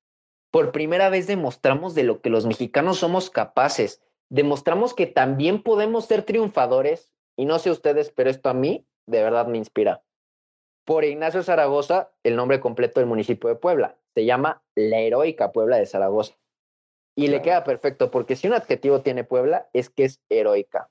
por 0.51 0.73
primera 0.73 1.11
vez 1.11 1.27
demostramos 1.27 1.95
de 1.95 2.05
lo 2.05 2.23
que 2.23 2.31
los 2.31 2.47
mexicanos 2.47 3.01
somos 3.01 3.29
capaces, 3.29 4.01
demostramos 4.29 4.95
que 4.95 5.07
también 5.07 5.63
podemos 5.63 6.07
ser 6.07 6.23
triunfadores, 6.23 7.13
y 7.37 7.45
no 7.45 7.59
sé 7.59 7.71
ustedes, 7.71 8.11
pero 8.11 8.31
esto 8.31 8.49
a 8.49 8.55
mí 8.55 8.87
de 9.07 9.23
verdad 9.23 9.47
me 9.47 9.59
inspira. 9.59 10.03
Por 10.85 11.05
Ignacio 11.05 11.43
Zaragoza, 11.43 12.13
el 12.23 12.37
nombre 12.37 12.61
completo 12.61 13.01
del 13.01 13.09
municipio 13.09 13.49
de 13.49 13.57
Puebla, 13.57 13.97
se 14.15 14.25
llama 14.25 14.63
la 14.75 15.01
heroica 15.01 15.53
Puebla 15.53 15.77
de 15.77 15.87
Zaragoza. 15.87 16.35
Y 17.15 17.29
le 17.29 17.41
queda 17.41 17.65
perfecto, 17.65 18.11
porque 18.11 18.37
si 18.37 18.47
un 18.47 18.55
adjetivo 18.55 19.01
tiene 19.01 19.25
Puebla, 19.25 19.69
es 19.73 19.89
que 19.89 20.05
es 20.05 20.21
heroica. 20.29 20.91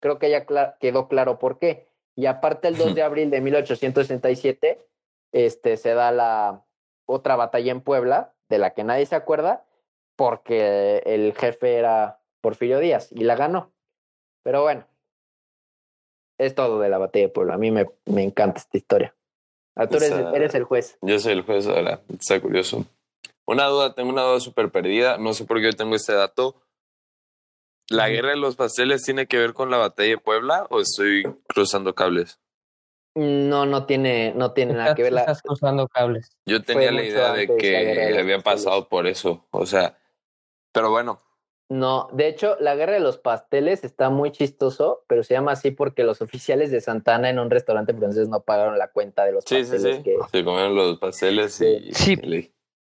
Creo 0.00 0.18
que 0.18 0.30
ya 0.30 0.46
quedó 0.78 1.08
claro 1.08 1.38
por 1.38 1.58
qué 1.58 1.88
y 2.16 2.26
aparte 2.26 2.68
el 2.68 2.76
2 2.76 2.94
de 2.94 3.02
abril 3.02 3.30
de 3.30 3.40
1867 3.40 4.84
este, 5.32 5.76
se 5.76 5.94
da 5.94 6.10
la 6.10 6.64
otra 7.06 7.36
batalla 7.36 7.70
en 7.70 7.82
Puebla, 7.82 8.34
de 8.48 8.58
la 8.58 8.70
que 8.70 8.84
nadie 8.84 9.06
se 9.06 9.14
acuerda, 9.14 9.64
porque 10.16 11.02
el 11.04 11.34
jefe 11.34 11.74
era 11.74 12.20
Porfirio 12.46 12.78
Díaz 12.78 13.08
y 13.10 13.24
la 13.24 13.34
ganó. 13.34 13.72
Pero 14.44 14.62
bueno, 14.62 14.86
es 16.38 16.54
todo 16.54 16.78
de 16.78 16.88
la 16.88 16.96
batalla 16.96 17.26
de 17.26 17.32
Puebla. 17.32 17.54
A 17.54 17.58
mí 17.58 17.72
me, 17.72 17.86
me 18.04 18.22
encanta 18.22 18.60
esta 18.60 18.76
historia. 18.76 19.16
Ah, 19.74 19.88
tú 19.88 19.96
eres, 19.96 20.12
eres, 20.12 20.54
el 20.54 20.62
juez. 20.62 20.96
Yo 21.02 21.18
soy 21.18 21.32
el 21.32 21.42
juez 21.42 21.66
ahora. 21.66 22.02
Está 22.08 22.40
curioso. 22.40 22.84
Una 23.46 23.64
duda, 23.66 23.96
tengo 23.96 24.10
una 24.10 24.22
duda 24.22 24.38
súper 24.38 24.70
perdida. 24.70 25.18
No 25.18 25.32
sé 25.32 25.44
por 25.44 25.56
qué 25.56 25.64
yo 25.64 25.72
tengo 25.72 25.96
este 25.96 26.12
dato. 26.12 26.62
¿La 27.88 28.08
guerra 28.10 28.30
de 28.30 28.36
los 28.36 28.54
pasteles 28.54 29.02
tiene 29.02 29.26
que 29.26 29.38
ver 29.38 29.52
con 29.52 29.68
la 29.68 29.78
batalla 29.78 30.10
de 30.10 30.18
Puebla 30.18 30.68
o 30.70 30.78
estoy 30.78 31.24
cruzando 31.48 31.96
cables? 31.96 32.38
No, 33.16 33.66
no 33.66 33.86
tiene, 33.86 34.32
no 34.36 34.52
tiene 34.52 34.74
nada 34.74 34.94
que 34.94 35.02
ver. 35.02 35.14
La... 35.14 35.22
Estás 35.22 35.42
cruzando 35.42 35.88
cables. 35.88 36.38
Yo 36.46 36.62
tenía 36.62 36.92
la 36.92 37.02
idea 37.02 37.32
de 37.32 37.48
que 37.56 38.16
había 38.16 38.38
pasado 38.38 38.88
por 38.88 39.08
eso. 39.08 39.48
O 39.50 39.66
sea, 39.66 39.98
pero 40.70 40.92
bueno. 40.92 41.26
No, 41.68 42.08
de 42.12 42.28
hecho, 42.28 42.56
la 42.60 42.76
guerra 42.76 42.92
de 42.92 43.00
los 43.00 43.18
pasteles 43.18 43.82
está 43.82 44.08
muy 44.08 44.30
chistoso, 44.30 45.02
pero 45.08 45.24
se 45.24 45.34
llama 45.34 45.52
así 45.52 45.72
porque 45.72 46.04
los 46.04 46.22
oficiales 46.22 46.70
de 46.70 46.80
Santana 46.80 47.28
en 47.28 47.40
un 47.40 47.50
restaurante 47.50 47.92
francés 47.92 48.28
no 48.28 48.42
pagaron 48.42 48.78
la 48.78 48.88
cuenta 48.88 49.24
de 49.24 49.32
los 49.32 49.44
pasteles. 49.44 49.68
Sí, 49.68 49.78
sí, 49.78 50.02
sí. 50.04 50.10
Se 50.30 50.44
comieron 50.44 50.76
los 50.76 50.98
pasteles 50.98 51.60
y. 51.60 51.92
Sí. 51.92 52.52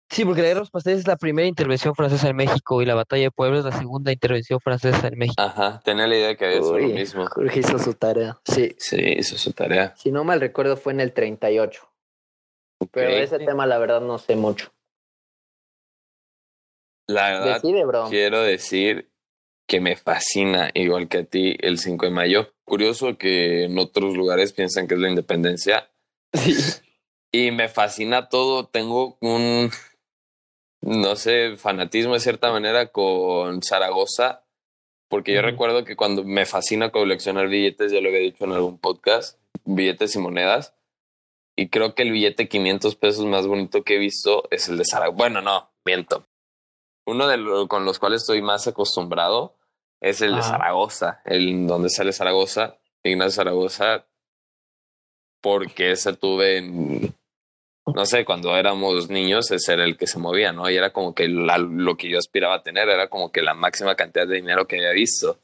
Sí, 0.10 0.26
porque 0.26 0.42
la 0.42 0.50
guerra 0.50 0.60
de 0.60 0.62
los 0.62 0.70
pasteles 0.70 1.00
es 1.00 1.08
la 1.08 1.16
primera 1.16 1.48
intervención 1.48 1.96
francesa 1.96 2.30
en 2.30 2.36
México 2.36 2.84
y 2.84 2.86
la 2.86 2.94
batalla 2.94 3.24
de 3.24 3.32
Puebla 3.32 3.60
es 3.60 3.66
la 3.66 3.72
segunda 3.72 4.12
intervención 4.12 4.60
francesa 4.60 5.08
en 5.08 5.18
México. 5.18 5.42
Ajá, 5.42 5.82
tenía 5.84 6.06
la 6.06 6.16
idea 6.16 6.36
que 6.36 6.46
había 6.46 6.62
sido 6.62 6.78
lo 6.78 6.88
mismo. 6.88 7.26
Jorge 7.26 7.60
hizo 7.62 7.80
su 7.80 7.96
tarea, 7.96 8.40
sí. 8.46 8.76
Sí, 8.78 8.98
hizo 9.18 9.38
su 9.38 9.54
tarea. 9.54 9.96
Si 9.96 10.12
no 10.12 10.24
mal 10.24 10.40
recuerdo 10.40 10.78
fue 10.78 10.94
en 10.94 11.00
el 11.00 11.14
38. 11.14 11.90
Pero 12.92 13.10
de 13.10 13.24
ese 13.24 13.40
tema 13.40 13.66
la 13.66 13.80
verdad 13.80 14.02
no 14.02 14.20
sé 14.20 14.36
mucho. 14.36 14.72
La 17.08 17.30
verdad, 17.30 17.62
quiero 18.10 18.42
decir 18.42 19.10
que 19.68 19.82
me 19.82 19.96
fascina, 19.96 20.72
igual 20.74 21.08
que 21.08 21.20
a 21.20 21.24
ti, 21.24 21.56
el 21.60 21.78
5 21.78 22.06
de 22.06 22.12
mayo. 22.12 22.54
Curioso 22.66 23.18
que 23.18 23.66
en 23.66 23.78
otros 23.78 24.16
lugares 24.16 24.54
piensan 24.54 24.88
que 24.88 24.96
es 24.96 25.00
la 25.00 25.10
independencia. 25.10 25.90
Sí. 26.34 26.56
Y 27.36 27.50
me 27.50 27.68
fascina 27.68 28.30
todo. 28.30 28.68
Tengo 28.68 29.18
un 29.20 29.72
no 30.84 31.16
sé, 31.16 31.56
fanatismo 31.56 32.14
de 32.14 32.20
cierta 32.20 32.52
manera 32.52 32.88
con 32.88 33.62
Zaragoza, 33.64 34.44
porque 35.08 35.34
yo 35.34 35.42
recuerdo 35.42 35.86
que 35.86 35.96
cuando 35.96 36.24
me 36.24 36.46
fascina 36.46 36.92
coleccionar 36.92 37.48
billetes, 37.48 37.92
ya 37.92 38.02
lo 38.02 38.10
había 38.10 38.20
dicho 38.20 38.44
en 38.44 38.52
algún 38.52 38.78
podcast, 38.78 39.40
billetes 39.64 40.16
y 40.16 40.20
monedas, 40.20 40.76
y 41.56 41.70
creo 41.70 41.96
que 41.96 42.04
el 42.04 42.12
billete 42.12 42.50
500 42.50 42.96
pesos 42.96 43.26
más 43.26 43.48
bonito 43.48 43.84
que 43.84 43.96
he 43.96 44.00
visto 44.00 44.44
es 44.52 44.68
el 44.68 44.78
de 44.78 44.86
Zaragoza. 44.86 45.18
Bueno, 45.18 45.42
no, 45.42 45.72
miento. 45.86 46.26
Uno 47.06 47.28
de 47.28 47.38
los 47.38 47.68
con 47.68 47.86
los 47.86 48.00
cuales 48.00 48.22
estoy 48.22 48.42
más 48.42 48.68
acostumbrado 48.68 49.56
es 50.02 50.22
el 50.22 50.36
de 50.36 50.42
Zaragoza, 50.42 51.22
el 51.26 51.68
donde 51.68 51.90
sale 51.90 52.14
Zaragoza, 52.14 52.78
Ignacio 53.04 53.44
Zaragoza, 53.44 54.06
porque 55.42 55.92
ese 55.92 56.14
tuve 56.14 56.58
en 56.58 57.14
no 57.86 58.06
sé, 58.06 58.24
cuando 58.24 58.56
éramos 58.56 59.10
niños 59.10 59.52
ese 59.52 59.74
era 59.74 59.84
el 59.84 59.98
que 59.98 60.08
se 60.08 60.18
movía, 60.18 60.54
¿no? 60.54 60.70
Y 60.70 60.76
era 60.78 60.94
como 60.94 61.14
que 61.14 61.28
lo 61.28 61.98
que 61.98 62.10
yo 62.10 62.18
aspiraba 62.18 62.56
a 62.56 62.64
tener 62.64 62.88
era 62.88 63.10
como 63.10 63.32
que 63.32 63.42
la 63.42 63.54
máxima 63.54 63.96
cantidad 63.96 64.26
de 64.26 64.36
dinero 64.36 64.68
que 64.68 64.78
había 64.78 64.92
visto. 64.92 65.40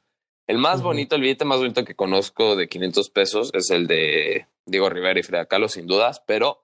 El 0.47 0.57
más 0.57 0.81
bonito, 0.81 1.15
el 1.15 1.21
billete 1.21 1.45
más 1.45 1.59
bonito 1.59 1.83
que 1.83 1.95
conozco 1.95 2.55
de 2.55 2.69
500 2.69 3.09
pesos 3.09 3.51
es 3.53 3.69
el 3.71 3.87
de 3.87 4.47
Diego 4.65 4.89
Rivera 4.89 5.19
y 5.19 5.23
Frida 5.23 5.45
Kahlo, 5.45 5.67
sin 5.67 5.85
dudas, 5.85 6.23
pero 6.25 6.63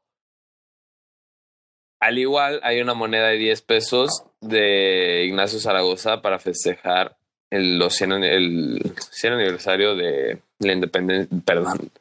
al 1.99 2.17
igual 2.17 2.59
hay 2.63 2.81
una 2.81 2.93
moneda 2.93 3.27
de 3.27 3.37
10 3.37 3.61
pesos 3.63 4.25
de 4.41 5.23
Ignacio 5.25 5.59
Zaragoza 5.59 6.21
para 6.21 6.39
festejar 6.39 7.17
el, 7.49 7.79
los 7.79 7.95
100, 7.95 8.23
el 8.23 8.93
100 9.11 9.33
aniversario 9.33 9.95
de 9.95 10.41
la 10.59 10.73
independencia, 10.73 11.37
perdón, 11.45 11.91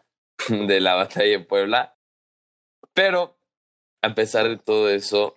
de 0.48 0.80
la 0.80 0.94
batalla 0.94 1.38
de 1.38 1.40
Puebla. 1.40 1.96
Pero 2.92 3.36
a 4.02 4.14
pesar 4.14 4.48
de 4.48 4.56
todo 4.56 4.90
eso, 4.90 5.34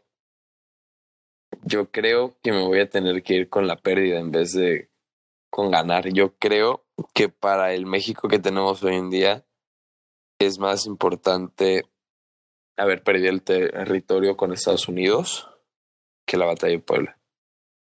yo 1.63 1.89
creo 1.91 2.37
que 2.41 2.51
me 2.51 2.61
voy 2.61 2.79
a 2.79 2.89
tener 2.89 3.23
que 3.23 3.35
ir 3.35 3.49
con 3.49 3.67
la 3.67 3.77
pérdida 3.77 4.19
en 4.19 4.31
vez 4.31 4.53
de 4.53 4.89
con 5.49 5.71
ganar. 5.71 6.09
Yo 6.09 6.35
creo 6.37 6.85
que 7.13 7.29
para 7.29 7.73
el 7.73 7.85
México 7.85 8.27
que 8.27 8.39
tenemos 8.39 8.83
hoy 8.83 8.95
en 8.95 9.09
día 9.09 9.45
es 10.39 10.59
más 10.59 10.85
importante 10.85 11.85
haber 12.77 13.03
perdido 13.03 13.29
el 13.29 13.41
territorio 13.41 14.37
con 14.37 14.53
Estados 14.53 14.87
Unidos 14.87 15.49
que 16.25 16.37
la 16.37 16.45
batalla 16.45 16.73
de 16.73 16.79
Puebla. 16.79 17.19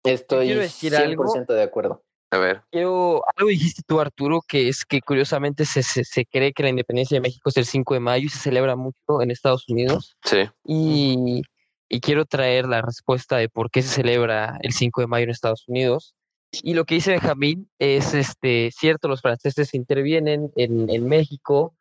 Estoy 0.04 0.50
100% 0.50 1.48
de 1.48 1.64
acuerdo. 1.64 2.04
A 2.32 2.38
ver. 2.38 2.62
Quiero, 2.72 3.24
algo 3.36 3.50
dijiste 3.50 3.82
tú, 3.86 4.00
Arturo, 4.00 4.42
que 4.48 4.70
es 4.70 4.86
que 4.86 5.02
curiosamente 5.02 5.66
se, 5.66 5.82
se, 5.82 6.26
cree 6.26 6.54
que 6.54 6.64
la 6.64 6.70
independencia 6.70 7.16
de 7.16 7.22
México 7.22 7.50
es 7.50 7.58
el 7.58 7.66
5 7.66 7.96
de 7.96 8.00
mayo 8.00 8.26
y 8.28 8.30
se 8.30 8.38
celebra 8.40 8.76
mucho 8.76 9.22
en 9.22 9.32
Estados 9.32 9.68
Unidos. 9.68 10.16
Sí. 10.24 10.48
Y, 10.64 11.42
y 11.90 12.00
quiero 12.02 12.26
traer 12.26 12.68
la 12.68 12.82
respuesta 12.82 13.38
de 13.38 13.50
por 13.50 13.72
qué 13.72 13.82
se 13.82 13.90
celebra 13.90 14.60
el 14.62 14.74
5 14.74 15.02
de 15.02 15.08
mayo 15.08 15.24
en 15.24 15.32
Estados 15.32 15.68
Unidos. 15.68 16.14
Y 16.52 16.76
lo 16.76 16.86
que 16.86 16.96
dice 16.96 17.12
Benjamín 17.12 17.70
es 17.80 18.14
este, 18.14 18.70
cierto, 18.72 19.08
los 19.08 19.22
franceses 19.22 19.74
intervienen 19.74 20.52
en, 20.56 20.90
en 20.90 21.08
México, 21.08 21.76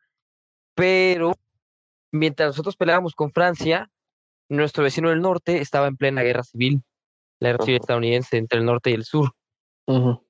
pero 0.75 1.35
mientras 2.13 2.49
nosotros 2.49 2.77
peleábamos 2.77 3.15
con 3.15 3.33
Francia, 3.33 3.91
nuestro 4.49 4.85
vecino 4.85 5.11
del 5.11 5.21
norte 5.21 5.59
estaba 5.59 5.87
en 5.87 5.97
plena 5.97 6.23
guerra 6.23 6.43
civil, 6.43 6.83
la 7.41 7.51
guerra 7.51 7.65
civil 7.65 7.81
estadounidense 7.81 8.37
entre 8.37 8.59
el 8.59 8.65
norte 8.65 8.91
y 8.91 8.95
el 8.95 9.05
sur. 9.05 9.33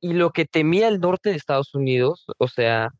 Y 0.01 0.13
lo 0.13 0.31
que 0.31 0.45
temía 0.45 0.87
el 0.87 1.01
norte 1.01 1.31
de 1.31 1.37
Estados 1.37 1.75
Unidos, 1.75 2.27
o 2.39 2.47
sea, 2.47 2.91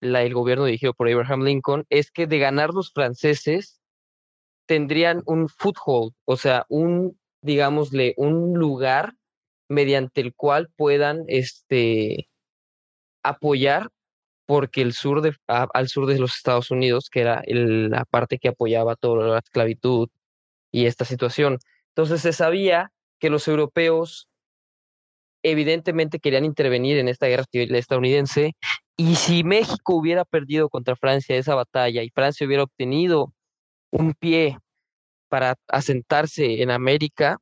la, 0.00 0.22
el 0.22 0.34
gobierno 0.34 0.64
dirigido 0.64 0.94
por 0.94 1.08
Abraham 1.08 1.42
Lincoln, 1.42 1.84
es 1.90 2.12
que 2.12 2.28
de 2.28 2.38
ganar 2.38 2.70
los 2.70 2.92
franceses 2.92 3.80
tendrían 4.66 5.22
un 5.26 5.48
foothold, 5.48 6.12
o 6.26 6.36
sea, 6.36 6.64
un, 6.68 7.18
digámosle, 7.42 8.14
un 8.16 8.56
lugar 8.56 9.14
mediante 9.68 10.20
el 10.20 10.32
cual 10.32 10.68
puedan 10.76 11.24
este, 11.26 12.28
apoyar 13.24 13.90
porque 14.50 14.82
el 14.82 14.94
sur 14.94 15.22
de, 15.22 15.36
al 15.46 15.88
sur 15.88 16.06
de 16.06 16.18
los 16.18 16.34
Estados 16.34 16.72
Unidos, 16.72 17.08
que 17.08 17.20
era 17.20 17.40
la 17.46 18.04
parte 18.04 18.36
que 18.36 18.48
apoyaba 18.48 18.96
toda 18.96 19.28
la 19.28 19.38
esclavitud 19.38 20.08
y 20.72 20.86
esta 20.86 21.04
situación. 21.04 21.58
Entonces 21.90 22.20
se 22.20 22.32
sabía 22.32 22.90
que 23.20 23.30
los 23.30 23.46
europeos 23.46 24.26
evidentemente 25.44 26.18
querían 26.18 26.44
intervenir 26.44 26.98
en 26.98 27.06
esta 27.06 27.28
guerra 27.28 27.44
civil 27.48 27.72
estadounidense 27.76 28.56
y 28.96 29.14
si 29.14 29.44
México 29.44 29.94
hubiera 29.94 30.24
perdido 30.24 30.68
contra 30.68 30.96
Francia 30.96 31.36
esa 31.36 31.54
batalla 31.54 32.02
y 32.02 32.10
Francia 32.10 32.44
hubiera 32.44 32.64
obtenido 32.64 33.32
un 33.92 34.14
pie 34.14 34.58
para 35.28 35.54
asentarse 35.68 36.60
en 36.60 36.72
América, 36.72 37.38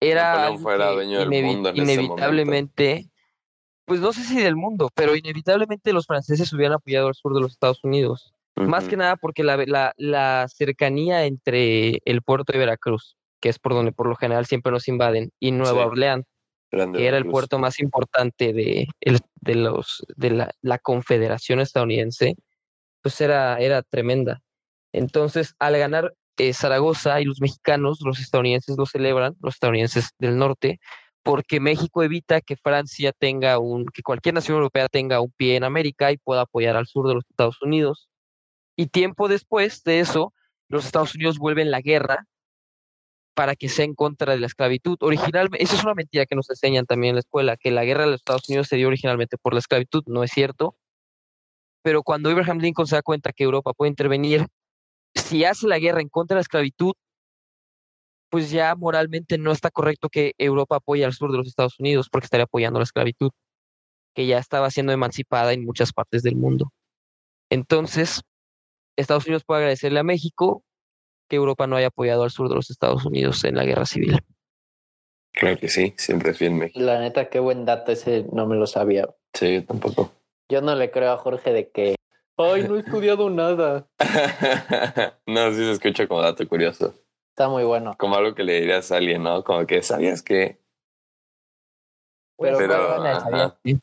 era 0.00 0.48
inevitablemente, 1.74 3.09
pues 3.90 3.98
no 3.98 4.12
sé 4.12 4.22
si 4.22 4.40
del 4.40 4.54
mundo, 4.54 4.88
pero 4.94 5.16
inevitablemente 5.16 5.92
los 5.92 6.06
franceses 6.06 6.52
hubieran 6.52 6.74
apoyado 6.74 7.08
al 7.08 7.14
sur 7.16 7.34
de 7.34 7.40
los 7.40 7.50
Estados 7.50 7.82
Unidos. 7.82 8.32
Más 8.54 8.86
que 8.86 8.96
nada 8.96 9.16
porque 9.16 9.42
la, 9.42 9.56
la, 9.66 9.92
la, 9.96 10.46
cercanía 10.46 11.24
entre 11.24 11.98
el 12.04 12.22
puerto 12.22 12.52
de 12.52 12.60
Veracruz, 12.60 13.16
que 13.40 13.48
es 13.48 13.58
por 13.58 13.74
donde 13.74 13.90
por 13.90 14.06
lo 14.06 14.14
general 14.14 14.46
siempre 14.46 14.70
nos 14.70 14.86
invaden, 14.86 15.32
y 15.40 15.50
Nueva 15.50 15.86
Orleans, 15.86 16.24
que 16.70 17.04
era 17.04 17.16
el 17.16 17.26
puerto 17.26 17.58
más 17.58 17.80
importante 17.80 18.52
de, 18.52 18.86
de, 19.40 19.54
los, 19.56 20.06
de 20.14 20.30
la, 20.30 20.52
la, 20.62 20.78
Confederación 20.78 21.58
estadounidense, 21.58 22.36
pues 23.02 23.20
era, 23.20 23.58
era 23.58 23.82
tremenda. 23.82 24.40
Entonces, 24.92 25.56
al 25.58 25.76
ganar 25.76 26.14
eh, 26.36 26.52
Zaragoza 26.52 27.20
y 27.20 27.24
los 27.24 27.40
mexicanos, 27.40 27.98
los 28.04 28.20
estadounidenses 28.20 28.76
lo 28.78 28.86
celebran, 28.86 29.34
los 29.40 29.54
estadounidenses 29.54 30.10
del 30.20 30.38
norte, 30.38 30.78
porque 31.22 31.60
México 31.60 32.02
evita 32.02 32.40
que 32.40 32.56
Francia 32.56 33.12
tenga 33.12 33.58
un, 33.58 33.86
que 33.86 34.02
cualquier 34.02 34.34
nación 34.34 34.56
europea 34.56 34.88
tenga 34.88 35.20
un 35.20 35.32
pie 35.32 35.56
en 35.56 35.64
América 35.64 36.12
y 36.12 36.18
pueda 36.18 36.42
apoyar 36.42 36.76
al 36.76 36.86
sur 36.86 37.06
de 37.08 37.14
los 37.14 37.24
Estados 37.28 37.60
Unidos. 37.62 38.08
Y 38.76 38.86
tiempo 38.86 39.28
después 39.28 39.82
de 39.84 40.00
eso, 40.00 40.32
los 40.68 40.86
Estados 40.86 41.14
Unidos 41.14 41.38
vuelven 41.38 41.70
la 41.70 41.80
guerra 41.80 42.26
para 43.34 43.56
que 43.56 43.68
sea 43.68 43.84
en 43.84 43.94
contra 43.94 44.32
de 44.32 44.40
la 44.40 44.46
esclavitud. 44.46 44.96
Originalmente, 45.00 45.62
eso 45.62 45.76
es 45.76 45.84
una 45.84 45.94
mentira 45.94 46.26
que 46.26 46.36
nos 46.36 46.48
enseñan 46.50 46.86
también 46.86 47.10
en 47.10 47.16
la 47.16 47.20
escuela, 47.20 47.56
que 47.56 47.70
la 47.70 47.84
guerra 47.84 48.04
de 48.04 48.12
los 48.12 48.20
Estados 48.20 48.48
Unidos 48.48 48.68
se 48.68 48.76
dio 48.76 48.88
originalmente 48.88 49.36
por 49.38 49.54
la 49.54 49.60
esclavitud, 49.60 50.02
no 50.06 50.22
es 50.24 50.30
cierto. 50.30 50.76
Pero 51.82 52.02
cuando 52.02 52.30
Abraham 52.30 52.58
Lincoln 52.58 52.86
se 52.86 52.96
da 52.96 53.02
cuenta 53.02 53.32
que 53.32 53.44
Europa 53.44 53.72
puede 53.72 53.90
intervenir, 53.90 54.46
si 55.14 55.44
hace 55.44 55.66
la 55.66 55.78
guerra 55.78 56.00
en 56.00 56.08
contra 56.08 56.34
de 56.34 56.38
la 56.38 56.42
esclavitud, 56.42 56.92
pues 58.30 58.50
ya 58.50 58.74
moralmente 58.76 59.36
no 59.38 59.52
está 59.52 59.70
correcto 59.70 60.08
que 60.08 60.34
Europa 60.38 60.76
apoye 60.76 61.04
al 61.04 61.12
sur 61.12 61.30
de 61.30 61.38
los 61.38 61.48
Estados 61.48 61.78
Unidos 61.78 62.08
porque 62.10 62.26
estaría 62.26 62.44
apoyando 62.44 62.78
la 62.78 62.84
esclavitud, 62.84 63.30
que 64.14 64.26
ya 64.26 64.38
estaba 64.38 64.70
siendo 64.70 64.92
emancipada 64.92 65.52
en 65.52 65.64
muchas 65.64 65.92
partes 65.92 66.22
del 66.22 66.36
mundo. 66.36 66.72
Entonces, 67.50 68.22
Estados 68.96 69.26
Unidos 69.26 69.44
puede 69.44 69.60
agradecerle 69.60 70.00
a 70.00 70.04
México 70.04 70.62
que 71.28 71.36
Europa 71.36 71.66
no 71.66 71.76
haya 71.76 71.88
apoyado 71.88 72.22
al 72.22 72.30
sur 72.30 72.48
de 72.48 72.54
los 72.54 72.70
Estados 72.70 73.04
Unidos 73.04 73.44
en 73.44 73.56
la 73.56 73.64
guerra 73.64 73.86
civil. 73.86 74.18
Claro 75.32 75.58
que 75.58 75.68
sí, 75.68 75.94
siempre 75.96 76.34
fiel 76.34 76.52
México. 76.52 76.80
La 76.80 77.00
neta, 77.00 77.28
qué 77.28 77.38
buen 77.38 77.64
dato 77.64 77.92
ese, 77.92 78.26
no 78.32 78.46
me 78.46 78.56
lo 78.56 78.66
sabía. 78.66 79.08
Sí, 79.34 79.54
yo 79.54 79.64
tampoco. 79.64 80.12
Yo 80.48 80.60
no 80.60 80.74
le 80.74 80.90
creo 80.90 81.12
a 81.12 81.18
Jorge 81.18 81.52
de 81.52 81.70
que 81.70 81.94
Ay, 82.36 82.66
no 82.66 82.76
he 82.76 82.80
estudiado 82.80 83.28
nada. 83.28 83.86
no, 85.26 85.50
sí 85.50 85.56
se 85.56 85.72
escucha 85.72 86.06
como 86.06 86.22
dato 86.22 86.48
curioso. 86.48 86.94
Está 87.40 87.48
muy 87.48 87.64
bueno. 87.64 87.94
Como 87.96 88.16
algo 88.16 88.34
que 88.34 88.44
le 88.44 88.60
dirías 88.60 88.92
a 88.92 88.98
alguien, 88.98 89.22
¿no? 89.22 89.42
Como 89.44 89.66
que 89.66 89.82
sabías 89.82 90.20
que. 90.20 90.60
Pero, 92.36 93.02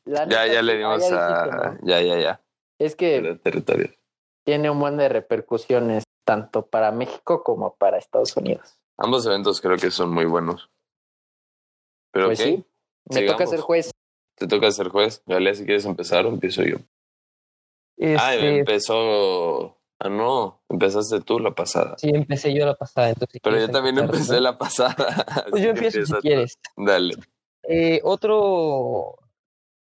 ya, 0.06 0.46
ya 0.46 0.62
le 0.62 0.78
dimos 0.78 1.12
a. 1.12 1.76
Ya, 1.82 2.00
ya, 2.04 2.20
ya. 2.20 2.42
Es 2.78 2.96
que. 2.96 3.40
Tiene 4.46 4.70
un 4.70 4.80
buen 4.80 4.98
de 4.98 5.10
repercusiones 5.10 6.04
tanto 6.24 6.68
para 6.68 6.92
México 6.92 7.44
como 7.44 7.74
para 7.74 7.98
Estados 7.98 8.38
Unidos. 8.38 8.78
Ambos 8.96 9.26
eventos 9.26 9.60
creo 9.60 9.78
que 9.78 9.90
son 9.90 10.12
muy 10.12 10.26
buenos. 10.26 10.70
Pero 12.12 12.28
pues 12.28 12.38
sí. 12.38 12.64
Me 13.10 13.26
toca 13.26 13.48
ser 13.48 13.62
juez. 13.62 13.90
Te 14.36 14.46
toca 14.46 14.70
ser 14.70 14.90
juez. 14.90 15.24
Dale, 15.26 15.56
si 15.56 15.66
quieres 15.66 15.86
empezar 15.86 16.28
empiezo 16.28 16.62
yo. 16.62 16.78
Ah, 18.20 18.36
este, 18.36 18.60
empezó. 18.60 19.77
Ah, 20.00 20.10
no, 20.10 20.62
empezaste 20.70 21.22
tú 21.22 21.40
la 21.40 21.52
pasada. 21.52 21.96
Sí, 21.98 22.10
empecé 22.14 22.54
yo 22.54 22.66
la 22.66 22.76
pasada. 22.76 23.10
Entonces, 23.10 23.42
Pero 23.42 23.60
yo 23.60 23.70
también 23.70 23.98
empecé 23.98 24.40
la 24.40 24.58
pasada. 24.58 24.96
Pues 25.50 25.64
yo 25.64 25.70
empiezo 25.72 26.06
si 26.06 26.14
quieres. 26.16 26.60
Dale. 26.76 27.16
Eh, 27.64 28.00
otro. 28.04 29.18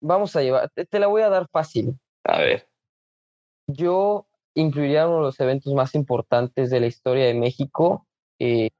Vamos 0.02 0.36
a 0.36 0.42
llevar. 0.42 0.70
Te, 0.70 0.98
la 0.98 1.06
voy 1.06 1.22
a 1.22 1.30
dar 1.30 1.48
fácil. 1.48 1.98
A 2.24 2.38
ver. 2.38 2.68
Yo 3.66 4.26
incluiría 4.54 5.06
uno 5.06 5.16
de 5.16 5.22
los 5.22 5.40
eventos 5.40 5.72
más 5.72 5.94
importantes 5.94 6.70
de 6.70 6.80
la 6.80 6.86
historia 6.86 7.24
de 7.24 7.34
México, 7.34 8.06
eh, 8.38 8.70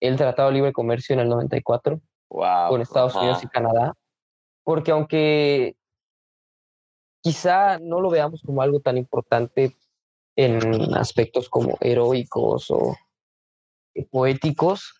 el 0.00 0.16
Tratado 0.16 0.48
de 0.48 0.54
Libre 0.54 0.72
Comercio 0.72 1.14
en 1.14 1.20
el 1.20 1.28
94 1.28 2.00
wow, 2.30 2.68
con 2.68 2.80
Estados 2.80 3.14
Unidos 3.16 3.42
y 3.42 3.48
Canadá. 3.48 3.94
Porque 4.62 4.92
aunque 4.92 5.76
quizá 7.22 7.78
no 7.78 8.00
lo 8.00 8.10
veamos 8.10 8.42
como 8.42 8.62
algo 8.62 8.80
tan 8.80 8.96
importante 8.96 9.76
en 10.36 10.94
aspectos 10.94 11.48
como 11.48 11.76
heroicos 11.80 12.70
o 12.70 12.96
poéticos. 14.10 14.94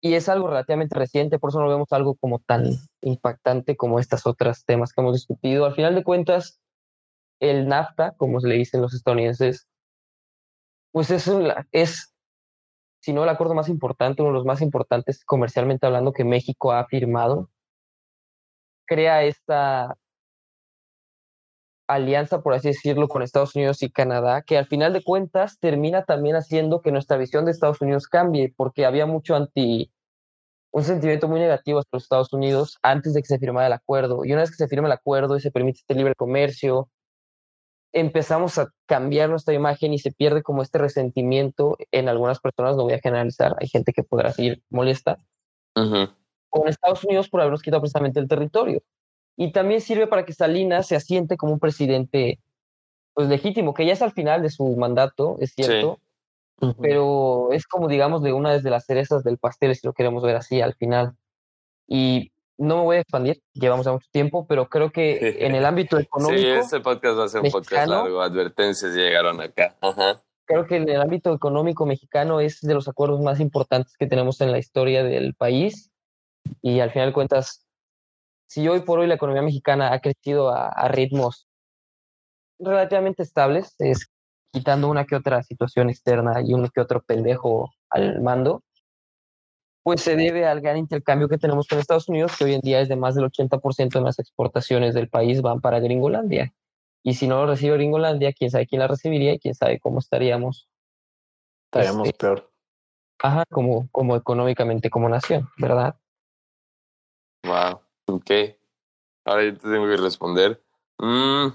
Y 0.00 0.14
es 0.14 0.28
algo 0.28 0.48
relativamente 0.48 0.98
reciente, 0.98 1.38
por 1.38 1.50
eso 1.50 1.60
no 1.60 1.68
vemos 1.68 1.92
algo 1.92 2.16
como 2.16 2.40
tan 2.40 2.64
impactante 3.02 3.76
como 3.76 4.00
estas 4.00 4.26
otras 4.26 4.64
temas 4.64 4.92
que 4.92 5.00
hemos 5.00 5.14
discutido. 5.14 5.64
Al 5.64 5.74
final 5.74 5.94
de 5.94 6.02
cuentas, 6.02 6.60
el 7.40 7.68
NAFTA, 7.68 8.12
como 8.16 8.40
se 8.40 8.48
le 8.48 8.56
dicen 8.56 8.82
los 8.82 8.94
estadounidenses, 8.94 9.68
pues 10.90 11.10
es, 11.10 11.30
es, 11.70 12.14
si 13.00 13.12
no 13.12 13.22
el 13.22 13.28
acuerdo 13.28 13.54
más 13.54 13.68
importante, 13.68 14.22
uno 14.22 14.32
de 14.32 14.38
los 14.38 14.44
más 14.44 14.60
importantes 14.60 15.24
comercialmente 15.24 15.86
hablando 15.86 16.12
que 16.12 16.24
México 16.24 16.72
ha 16.72 16.84
firmado. 16.86 17.48
Crea 18.86 19.22
esta 19.22 19.96
alianza, 21.94 22.42
por 22.42 22.54
así 22.54 22.68
decirlo, 22.68 23.08
con 23.08 23.22
Estados 23.22 23.54
Unidos 23.54 23.82
y 23.82 23.90
Canadá, 23.90 24.42
que 24.42 24.58
al 24.58 24.66
final 24.66 24.92
de 24.92 25.02
cuentas 25.02 25.58
termina 25.58 26.04
también 26.04 26.36
haciendo 26.36 26.80
que 26.80 26.92
nuestra 26.92 27.16
visión 27.16 27.44
de 27.44 27.52
Estados 27.52 27.80
Unidos 27.80 28.08
cambie, 28.08 28.52
porque 28.56 28.86
había 28.86 29.06
mucho 29.06 29.34
anti, 29.34 29.92
un 30.72 30.84
sentimiento 30.84 31.28
muy 31.28 31.40
negativo 31.40 31.78
hacia 31.78 31.90
los 31.92 32.04
Estados 32.04 32.32
Unidos 32.32 32.78
antes 32.82 33.14
de 33.14 33.22
que 33.22 33.28
se 33.28 33.38
firmara 33.38 33.66
el 33.66 33.72
acuerdo. 33.72 34.24
Y 34.24 34.32
una 34.32 34.42
vez 34.42 34.50
que 34.50 34.56
se 34.56 34.68
firma 34.68 34.88
el 34.88 34.92
acuerdo 34.92 35.36
y 35.36 35.40
se 35.40 35.50
permite 35.50 35.80
este 35.80 35.94
libre 35.94 36.14
comercio, 36.14 36.88
empezamos 37.92 38.58
a 38.58 38.68
cambiar 38.86 39.28
nuestra 39.28 39.54
imagen 39.54 39.92
y 39.92 39.98
se 39.98 40.12
pierde 40.12 40.42
como 40.42 40.62
este 40.62 40.78
resentimiento 40.78 41.76
en 41.90 42.08
algunas 42.08 42.40
personas, 42.40 42.76
no 42.76 42.84
voy 42.84 42.94
a 42.94 43.00
generalizar, 43.00 43.54
hay 43.60 43.68
gente 43.68 43.92
que 43.92 44.02
podrá 44.02 44.32
seguir 44.32 44.62
molesta, 44.70 45.18
con 45.74 46.68
Estados 46.68 47.04
Unidos 47.04 47.28
por 47.28 47.40
habernos 47.40 47.62
quitado 47.62 47.80
precisamente 47.80 48.20
el 48.20 48.28
territorio 48.28 48.82
y 49.42 49.50
también 49.50 49.80
sirve 49.80 50.06
para 50.06 50.24
que 50.24 50.32
Salinas 50.32 50.86
se 50.86 50.94
asiente 50.94 51.36
como 51.36 51.52
un 51.52 51.58
presidente 51.58 52.38
pues 53.12 53.28
legítimo, 53.28 53.74
que 53.74 53.84
ya 53.84 53.92
es 53.92 54.00
al 54.00 54.12
final 54.12 54.40
de 54.40 54.50
su 54.50 54.64
mandato, 54.76 55.36
es 55.40 55.52
cierto, 55.52 55.98
pero 56.80 57.50
es 57.50 57.66
como 57.66 57.88
digamos 57.88 58.22
de 58.22 58.32
una 58.32 58.56
de 58.56 58.70
las 58.70 58.86
cerezas 58.86 59.24
del 59.24 59.38
pastel, 59.38 59.74
si 59.74 59.84
lo 59.84 59.94
queremos 59.94 60.22
ver 60.22 60.36
así 60.36 60.60
al 60.60 60.74
final. 60.74 61.16
Y 61.88 62.30
no 62.56 62.76
me 62.76 62.82
voy 62.84 62.96
a 62.98 63.00
expandir, 63.00 63.42
llevamos 63.52 63.84
ya 63.84 63.92
mucho 63.92 64.06
tiempo, 64.12 64.46
pero 64.46 64.68
creo 64.68 64.92
que 64.92 65.18
en 65.44 65.56
el 65.56 65.66
ámbito 65.66 65.98
económico... 65.98 66.40
Sí, 66.40 66.46
este 66.46 66.78
podcast 66.78 67.18
va 67.18 67.24
a 67.24 67.28
ser 67.28 67.40
un 67.42 67.50
podcast 67.50 67.88
largo, 67.88 68.22
advertencias 68.22 68.94
llegaron 68.94 69.40
acá. 69.40 69.76
Creo 70.44 70.66
que 70.68 70.76
en 70.76 70.88
el 70.88 71.00
ámbito 71.00 71.34
económico 71.34 71.84
mexicano 71.84 72.38
es 72.38 72.60
de 72.60 72.74
los 72.74 72.86
acuerdos 72.86 73.20
más 73.20 73.40
importantes 73.40 73.96
que 73.96 74.06
tenemos 74.06 74.40
en 74.40 74.52
la 74.52 74.58
historia 74.58 75.02
del 75.02 75.34
país 75.34 75.90
y 76.60 76.78
al 76.78 76.92
final 76.92 77.12
cuentas 77.12 77.61
si 78.52 78.68
hoy 78.68 78.80
por 78.80 78.98
hoy 78.98 79.06
la 79.06 79.14
economía 79.14 79.40
mexicana 79.40 79.94
ha 79.94 80.00
crecido 80.00 80.50
a, 80.50 80.86
ritmos 80.88 81.48
relativamente 82.58 83.22
estables, 83.22 83.74
es 83.78 84.10
quitando 84.52 84.90
una 84.90 85.06
que 85.06 85.16
otra 85.16 85.42
situación 85.42 85.88
externa 85.88 86.42
y 86.44 86.52
uno 86.52 86.68
que 86.68 86.82
otro 86.82 87.00
pendejo 87.02 87.70
al 87.88 88.20
mando, 88.20 88.62
pues 89.82 90.02
se 90.02 90.16
debe 90.16 90.44
al 90.46 90.60
gran 90.60 90.76
intercambio 90.76 91.30
que 91.30 91.38
tenemos 91.38 91.66
con 91.66 91.78
Estados 91.78 92.10
Unidos, 92.10 92.36
que 92.36 92.44
hoy 92.44 92.52
en 92.52 92.60
día 92.60 92.82
es 92.82 92.90
de 92.90 92.96
más 92.96 93.14
del 93.14 93.24
80% 93.24 93.88
de 93.88 94.04
las 94.04 94.18
exportaciones 94.18 94.92
del 94.92 95.08
país 95.08 95.40
van 95.40 95.62
para 95.62 95.80
Gringolandia. 95.80 96.52
Y 97.02 97.14
si 97.14 97.26
no 97.28 97.36
lo 97.36 97.46
recibe 97.46 97.78
Gringolandia, 97.78 98.34
quién 98.34 98.50
sabe 98.50 98.66
quién 98.66 98.80
la 98.80 98.86
recibiría 98.86 99.32
y 99.32 99.38
quién 99.38 99.54
sabe 99.54 99.80
cómo 99.80 99.98
estaríamos 99.98 100.68
Estaríamos 101.64 102.06
Este, 102.06 102.18
peor. 102.18 102.52
Ajá, 103.22 103.44
como, 103.50 103.88
como 103.90 104.14
económicamente 104.14 104.90
como 104.90 105.08
nación, 105.08 105.48
¿verdad? 105.56 105.96
Wow. 107.44 107.81
Ok. 108.06 108.30
Ahora 109.24 109.44
yo 109.44 109.54
te 109.54 109.70
tengo 109.70 109.86
que 109.86 109.96
responder. 109.96 110.60
Mm, 110.98 111.48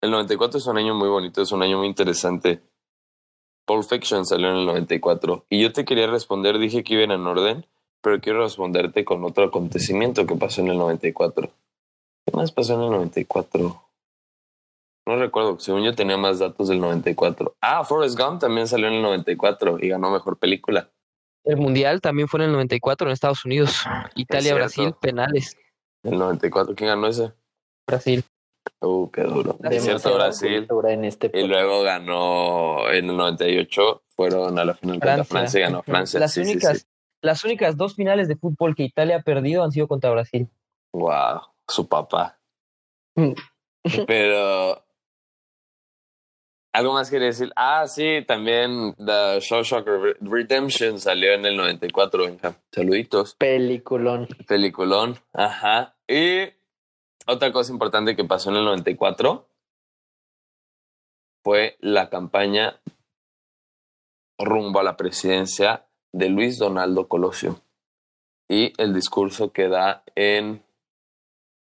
el 0.00 0.10
94 0.10 0.58
es 0.58 0.66
un 0.66 0.78
año 0.78 0.94
muy 0.94 1.08
bonito, 1.08 1.42
es 1.42 1.52
un 1.52 1.62
año 1.62 1.78
muy 1.78 1.86
interesante. 1.86 2.62
Pulp 3.66 3.84
Fiction 3.84 4.24
salió 4.24 4.48
en 4.48 4.56
el 4.56 4.66
94. 4.66 5.44
Y 5.50 5.60
yo 5.60 5.72
te 5.72 5.84
quería 5.84 6.06
responder, 6.06 6.58
dije 6.58 6.82
que 6.82 6.94
iban 6.94 7.10
en 7.10 7.26
orden, 7.26 7.66
pero 8.00 8.20
quiero 8.20 8.42
responderte 8.42 9.04
con 9.04 9.24
otro 9.24 9.44
acontecimiento 9.44 10.26
que 10.26 10.34
pasó 10.36 10.62
en 10.62 10.68
el 10.68 10.78
94. 10.78 11.50
¿Qué 12.24 12.36
más 12.36 12.52
pasó 12.52 12.74
en 12.74 12.82
el 12.82 12.90
94? 12.90 13.82
No 15.06 15.16
recuerdo, 15.16 15.58
según 15.58 15.84
yo 15.84 15.94
tenía 15.94 16.16
más 16.16 16.38
datos 16.38 16.68
del 16.68 16.80
94. 16.80 17.56
Ah, 17.60 17.84
Forrest 17.84 18.18
Gump 18.18 18.40
también 18.40 18.68
salió 18.68 18.88
en 18.88 18.94
el 18.94 19.02
94 19.02 19.78
y 19.80 19.88
ganó 19.88 20.10
mejor 20.10 20.38
película. 20.38 20.90
El 21.48 21.56
mundial 21.56 22.02
también 22.02 22.28
fue 22.28 22.40
en 22.40 22.46
el 22.46 22.52
94 22.52 23.06
en 23.08 23.12
Estados 23.14 23.44
Unidos. 23.46 23.84
Italia, 24.14 24.42
cierto. 24.52 24.56
Brasil, 24.58 24.94
penales. 25.00 25.56
El 26.02 26.18
94, 26.18 26.74
¿quién 26.74 26.90
ganó 26.90 27.06
ese? 27.06 27.32
Brasil. 27.86 28.22
Uh, 28.82 29.10
qué 29.10 29.22
duro. 29.22 29.56
Es 29.70 29.82
cierto, 29.82 30.14
Brasil. 30.14 30.68
En 30.88 31.04
este 31.06 31.30
Y 31.32 31.46
luego 31.46 31.82
ganó 31.82 32.90
en 32.90 33.08
el 33.08 33.16
98, 33.16 34.02
fueron 34.14 34.58
a 34.58 34.64
la 34.66 34.74
final 34.74 35.00
contra 35.00 35.24
Francia. 35.24 35.60
Y 35.60 35.62
ganó 35.62 35.82
Francia. 35.82 36.20
Las 36.20 36.34
Sí, 36.34 36.42
únicas, 36.42 36.78
sí. 36.80 36.86
las 37.22 37.42
únicas 37.44 37.76
dos 37.78 37.94
finales 37.94 38.28
de 38.28 38.36
fútbol 38.36 38.74
que 38.76 38.82
Italia 38.82 39.16
ha 39.16 39.22
perdido 39.22 39.64
han 39.64 39.72
sido 39.72 39.88
contra 39.88 40.10
Brasil. 40.10 40.48
Wow, 40.92 41.40
su 41.66 41.88
papá. 41.88 42.38
Mm. 43.16 43.32
Pero. 44.06 44.84
Algo 46.78 46.92
más 46.92 47.10
quería 47.10 47.26
decir. 47.26 47.50
Ah, 47.56 47.88
sí, 47.88 48.24
también 48.24 48.94
The 49.04 49.40
Shawshank 49.40 49.84
Redemption 50.20 51.00
salió 51.00 51.32
en 51.32 51.44
el 51.44 51.56
94, 51.56 52.26
Benja. 52.26 52.54
Saluditos. 52.70 53.34
Peliculón. 53.34 54.28
Peliculón. 54.46 55.18
Ajá. 55.32 55.96
Y 56.06 56.44
otra 57.26 57.50
cosa 57.50 57.72
importante 57.72 58.14
que 58.14 58.22
pasó 58.22 58.50
en 58.50 58.58
el 58.58 58.64
94 58.64 59.48
fue 61.42 61.76
la 61.80 62.10
campaña 62.10 62.78
rumbo 64.38 64.78
a 64.78 64.84
la 64.84 64.96
presidencia 64.96 65.84
de 66.12 66.28
Luis 66.28 66.58
Donaldo 66.60 67.08
Colosio. 67.08 67.60
Y 68.48 68.72
el 68.80 68.94
discurso 68.94 69.50
que 69.50 69.66
da 69.66 70.04
en. 70.14 70.62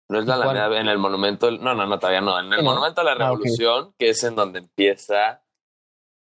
No 0.10 0.20
es 0.20 0.26
la. 0.26 0.36
Alameda, 0.36 0.80
en 0.80 0.88
el 0.88 0.98
monumento. 0.98 1.50
No, 1.52 1.74
no, 1.74 1.86
no, 1.86 2.00
todavía 2.00 2.22
no. 2.22 2.40
En 2.40 2.54
el 2.54 2.58
¿no? 2.58 2.64
monumento 2.64 3.02
a 3.02 3.04
la 3.04 3.12
Ah, 3.14 3.16
revolución, 3.16 3.94
que 3.98 4.10
es 4.10 4.24
en 4.24 4.36
donde 4.36 4.60
empieza 4.60 5.44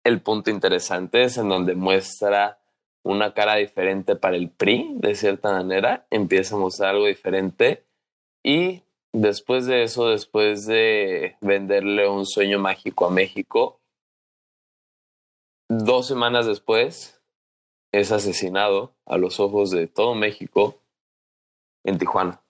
el 0.05 0.21
punto 0.21 0.51
interesante, 0.51 1.25
es 1.25 1.39
en 1.39 1.49
donde 1.49 1.75
muestra 1.75 2.59
una 3.03 3.33
cara 3.33 3.57
diferente 3.57 4.17
para 4.17 4.37
el 4.37 4.51
PRI, 4.51 4.93
de 4.97 5.15
cierta 5.15 5.53
manera. 5.53 6.07
Empieza 6.11 6.57
a 6.57 6.59
mostrar 6.59 6.91
algo 6.91 7.07
diferente. 7.07 7.87
Y 8.43 8.83
después 9.13 9.67
de 9.67 9.83
eso, 9.83 10.09
después 10.09 10.67
de 10.67 11.37
venderle 11.41 12.09
un 12.09 12.27
sueño 12.27 12.59
mágico 12.59 13.07
a 13.07 13.11
México, 13.11 13.81
dos 15.69 16.07
semanas 16.07 16.47
después 16.47 17.23
es 17.93 18.13
asesinado 18.13 18.95
a 19.07 19.17
los 19.17 19.41
ojos 19.41 19.71
de 19.71 19.87
todo 19.87 20.15
México 20.15 20.83
en 21.85 21.99
Tijuana. 21.99 22.43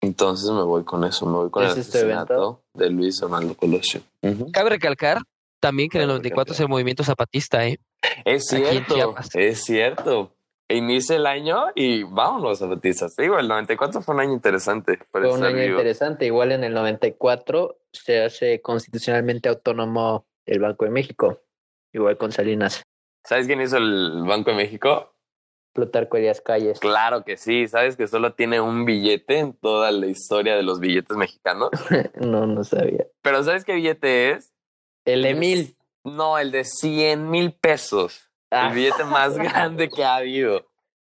Entonces 0.00 0.50
me 0.50 0.62
voy 0.62 0.84
con 0.84 1.04
eso, 1.04 1.26
me 1.26 1.32
voy 1.32 1.50
con 1.50 1.64
el 1.64 1.70
¿Es 1.70 1.78
este 1.78 1.98
asesinato 1.98 2.32
evento? 2.32 2.62
de 2.74 2.90
Luis 2.90 3.18
Donaldo 3.20 3.54
Colosio. 3.54 4.00
Cabe 4.52 4.70
recalcar 4.70 5.18
también 5.60 5.88
que 5.88 5.98
en 5.98 6.02
el 6.02 6.08
Cabe 6.08 6.18
94 6.18 6.54
es 6.54 6.60
el 6.60 6.68
movimiento 6.68 7.02
zapatista, 7.02 7.66
¿eh? 7.66 7.78
Es 8.24 8.46
cierto, 8.46 9.14
es 9.34 9.64
cierto. 9.64 10.34
Inicia 10.70 11.16
el 11.16 11.26
año 11.26 11.68
y 11.74 12.02
vámonos, 12.02 12.58
zapatistas. 12.58 13.16
Digo, 13.16 13.38
el 13.38 13.48
94 13.48 14.02
fue 14.02 14.14
un 14.14 14.20
año 14.20 14.32
interesante. 14.34 14.98
Fue 15.10 15.26
un 15.32 15.42
año 15.42 15.56
vivo. 15.56 15.70
interesante. 15.70 16.26
Igual 16.26 16.52
en 16.52 16.62
el 16.62 16.74
94 16.74 17.78
se 17.90 18.22
hace 18.22 18.60
constitucionalmente 18.60 19.48
autónomo 19.48 20.26
el 20.44 20.60
Banco 20.60 20.84
de 20.84 20.90
México. 20.90 21.40
Igual 21.92 22.18
con 22.18 22.32
Salinas. 22.32 22.82
¿Sabes 23.24 23.46
quién 23.46 23.62
hizo 23.62 23.78
el 23.78 24.24
Banco 24.26 24.50
de 24.50 24.56
México? 24.56 25.14
Plutarco 25.72 26.16
Elías 26.16 26.40
Calles. 26.40 26.80
Claro 26.80 27.24
que 27.24 27.36
sí. 27.36 27.68
¿Sabes 27.68 27.96
que 27.96 28.06
solo 28.06 28.34
tiene 28.34 28.60
un 28.60 28.84
billete 28.84 29.38
en 29.38 29.52
toda 29.52 29.90
la 29.92 30.06
historia 30.06 30.56
de 30.56 30.62
los 30.62 30.80
billetes 30.80 31.16
mexicanos? 31.16 31.70
no, 32.20 32.46
no 32.46 32.64
sabía. 32.64 33.06
Pero 33.22 33.42
¿sabes 33.44 33.64
qué 33.64 33.74
billete 33.74 34.30
es? 34.30 34.52
El 35.04 35.24
Emil. 35.24 35.76
No, 36.04 36.38
el 36.38 36.50
de 36.50 36.64
100 36.64 37.30
mil 37.30 37.52
pesos. 37.52 38.30
Ah, 38.50 38.68
El 38.68 38.74
billete 38.74 39.04
más 39.04 39.36
grande 39.38 39.88
que 39.88 40.04
ha 40.04 40.16
habido. 40.16 40.66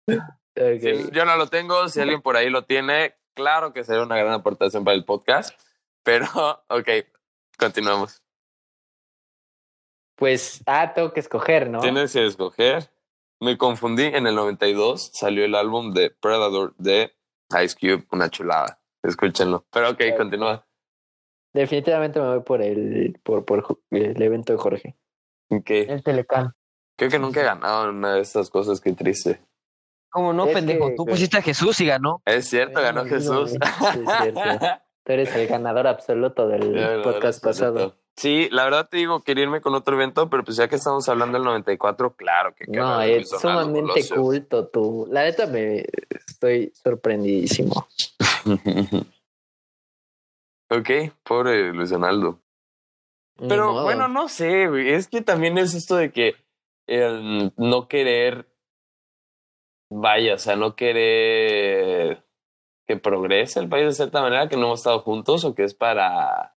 Si 0.07 1.11
yo 1.13 1.25
no 1.25 1.37
lo 1.37 1.47
tengo, 1.47 1.89
si 1.89 2.01
alguien 2.01 2.21
por 2.21 2.37
ahí 2.37 2.51
lo 2.51 2.65
tiene, 2.65 3.15
claro 3.35 3.73
que 3.73 3.85
sería 3.85 4.03
una 4.03 4.17
gran 4.17 4.33
aportación 4.33 4.85
para 4.85 4.97
el 4.97 5.05
podcast. 5.05 5.59
Pero, 6.03 6.27
ok, 6.69 6.89
continuamos. 7.59 8.23
Pues, 10.17 10.63
ah, 10.67 10.93
tengo 10.95 11.13
que 11.13 11.21
escoger, 11.21 11.69
¿no? 11.69 11.81
Tienes 11.81 12.13
que 12.13 12.27
escoger. 12.27 12.89
Me 13.43 13.59
confundí. 13.59 14.05
En 14.05 14.27
el 14.29 14.37
92 14.37 15.11
salió 15.13 15.45
el 15.45 15.57
álbum 15.57 15.93
de 15.93 16.11
Predator 16.11 16.75
de 16.77 17.13
Ice 17.63 17.77
Cube, 17.79 18.07
una 18.13 18.31
chulada. 18.31 18.79
Escúchenlo. 19.03 19.67
Pero 19.73 19.91
ok, 19.91 20.01
continúa. 20.17 20.65
Definitivamente 21.53 22.21
me 22.21 22.29
voy 22.29 22.41
por 22.45 22.63
el, 22.63 23.19
por, 23.25 23.45
por 23.45 23.81
el 23.91 24.23
evento 24.23 24.53
de 24.53 24.59
Jorge. 24.61 24.97
Ok. 25.51 25.71
El 25.71 26.03
Telecán. 26.05 26.53
Creo 26.97 27.11
que 27.11 27.19
nunca 27.19 27.41
he 27.41 27.45
ganado 27.45 27.89
en 27.91 27.97
una 27.97 28.15
de 28.15 28.21
estas 28.21 28.49
cosas, 28.49 28.81
qué 28.81 28.93
triste. 28.93 29.41
¿Cómo 30.11 30.33
no, 30.33 30.47
Es 30.47 30.55
pendejo? 30.55 30.89
que- 30.91 30.95
Tú 30.95 31.05
pusiste 31.05 31.39
a 31.39 31.43
Jesús 31.43 31.81
y 31.81 31.87
ganó. 31.87 32.23
Es 32.25 32.49
cierto, 32.49 32.81
ganó 32.81 33.03
no, 33.03 33.11
Jesús. 33.11 33.51
sí, 33.51 33.57
es 33.59 34.19
cierto. 34.21 34.41
Tú 35.05 35.13
eres 35.13 35.35
el 35.35 35.49
ganador 35.49 35.87
absoluto 35.87 36.47
del 36.47 37.03
podcast 37.03 37.43
pasado. 37.43 37.97
Sí, 38.17 38.49
la 38.51 38.65
verdad 38.65 38.89
te 38.89 38.99
digo, 38.99 39.23
quería 39.23 39.45
irme 39.45 39.61
con 39.61 39.75
otro 39.75 39.97
evento, 39.97 40.29
pero 40.29 40.45
pues 40.45 40.57
ya 40.57 40.69
que 40.69 40.77
estamos 40.77 41.09
hablando 41.09 41.39
del 41.39 41.45
94, 41.45 42.15
claro 42.15 42.55
que... 42.55 42.67
No, 42.69 43.01
es 43.01 43.31
sumamente 43.31 44.07
culto 44.15 44.69
tú. 44.69 45.09
La 45.11 45.25
neta 45.25 45.47
me 45.47 45.85
estoy 46.27 46.73
sorprendidísimo. 46.75 47.89
ok, 50.71 50.91
pobre 51.25 51.73
Luis 51.73 51.91
Donaldo. 51.91 52.39
Ni 53.39 53.49
Pero 53.49 53.83
bueno, 53.83 54.09
no 54.09 54.29
sé, 54.29 54.69
güey. 54.69 54.91
Es 54.91 55.09
que 55.09 55.23
también 55.23 55.57
es 55.57 55.75
esto 55.75 55.97
de 55.97 56.13
que 56.13 56.37
el 56.87 57.53
no 57.57 57.89
querer. 57.89 58.47
Vaya, 59.91 60.35
o 60.35 60.39
sea, 60.39 60.55
no 60.55 60.77
querer 60.77 62.25
que 62.87 62.97
progrese 62.97 63.61
el 63.61 63.69
país 63.69 63.87
de 63.87 63.93
cierta 63.93 64.21
manera, 64.23 64.49
que 64.49 64.57
no 64.57 64.67
hemos 64.67 64.81
estado 64.81 65.01
juntos 65.01 65.45
o 65.45 65.55
que 65.55 65.65
es 65.65 65.75
para. 65.75 66.55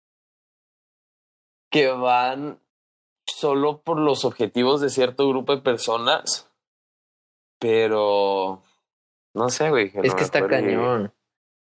que 1.71 1.87
van 1.89 2.59
solo 3.27 3.81
por 3.81 3.99
los 3.99 4.23
objetivos 4.23 4.81
de 4.81 4.89
cierto 4.89 5.27
grupo 5.27 5.55
de 5.55 5.61
personas. 5.61 6.49
Pero. 7.59 8.61
No 9.33 9.49
sé, 9.49 9.69
güey. 9.69 9.87
es 9.87 10.11
no 10.11 10.15
que 10.15 10.23
está 10.23 10.47
cañón. 10.47 11.13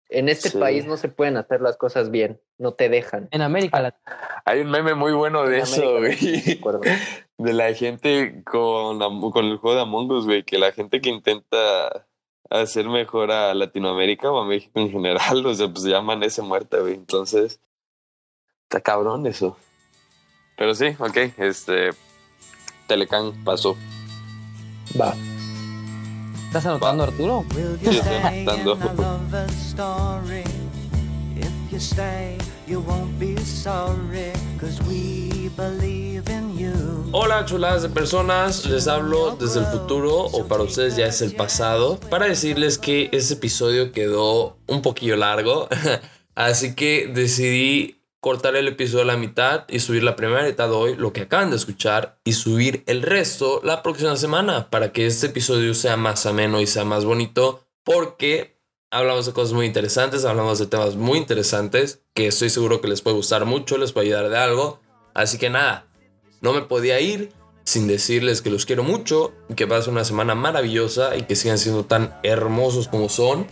En 0.10 0.30
este 0.30 0.50
Sí. 0.50 0.58
país 0.60 0.86
no 0.86 0.98
se 0.98 1.10
pueden 1.10 1.38
hacer 1.38 1.62
las 1.62 1.78
cosas 1.78 2.12
bien. 2.12 2.40
No 2.58 2.74
te 2.74 2.90
dejan. 2.90 3.28
En 3.32 3.42
América 3.42 3.82
Latina. 3.82 4.42
Hay 4.46 4.60
un 4.62 4.70
meme 4.70 4.94
muy 4.94 5.14
bueno 5.14 5.44
de 5.48 5.58
En 5.58 5.64
eso, 5.64 5.98
América 5.98 6.22
güey. 6.22 6.42
De 6.42 6.52
acuerdo. 6.54 6.82
de 7.38 7.54
la 7.54 7.74
gente 7.74 8.44
con, 8.44 9.00
con 9.32 9.46
el 9.46 9.58
juego 9.58 9.76
de 9.76 9.82
Among 9.82 10.12
Us, 10.12 10.26
güey, 10.26 10.44
que 10.44 10.58
la 10.60 10.72
gente 10.72 11.02
que 11.02 11.10
intenta 11.10 12.06
hacer 12.50 12.88
mejor 12.90 13.32
a 13.32 13.54
Latinoamérica 13.54 14.32
o 14.32 14.40
a 14.40 14.46
México 14.46 14.80
en 14.80 14.92
general, 14.92 15.46
o 15.46 15.54
sea, 15.54 15.72
pues 15.72 15.84
ya 15.84 15.98
amanece 15.98 16.42
muerta, 16.42 16.80
güey. 16.80 16.94
Entonces, 16.94 17.60
está 18.64 18.82
cabrón 18.82 19.26
eso. 19.28 19.58
Pero 20.58 20.74
sí, 20.76 20.88
ok, 21.00 21.18
este. 21.38 21.92
Telecán 22.88 23.44
pasó. 23.44 23.76
Va. 25.00 25.16
¿Estás 26.48 26.66
anotando, 26.68 27.04
Arturo? 27.04 27.44
Will 27.56 27.78
Sí, 27.80 27.86
you 27.86 27.92
estoy 27.92 28.16
anotando. 28.16 28.78
Hola 37.12 37.46
chuladas 37.46 37.84
de 37.84 37.90
personas, 37.90 38.66
les 38.66 38.88
hablo 38.88 39.38
desde 39.40 39.60
el 39.60 39.68
futuro 39.68 40.26
o 40.26 40.48
para 40.48 40.64
ustedes 40.64 40.96
ya 40.96 41.06
es 41.06 41.22
el 41.22 41.36
pasado 41.36 42.00
para 42.10 42.26
decirles 42.26 42.80
que 42.80 43.10
este 43.12 43.36
episodio 43.36 43.92
quedó 43.92 44.58
un 44.66 44.82
poquillo 44.82 45.16
largo, 45.16 45.70
así 46.36 46.74
que 46.74 47.08
decidí 47.14 48.02
cortar 48.20 48.56
el 48.56 48.68
episodio 48.68 49.04
a 49.04 49.06
la 49.06 49.18
mitad 49.18 49.66
y 49.70 49.80
subir 49.80 50.02
la 50.02 50.16
primera 50.16 50.44
mitad 50.44 50.74
hoy, 50.74 50.96
lo 50.96 51.14
que 51.14 51.22
acaban 51.22 51.52
de 51.52 51.58
escuchar, 51.58 52.18
y 52.24 52.34
subir 52.34 52.84
el 52.88 53.04
resto 53.04 53.62
la 53.64 53.84
próxima 53.84 54.16
semana 54.16 54.72
para 54.72 54.92
que 54.92 55.06
este 55.06 55.28
episodio 55.28 55.76
sea 55.76 55.98
más 55.98 56.26
ameno 56.26 56.60
y 56.60 56.66
sea 56.66 56.84
más 56.84 57.06
bonito 57.06 57.64
porque 57.84 58.55
hablamos 58.92 59.26
de 59.26 59.34
cosas 59.34 59.54
muy 59.54 59.66
interesantes, 59.66 60.26
hablamos 60.26 60.60
de 60.60 60.68
temas 60.68 60.96
muy 60.96 61.18
interesantes 61.18 62.02
que 62.14 62.28
estoy 62.28 62.50
seguro 62.50 62.82
que 62.82 62.88
les 62.88 63.02
puede 63.02 63.18
gustar 63.18 63.46
mucho, 63.46 63.78
les 63.78 63.92
puede 63.92 64.08
ayudar 64.08 64.30
de 64.30 64.38
algo, 64.38 64.80
así 65.14 65.38
que 65.38 65.50
nada. 65.50 65.88
No 66.42 66.54
me 66.54 66.62
podía 66.62 67.00
ir 67.00 67.32
sin 67.64 67.88
decirles 67.88 68.42
que 68.42 68.52
los 68.52 68.66
quiero 68.66 68.84
mucho 68.84 69.34
que 69.56 69.68
pasen 69.68 69.94
una 69.94 70.06
semana 70.06 70.36
maravillosa 70.36 71.16
y 71.16 71.24
que 71.24 71.36
sigan 71.36 71.58
siendo 71.58 71.86
tan 71.86 72.16
hermosos 72.24 72.88
como 72.88 73.10
son. 73.10 73.48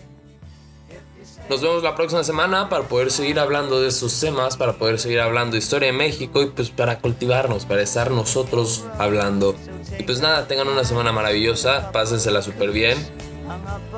Nos 1.49 1.61
vemos 1.61 1.83
la 1.83 1.95
próxima 1.95 2.23
semana 2.23 2.69
para 2.69 2.87
poder 2.87 3.11
seguir 3.11 3.37
hablando 3.37 3.81
de 3.81 3.89
estos 3.89 4.17
temas, 4.17 4.55
para 4.55 4.73
poder 4.73 4.97
seguir 4.97 5.19
hablando 5.19 5.53
de 5.53 5.59
historia 5.59 5.87
de 5.87 5.97
México 5.97 6.41
y 6.41 6.45
pues 6.45 6.69
para 6.69 6.99
cultivarnos, 6.99 7.65
para 7.65 7.81
estar 7.81 8.11
nosotros 8.11 8.85
hablando. 8.97 9.55
Y 9.99 10.03
pues 10.03 10.21
nada, 10.21 10.47
tengan 10.47 10.69
una 10.69 10.85
semana 10.85 11.11
maravillosa, 11.11 11.91
pásensela 11.91 12.41
súper 12.41 12.71
bien. 12.71 12.97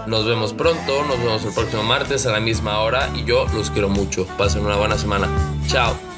Nos 0.08 0.26
vemos 0.26 0.54
pronto, 0.54 1.04
nos 1.04 1.20
vemos 1.20 1.46
el 1.46 1.54
próximo 1.54 1.84
martes 1.84 2.26
a 2.26 2.32
la 2.32 2.40
misma 2.40 2.80
hora 2.80 3.10
y 3.16 3.24
yo 3.26 3.46
los 3.54 3.70
quiero 3.70 3.90
mucho. 3.90 4.26
Pasen 4.38 4.66
una 4.66 4.76
buena 4.76 4.98
semana. 4.98 5.28
Chao. 5.68 6.15